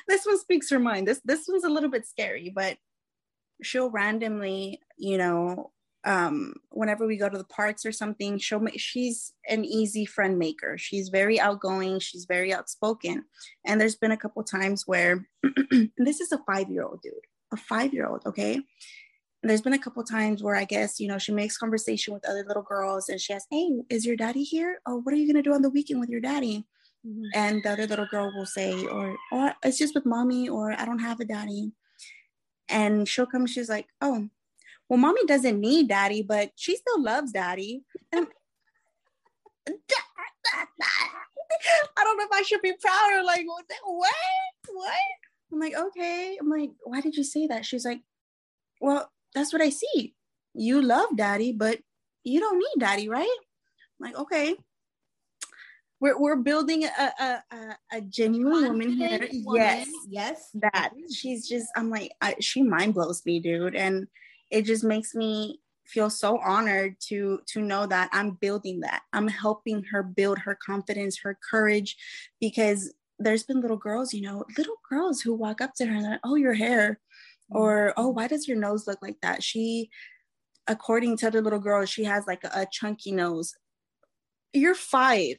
[0.08, 1.06] This one speaks her mind.
[1.06, 2.78] This this one's a little bit scary but
[3.62, 5.72] she'll randomly, you know,
[6.04, 10.38] um, whenever we go to the parks or something, she'll make, she's an easy friend
[10.38, 10.78] maker.
[10.78, 11.98] She's very outgoing.
[11.98, 13.24] She's very outspoken.
[13.66, 15.26] And there's been a couple times where
[15.98, 17.12] this is a five year old dude,
[17.52, 18.22] a five year old.
[18.24, 18.54] Okay.
[19.42, 22.28] And there's been a couple times where I guess, you know, she makes conversation with
[22.28, 24.80] other little girls and she asks, Hey, is your daddy here?
[24.86, 26.64] Oh, what are you going to do on the weekend with your daddy?
[27.06, 27.24] Mm-hmm.
[27.34, 30.84] And the other little girl will say, or, or it's just with mommy, or I
[30.84, 31.72] don't have a daddy.
[32.68, 34.28] And she'll come, she's like, Oh,
[34.88, 37.82] well, mommy doesn't need daddy, but she still loves daddy.
[38.14, 38.24] I
[42.04, 43.64] don't know if I should be proud or like, what?
[43.84, 44.94] What?
[45.52, 46.36] I'm like, okay.
[46.40, 47.64] I'm like, why did you say that?
[47.64, 48.00] She's like,
[48.80, 50.14] well, that's what I see.
[50.54, 51.78] You love daddy, but
[52.24, 53.38] you don't need daddy, right?
[54.00, 54.56] I'm like, okay.
[56.00, 59.28] We're, we're building a, a, a, a genuine woman here.
[59.44, 59.62] Woman.
[59.62, 59.88] Yes.
[60.08, 60.50] Yes.
[60.54, 63.74] That she's just, I'm like, I, she mind blows me, dude.
[63.74, 64.06] And
[64.50, 69.02] it just makes me feel so honored to to know that I'm building that.
[69.12, 71.96] I'm helping her build her confidence, her courage
[72.40, 76.04] because there's been little girls, you know, little girls who walk up to her and
[76.04, 77.00] like, "Oh, your hair."
[77.50, 78.00] Or, mm-hmm.
[78.04, 79.90] "Oh, why does your nose look like that?" She
[80.68, 83.54] according to the little girl, she has like a, a chunky nose.
[84.52, 85.36] You're 5.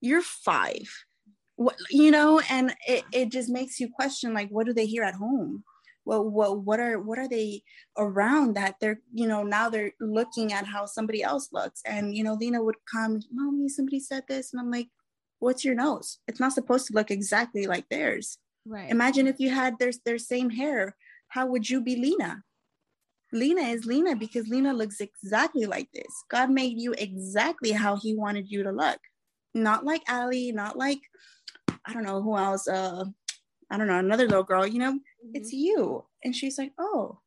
[0.00, 1.04] You're 5.
[1.56, 5.02] What, you know, and it, it just makes you question like what do they hear
[5.02, 5.64] at home?
[6.06, 7.62] well what what are what are they
[7.98, 11.82] around that they're you know now they're looking at how somebody else looks.
[11.84, 14.52] And you know lena would come mommy somebody said this.
[14.52, 14.88] And i'm like
[15.38, 16.18] what's your nose?
[16.26, 18.38] It's not supposed to look exactly like theirs.
[18.64, 18.90] Right.
[18.90, 20.96] Imagine if you had their their same hair.
[21.28, 22.42] How would you be lena?
[23.32, 26.12] Lena is lena because lena looks exactly like this.
[26.30, 29.00] God made you exactly how he wanted you to look
[29.56, 31.00] not like ali not like
[31.84, 33.04] i don't know who else uh
[33.70, 35.30] I don't know, another little girl, you know, mm-hmm.
[35.34, 36.04] it's you.
[36.22, 37.18] And she's like, oh,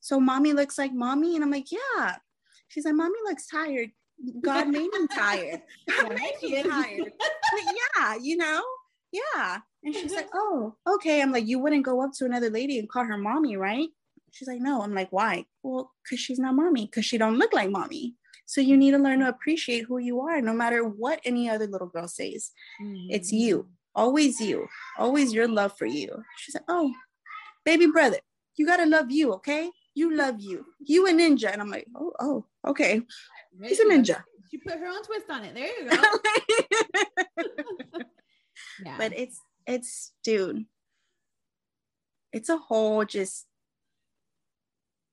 [0.00, 1.34] so mommy looks like mommy?
[1.34, 2.16] And I'm like, yeah.
[2.68, 3.90] She's like, mommy looks tired.
[4.42, 5.62] God made me tired.
[5.88, 7.12] God made me tired.
[7.52, 8.62] But yeah, you know,
[9.12, 9.58] yeah.
[9.84, 11.22] And she's like, oh, okay.
[11.22, 13.88] I'm like, you wouldn't go up to another lady and call her mommy, right?
[14.32, 14.82] She's like, no.
[14.82, 15.46] I'm like, why?
[15.62, 18.14] Well, because she's not mommy, because she don't look like mommy.
[18.46, 21.66] So you need to learn to appreciate who you are, no matter what any other
[21.66, 22.50] little girl says.
[22.82, 23.10] Mm-hmm.
[23.10, 24.66] It's you always you,
[24.98, 26.22] always your love for you.
[26.38, 26.92] She said, Oh,
[27.64, 28.18] baby brother,
[28.56, 29.70] you gotta love you, okay?
[29.94, 30.66] You love you.
[30.80, 31.52] You a ninja.
[31.52, 33.02] And I'm like, Oh, oh, okay.
[33.62, 34.22] He's a ninja.
[34.50, 35.54] She put her own twist on it.
[35.54, 35.96] There you go.
[38.84, 38.96] yeah.
[38.98, 40.66] But it's it's dude.
[42.32, 43.46] It's a whole just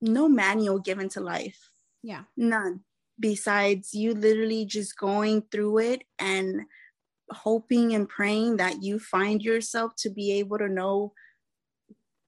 [0.01, 1.69] no manual given to life.
[2.03, 2.23] Yeah.
[2.35, 2.81] None.
[3.21, 6.61] Besides you literally just going through it and
[7.29, 11.13] hoping and praying that you find yourself to be able to know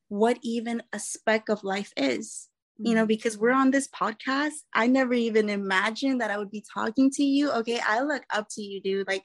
[0.07, 2.47] what even a speck of life is
[2.77, 3.07] you know mm-hmm.
[3.07, 4.63] because we're on this podcast.
[4.73, 7.51] I never even imagined that i would be talking to you.
[7.51, 9.07] Okay i look up to you dude.
[9.07, 9.23] Like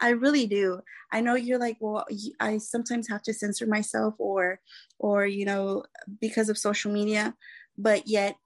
[0.00, 0.80] i really do.
[1.12, 2.06] I know you're like well
[2.40, 4.60] i sometimes have to censor myself or
[4.98, 5.84] or you know
[6.20, 7.34] because of social media
[7.76, 8.36] but yet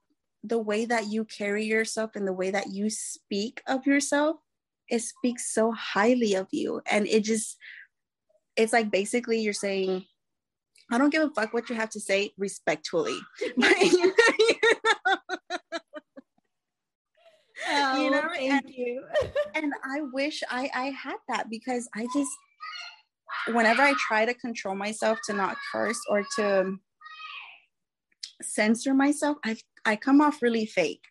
[0.44, 4.36] the way that you carry yourself and the way that you speak of yourself
[4.92, 6.82] it speaks so highly of you.
[6.90, 7.56] And it just
[8.56, 10.04] it's like basically you're saying
[10.90, 13.16] i don't give a fuck what you have to say respectfully.
[13.56, 14.12] You
[17.68, 19.04] Oh, you know thank and, you.
[19.54, 22.30] and i wish i i had that because i just
[23.54, 26.76] whenever i try to control myself to not curse or to
[28.42, 31.04] censor myself i i come off really fake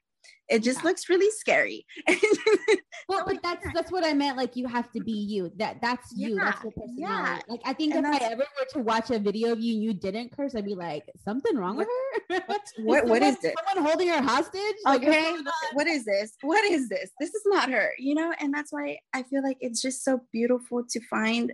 [0.52, 0.90] it just yeah.
[0.90, 1.86] looks really scary.
[3.08, 4.36] well, but that's that's what I meant.
[4.36, 5.50] Like you have to be you.
[5.56, 6.36] That that's you.
[6.36, 6.44] Yeah.
[6.44, 7.02] That's your personality.
[7.02, 7.40] Yeah.
[7.48, 9.84] Like I think and if I ever were to watch a video of you and
[9.84, 11.88] you didn't curse, I'd be like, something wrong what,
[12.30, 12.58] with her?
[12.84, 13.56] what, what is it?
[13.66, 14.76] Someone holding her hostage?
[14.86, 15.32] Okay.
[15.32, 16.34] Like, what is this?
[16.42, 17.12] What is this?
[17.18, 18.34] This is not her, you know?
[18.42, 21.54] And that's why I feel like it's just so beautiful to find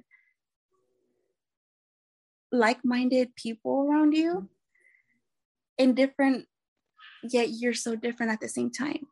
[2.52, 4.46] like-minded people around you mm-hmm.
[5.78, 6.48] in different
[7.24, 9.08] yet you're so different at the same time.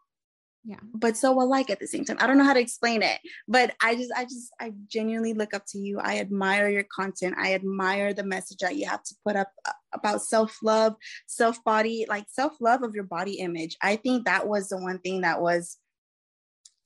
[0.68, 0.80] Yeah.
[0.95, 2.18] But so alike at the same time.
[2.19, 5.53] I don't know how to explain it but i just i just i genuinely look
[5.53, 5.99] up to you.
[5.99, 7.36] I admire your content.
[7.38, 10.95] I admire the message that you have to put up uh, about self-love
[11.27, 13.77] self-body like self-love of your body image.
[13.82, 15.77] I think that was the one thing that was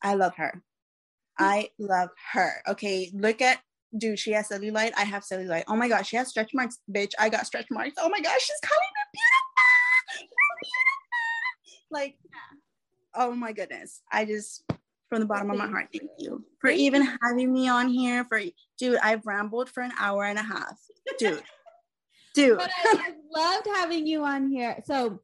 [0.03, 0.61] i love her.
[1.37, 2.61] I love her.
[2.67, 3.59] Okay look at
[3.97, 4.91] dude she has cellulite.
[4.97, 5.63] I have cellulite.
[5.69, 7.13] Oh my gosh she has stretch marks bitch.
[7.17, 7.95] I got stretch marks.
[7.97, 8.98] Oh my gosh she's calling me
[11.91, 12.15] like,
[13.15, 14.01] oh my goodness.
[14.11, 14.63] I just,
[15.09, 18.23] from the bottom of my heart, thank you for even having me on here.
[18.25, 18.41] For,
[18.77, 20.77] dude, I've rambled for an hour and a half.
[21.17, 21.41] Dude,
[22.33, 22.57] dude.
[22.57, 24.77] But I, I loved having you on here.
[24.85, 25.21] So,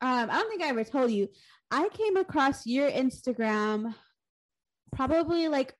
[0.00, 1.28] Um, I don't think I ever told you.
[1.70, 3.94] I came across your Instagram
[4.94, 5.74] probably like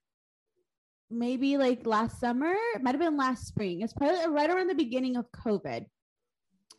[1.10, 2.54] maybe like last summer.
[2.74, 3.82] It might have been last spring.
[3.82, 5.86] It's probably right around the beginning of COVID.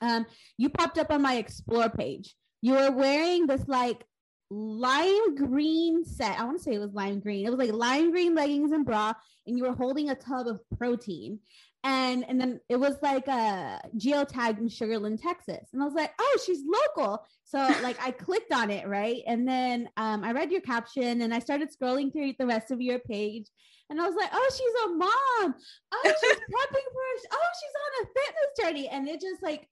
[0.01, 0.26] Um,
[0.57, 2.34] you popped up on my explore page.
[2.64, 4.06] You were wearing this like
[4.49, 6.40] lime green set.
[6.40, 7.45] I want to say it was lime green.
[7.45, 9.11] It was like lime green leggings and bra,
[9.45, 11.40] and you were holding a tub of protein.
[11.84, 15.68] And and then it was like a geotagged in Sugar Land, Texas.
[15.73, 17.26] And I was like, oh, she's local.
[17.44, 19.23] So like I clicked on it, right?
[19.27, 22.80] And then um, I read your caption and I started scrolling through the rest of
[22.80, 23.48] your page.
[23.90, 25.56] And I was like, oh, she's a mom.
[25.91, 28.88] Oh, she's prepping for oh, she's on a fitness journey.
[28.88, 29.68] And it just like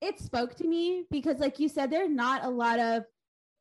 [0.00, 3.04] it spoke to me because, like you said, there are not a lot of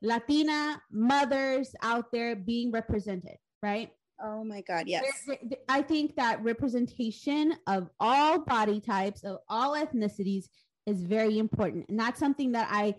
[0.01, 3.91] Latina mothers out there being represented, right?
[4.21, 5.03] Oh my God, yes.
[5.67, 10.45] I think that representation of all body types, of all ethnicities,
[10.85, 11.87] is very important.
[11.89, 12.95] And that's something that I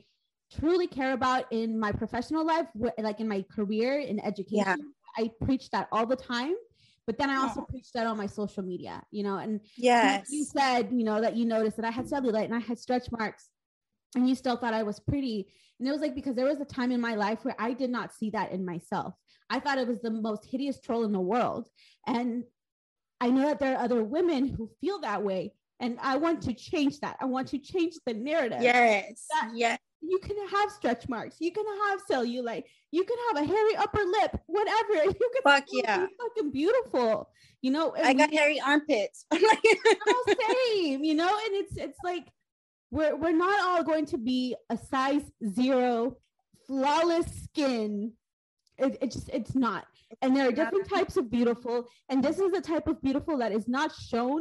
[0.58, 2.66] truly care about in my professional life,
[2.98, 4.64] like in my career in education.
[4.66, 4.76] Yeah.
[5.16, 6.54] I preach that all the time.
[7.06, 7.64] But then I also oh.
[7.64, 11.36] preach that on my social media, you know, and yes, you said, you know, that
[11.36, 13.48] you noticed that I had cellulite and I had stretch marks
[14.14, 15.52] and you still thought I was pretty.
[15.78, 17.90] And it was like because there was a time in my life where I did
[17.90, 19.14] not see that in myself.
[19.48, 21.68] I thought it was the most hideous troll in the world.
[22.06, 22.44] And
[23.20, 25.52] I know that there are other women who feel that way.
[25.80, 27.16] And I want to change that.
[27.20, 28.62] I want to change the narrative.
[28.62, 29.26] Yes.
[29.54, 29.78] Yes.
[30.02, 31.36] You can have stretch marks.
[31.40, 32.64] You can have cellulite.
[32.90, 34.40] You can have a hairy upper lip.
[34.46, 34.94] Whatever.
[35.04, 36.06] You can fuck yeah.
[36.20, 37.28] Fucking beautiful.
[37.62, 37.94] You know.
[37.96, 39.26] I got we, hairy armpits.
[39.32, 41.04] same.
[41.04, 42.26] You know, and it's it's like
[42.90, 46.16] we're we're not all going to be a size zero,
[46.66, 48.12] flawless skin.
[48.78, 49.86] It, it just it's not.
[50.22, 53.52] And there are different types of beautiful, and this is the type of beautiful that
[53.52, 54.40] is not shown.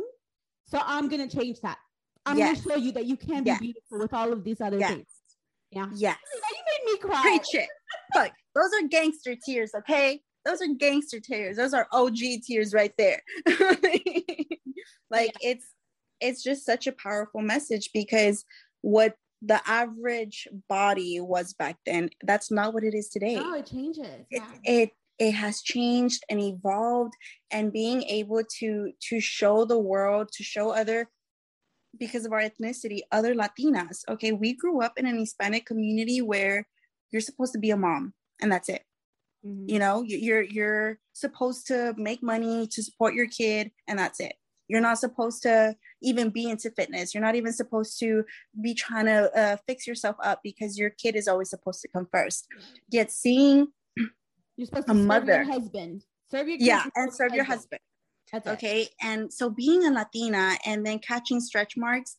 [0.65, 1.77] So I'm gonna change that.
[2.25, 2.61] I'm yes.
[2.61, 3.59] gonna show you that you can be yes.
[3.59, 4.91] beautiful with all of these other yes.
[4.91, 5.18] things.
[5.71, 5.87] Yeah.
[5.93, 6.17] Yes.
[6.33, 7.21] You made me cry.
[7.21, 7.69] Preach it.
[8.15, 10.21] Look, those are gangster tears, okay?
[10.45, 11.57] Those are gangster tears.
[11.57, 13.21] Those are OG tears right there.
[15.09, 15.51] like yeah.
[15.51, 15.67] it's
[16.21, 18.45] it's just such a powerful message because
[18.81, 23.65] what the average body was back then that's not what it is today oh it
[23.65, 24.45] changes yeah.
[24.63, 27.13] it, it it has changed and evolved
[27.51, 31.07] and being able to to show the world to show other
[31.97, 36.67] because of our ethnicity other latinas okay we grew up in an hispanic community where
[37.11, 38.83] you're supposed to be a mom and that's it
[39.45, 39.69] mm-hmm.
[39.69, 44.33] you know you're you're supposed to make money to support your kid and that's it
[44.69, 47.13] you're not supposed to even be into fitness.
[47.13, 48.23] You're not even supposed to
[48.61, 52.07] be trying to uh, fix yourself up because your kid is always supposed to come
[52.13, 52.47] first.
[52.89, 53.67] Yet seeing
[54.55, 57.81] you're supposed to a serve mother, your husband, serve your yeah, and serve your husband.
[58.33, 62.17] Okay, and so being a Latina and then catching stretch marks.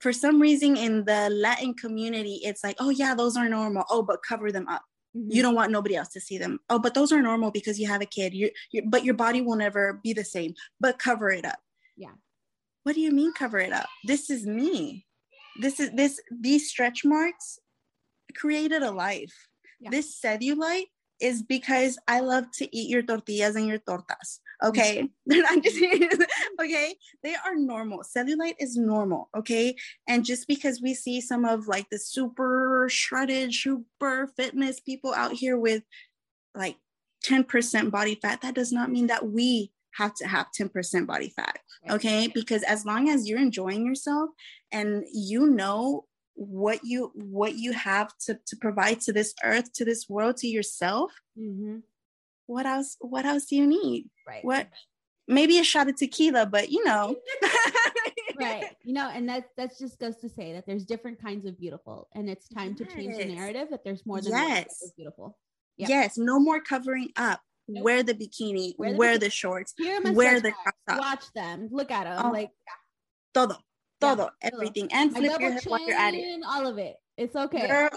[0.00, 3.84] For some reason in the Latin community, it's like, oh yeah, those are normal.
[3.90, 4.82] Oh, but cover them up.
[5.16, 5.32] Mm-hmm.
[5.32, 6.60] You don't want nobody else to see them.
[6.70, 8.34] Oh, but those are normal because you have a kid.
[8.34, 8.50] You,
[8.86, 10.54] but your body will never be the same.
[10.80, 11.58] But cover it up.
[11.96, 12.12] Yeah.
[12.84, 13.88] What do you mean cover it up?
[14.04, 15.06] This is me.
[15.60, 16.20] This is this.
[16.30, 17.58] These stretch marks
[18.36, 19.34] created a life.
[19.80, 19.90] Yeah.
[19.90, 20.86] This cellulite
[21.20, 24.38] is because I love to eat your tortillas and your tortas.
[24.62, 25.08] Okay.
[25.26, 25.76] They're not just
[26.60, 26.94] okay.
[27.22, 28.02] They are normal.
[28.02, 29.28] Cellulite is normal.
[29.36, 29.76] Okay.
[30.08, 35.32] And just because we see some of like the super shredded, super fitness people out
[35.32, 35.82] here with
[36.54, 36.76] like
[37.24, 41.58] 10% body fat, that does not mean that we have to have 10% body fat.
[41.90, 42.28] Okay.
[42.32, 44.30] Because as long as you're enjoying yourself
[44.72, 46.04] and you know
[46.34, 50.46] what you what you have to, to provide to this earth to this world to
[50.46, 51.78] yourself mm-hmm.
[52.48, 54.68] What else what else do you need right what
[55.26, 57.14] maybe a shot of tequila but you know
[58.40, 61.58] right you know and that that just goes to say that there's different kinds of
[61.58, 62.88] beautiful and it's time yes.
[62.88, 64.92] to change the narrative that there's more than yes.
[64.96, 65.36] beautiful
[65.76, 65.88] yeah.
[65.88, 67.84] yes no more covering up Nope.
[67.84, 71.00] Wear the bikini, wear the, wear the shorts, wear the crop top.
[71.00, 72.50] Watch them, look at them, oh, like
[73.34, 73.56] todo
[74.00, 76.42] todo, yeah, everything, and flip your head while you're at it.
[76.46, 76.96] All of it.
[77.16, 77.66] It's okay.
[77.66, 77.90] Girl,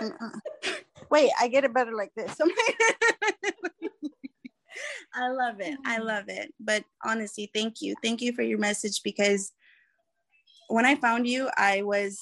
[0.00, 0.72] uh-uh.
[1.10, 2.34] wait, I get it better like this.
[5.14, 5.76] I love it.
[5.84, 6.04] I mm.
[6.04, 6.52] love it.
[6.60, 7.94] But honestly, thank you.
[8.02, 9.52] Thank you for your message because
[10.68, 12.18] when I found you, I was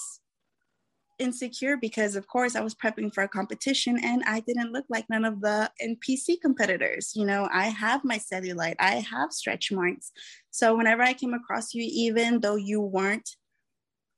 [1.19, 5.05] insecure because of course I was prepping for a competition and I didn't look like
[5.11, 7.13] none of the NPC competitors.
[7.15, 10.13] You know, I have my cellulite, I have stretch marks.
[10.51, 13.29] So whenever I came across you, even though you weren't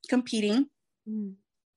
[0.09, 0.67] competing,
[1.09, 1.35] mm.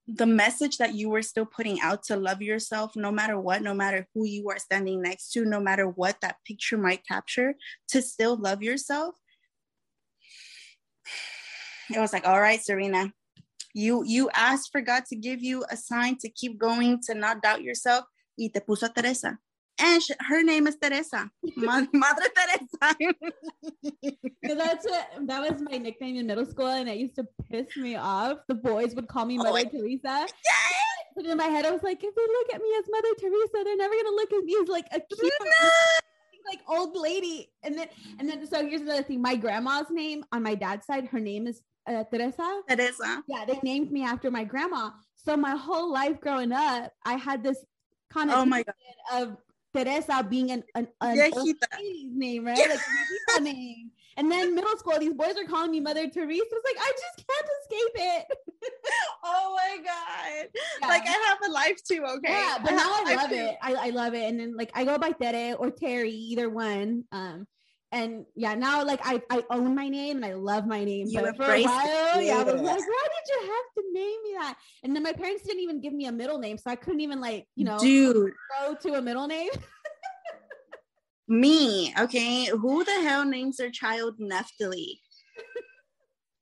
[0.07, 3.73] The message that you were still putting out to love yourself, no matter what, no
[3.73, 7.55] matter who you are standing next to, no matter what that picture might capture,
[7.87, 9.15] to still love yourself.
[11.89, 13.13] It was like, all right, Serena,
[13.73, 17.41] You you asked for God to give you a sign to keep going, to not
[17.41, 18.05] doubt yourself.
[18.37, 19.39] Y te puso Teresa.
[19.79, 22.95] And she, her name is Teresa, Madre Teresa.
[24.45, 27.75] so that's what that was my nickname in middle school, and it used to piss
[27.75, 28.37] me off.
[28.47, 30.27] The boys would call me oh, Mother oh, Teresa.
[31.15, 33.63] But in my head, I was like, if they look at me as Mother Teresa,
[33.63, 35.69] they're never gonna look at me as like a cute, no!
[36.47, 37.51] like old lady.
[37.63, 37.87] And then,
[38.19, 39.21] and then, so here's another thing.
[39.21, 42.61] My grandma's name on my dad's side, her name is uh, Teresa.
[42.69, 43.23] Teresa.
[43.27, 44.91] Yeah, they named me after my grandma.
[45.15, 47.63] So my whole life growing up, I had this
[48.11, 48.75] kind of oh my God.
[49.13, 49.37] of
[49.75, 51.31] Teresa being an, an, an
[52.13, 52.69] name, right?
[52.69, 52.79] Like
[53.37, 53.91] a name.
[54.15, 56.45] And then middle school, these boys are calling me Mother Teresa.
[56.51, 58.37] It's like I just can't escape it.
[59.23, 60.49] oh my god!
[60.81, 60.87] Yeah.
[60.87, 62.03] Like I have a life too.
[62.17, 62.31] Okay.
[62.31, 63.57] Yeah, but I now I love it.
[63.61, 64.29] I, I love it.
[64.29, 67.05] And then like I go by Tere or Terry, either one.
[67.11, 67.47] Um,
[67.93, 71.05] and yeah, now like I, I own my name and I love my name.
[71.07, 74.23] You but for a while, yeah, I was like, why did you have to name
[74.23, 74.55] me that?
[74.83, 77.21] And then my parents didn't even give me a middle name, so I couldn't even
[77.21, 78.33] like, you know, Dude.
[78.59, 79.51] go to a middle name.
[81.27, 82.47] Me, okay.
[82.47, 84.97] Who the hell names their child Neftali?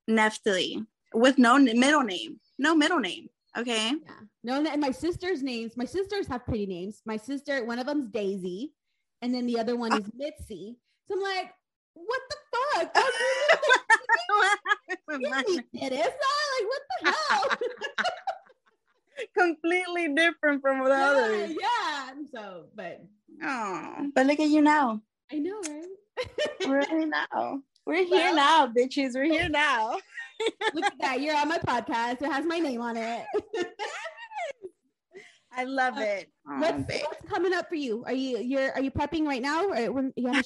[0.10, 3.28] Neftali with no middle name, no middle name.
[3.58, 3.90] Okay.
[3.90, 3.98] Yeah.
[4.44, 5.76] No, and my sister's names.
[5.76, 7.02] My sisters have pretty names.
[7.06, 8.72] My sister, one of them's Daisy,
[9.22, 9.98] and then the other one uh.
[9.98, 10.78] is Mitzi.
[11.12, 11.52] So I'm like,
[11.94, 12.96] what the fuck?
[15.74, 17.44] it is not like what the hell?
[19.38, 21.52] Completely different from the yeah, others.
[21.60, 22.12] Yeah.
[22.34, 23.02] So, but
[23.44, 25.02] Oh, but look at you now.
[25.32, 26.30] I know, right?
[26.66, 27.62] We're here now.
[27.86, 29.16] We're here well, now, bitches.
[29.16, 29.98] We're here now.
[30.74, 31.20] look at that.
[31.20, 32.22] You're on my podcast.
[32.22, 33.26] It has my name on it.
[35.56, 36.32] I love uh, it.
[36.50, 38.04] Oh, what's, what's, coming up for you?
[38.06, 39.68] Are you you're are you prepping right now?
[39.70, 40.46] Or you have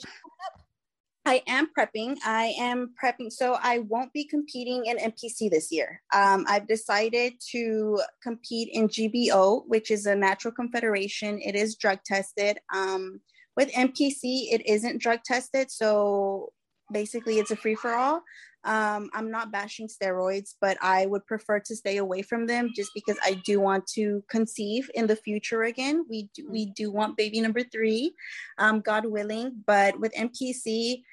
[1.28, 2.18] I am prepping.
[2.24, 3.32] I am prepping.
[3.32, 6.02] So I won't be competing in NPC this year.
[6.14, 11.40] Um, I've decided to compete in GBO, which is a natural confederation.
[11.42, 12.60] It is drug tested.
[12.74, 13.22] Um,
[13.58, 15.72] with NPC, it isn't drug tested.
[15.72, 16.52] So
[16.94, 18.22] basically, it's a free for all.
[18.66, 22.92] Um, I'm not bashing steroids, but I would prefer to stay away from them just
[22.96, 26.06] because I do want to conceive in the future again.
[26.10, 28.14] We do, we do want baby number three,
[28.58, 29.64] um, God willing.
[29.68, 31.04] But with NPC,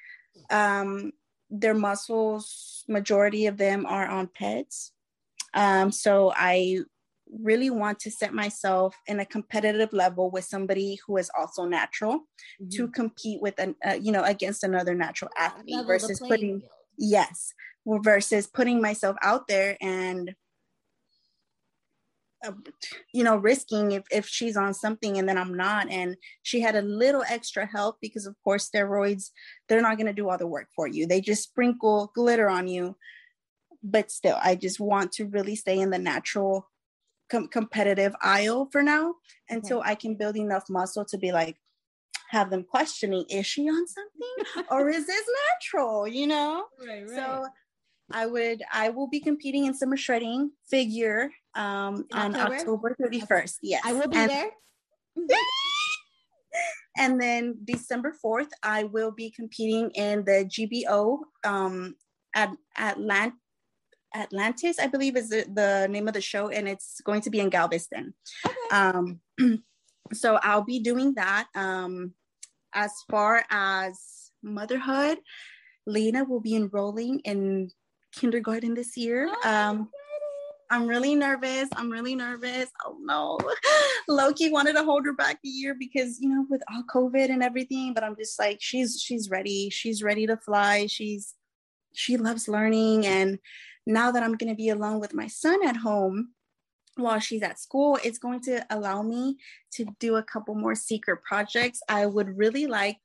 [0.49, 1.11] um,
[1.51, 4.89] their muscles, majority of them are on PEDs.
[5.53, 6.79] Um, so I
[7.41, 12.19] really want to set myself in a competitive level with somebody who is also natural
[12.19, 12.69] mm-hmm.
[12.69, 16.71] to compete with an uh, you know against another natural athlete versus putting field.
[16.97, 17.53] Yes.
[17.85, 20.33] Versus putting myself out there and
[22.45, 22.51] uh,
[23.13, 25.89] you know risking if, if she's on something and then i'm not.
[25.89, 29.31] And she had a little extra help because of course steroids
[29.67, 31.07] they're not going to do all the work for you.
[31.07, 32.95] They just sprinkle glitter on you.
[33.83, 36.69] But still i just want to really stay in the natural
[37.29, 39.15] com- competitive aisle for now
[39.49, 39.91] until okay.
[39.91, 41.57] i can build enough muscle to be like
[42.33, 47.15] have them questioning is she on something or is this natural you know right, right.
[47.15, 47.45] so
[48.11, 52.95] I would I will be competing in summer shredding figure um, on October?
[53.01, 53.57] 31st.
[53.61, 53.81] Yes.
[53.85, 54.51] I will be and, there.
[56.97, 61.95] and then December 4th, I will be competing in the GBO um,
[62.35, 63.33] at Atlant-
[64.15, 67.39] Atlantis, I believe is the, the, name of the show, and it's going to be
[67.39, 68.13] in Galveston.
[68.45, 68.55] Okay.
[68.71, 69.19] Um,
[70.13, 71.47] so I'll be doing that.
[71.55, 72.13] Um,
[72.73, 75.19] as far as motherhood,
[75.85, 77.69] Lena will be enrolling in
[78.13, 79.29] kindergarten this year.
[79.29, 79.89] Oh, um,
[80.69, 81.69] I'm really nervous.
[81.75, 82.71] I'm really nervous.
[82.85, 83.37] Oh no.
[84.07, 87.43] Loki wanted to hold her back a year because, you know, with all COVID and
[87.43, 89.69] everything, but I'm just like, she's she's ready.
[89.69, 90.87] She's ready to fly.
[90.87, 91.35] She's
[91.93, 93.05] she loves learning.
[93.05, 93.39] And
[93.85, 96.29] now that I'm gonna be alone with my son at home
[96.95, 99.37] while she's at school, it's going to allow me
[99.73, 101.81] to do a couple more secret projects.
[101.89, 102.97] I would really like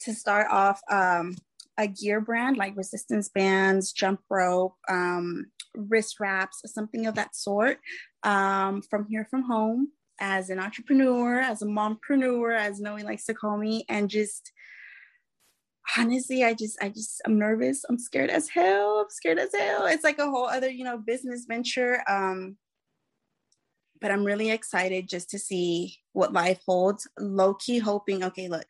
[0.00, 1.36] to start off um
[1.78, 5.46] a gear brand like resistance bands, jump rope, um,
[5.76, 7.78] wrist wraps, something of that sort
[8.24, 9.88] um, from here from home
[10.20, 14.50] as an entrepreneur, as a mompreneur, as Noe likes to call me, and just
[15.96, 17.84] honestly, I just, I just, I'm nervous.
[17.88, 19.00] I'm scared as hell.
[19.00, 19.86] I'm scared as hell.
[19.86, 22.02] It's like a whole other, you know, business venture.
[22.08, 22.56] Um,
[24.00, 27.08] but I'm really excited just to see what life holds.
[27.18, 28.66] Low key hoping, okay, look,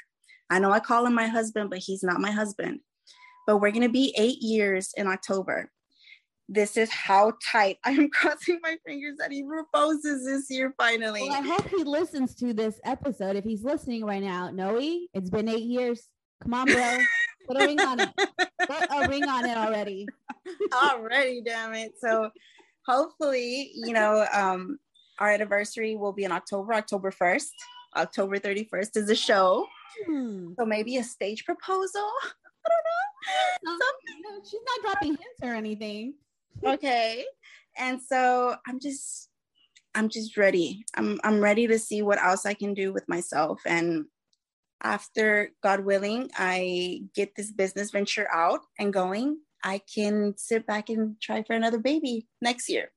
[0.51, 2.81] I know I call him my husband, but he's not my husband.
[3.47, 5.71] But we're gonna be eight years in October
[6.49, 11.23] this is how tight I am crossing my fingers that he proposes this year finally.
[11.23, 13.37] Well, I hope he listens to this episode.
[13.37, 14.79] If he's listening right now, Noe,
[15.13, 16.09] it's been eight years.
[16.43, 16.99] Come on, bro.
[17.47, 18.11] Put a ring on it.
[18.19, 20.07] Put a ring on it already.
[20.73, 21.93] already, damn it.
[21.99, 22.31] So
[22.87, 24.79] hopefully, you know, um,
[25.19, 27.51] our anniversary will be in October, October 1st.
[27.97, 29.67] October 31st is a show.
[30.07, 30.53] Hmm.
[30.59, 32.11] So maybe a stage proposal.
[32.67, 34.31] I don't know.
[34.31, 36.15] No, she's not dropping hints or anything.
[36.65, 37.25] okay.
[37.77, 39.31] And so I'm just
[39.95, 40.85] I'm just ready.
[40.95, 43.61] I'm I'm ready to see what else I can do with myself.
[43.67, 44.07] And
[44.83, 50.89] after God willing, I get this business venture out and going, I can sit back
[50.89, 52.93] and try for another baby next year.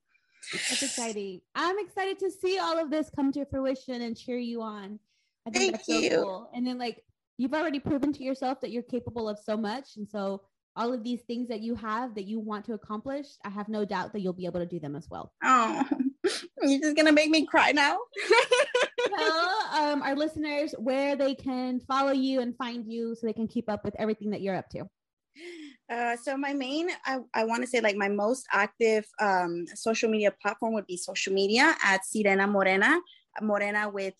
[0.52, 1.40] That's exciting.
[1.54, 4.98] I'm excited to see all of this come to fruition and cheer you on.
[5.46, 6.22] I think Thank that's so you.
[6.22, 6.50] cool.
[6.54, 7.04] And then like
[7.38, 9.96] you've already proven to yourself that you're capable of so much.
[9.96, 10.42] And so
[10.76, 13.84] all of these things that you have that you want to accomplish, I have no
[13.84, 15.32] doubt that you'll be able to do them as well.
[15.42, 15.84] Oh,
[16.62, 17.98] you're just gonna make me cry now.
[19.16, 23.48] Tell um, our listeners where they can follow you and find you so they can
[23.48, 24.84] keep up with everything that you're up to.
[25.92, 30.08] Uh, so my main, I, I want to say like my most active um, social
[30.08, 32.98] media platform would be social media at Sirena Morena,
[33.42, 34.14] Morena with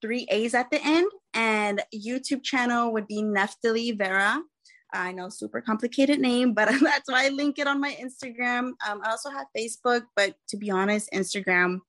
[0.00, 4.40] three A's at the end, and YouTube channel would be Neftali Vera.
[4.94, 8.72] I know super complicated name, but that's why I link it on my Instagram.
[8.88, 11.80] Um, I also have Facebook, but to be honest, Instagram,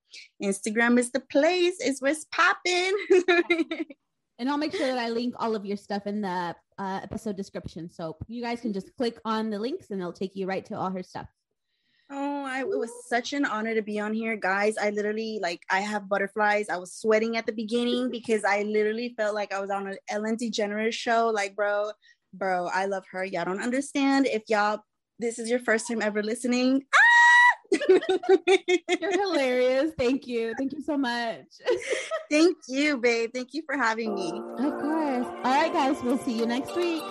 [0.44, 1.76] Instagram is the place.
[1.80, 2.94] It's what's popping.
[4.40, 7.38] and I'll make sure that I link all of your stuff in the uh, episode
[7.38, 7.90] description.
[7.90, 10.76] So you guys can just click on the links and they'll take you right to
[10.76, 11.28] all her stuff.
[12.14, 14.76] Oh, I, it was such an honor to be on here, guys.
[14.78, 16.68] I literally like I have butterflies.
[16.68, 19.98] I was sweating at the beginning because I literally felt like I was on an
[20.10, 21.30] Ellen DeGeneres show.
[21.34, 21.92] Like, bro,
[22.34, 23.24] bro, I love her.
[23.24, 24.28] Y'all don't understand.
[24.28, 24.80] If y'all
[25.20, 26.84] this is your first time ever listening,
[27.72, 29.92] You're hilarious.
[29.98, 30.54] Thank you.
[30.58, 31.46] Thank you so much.
[32.30, 33.32] Thank you, babe.
[33.34, 34.30] Thank you for having me.
[34.30, 35.26] Of course.
[35.26, 36.02] All right, guys.
[36.04, 37.02] We'll see you next week.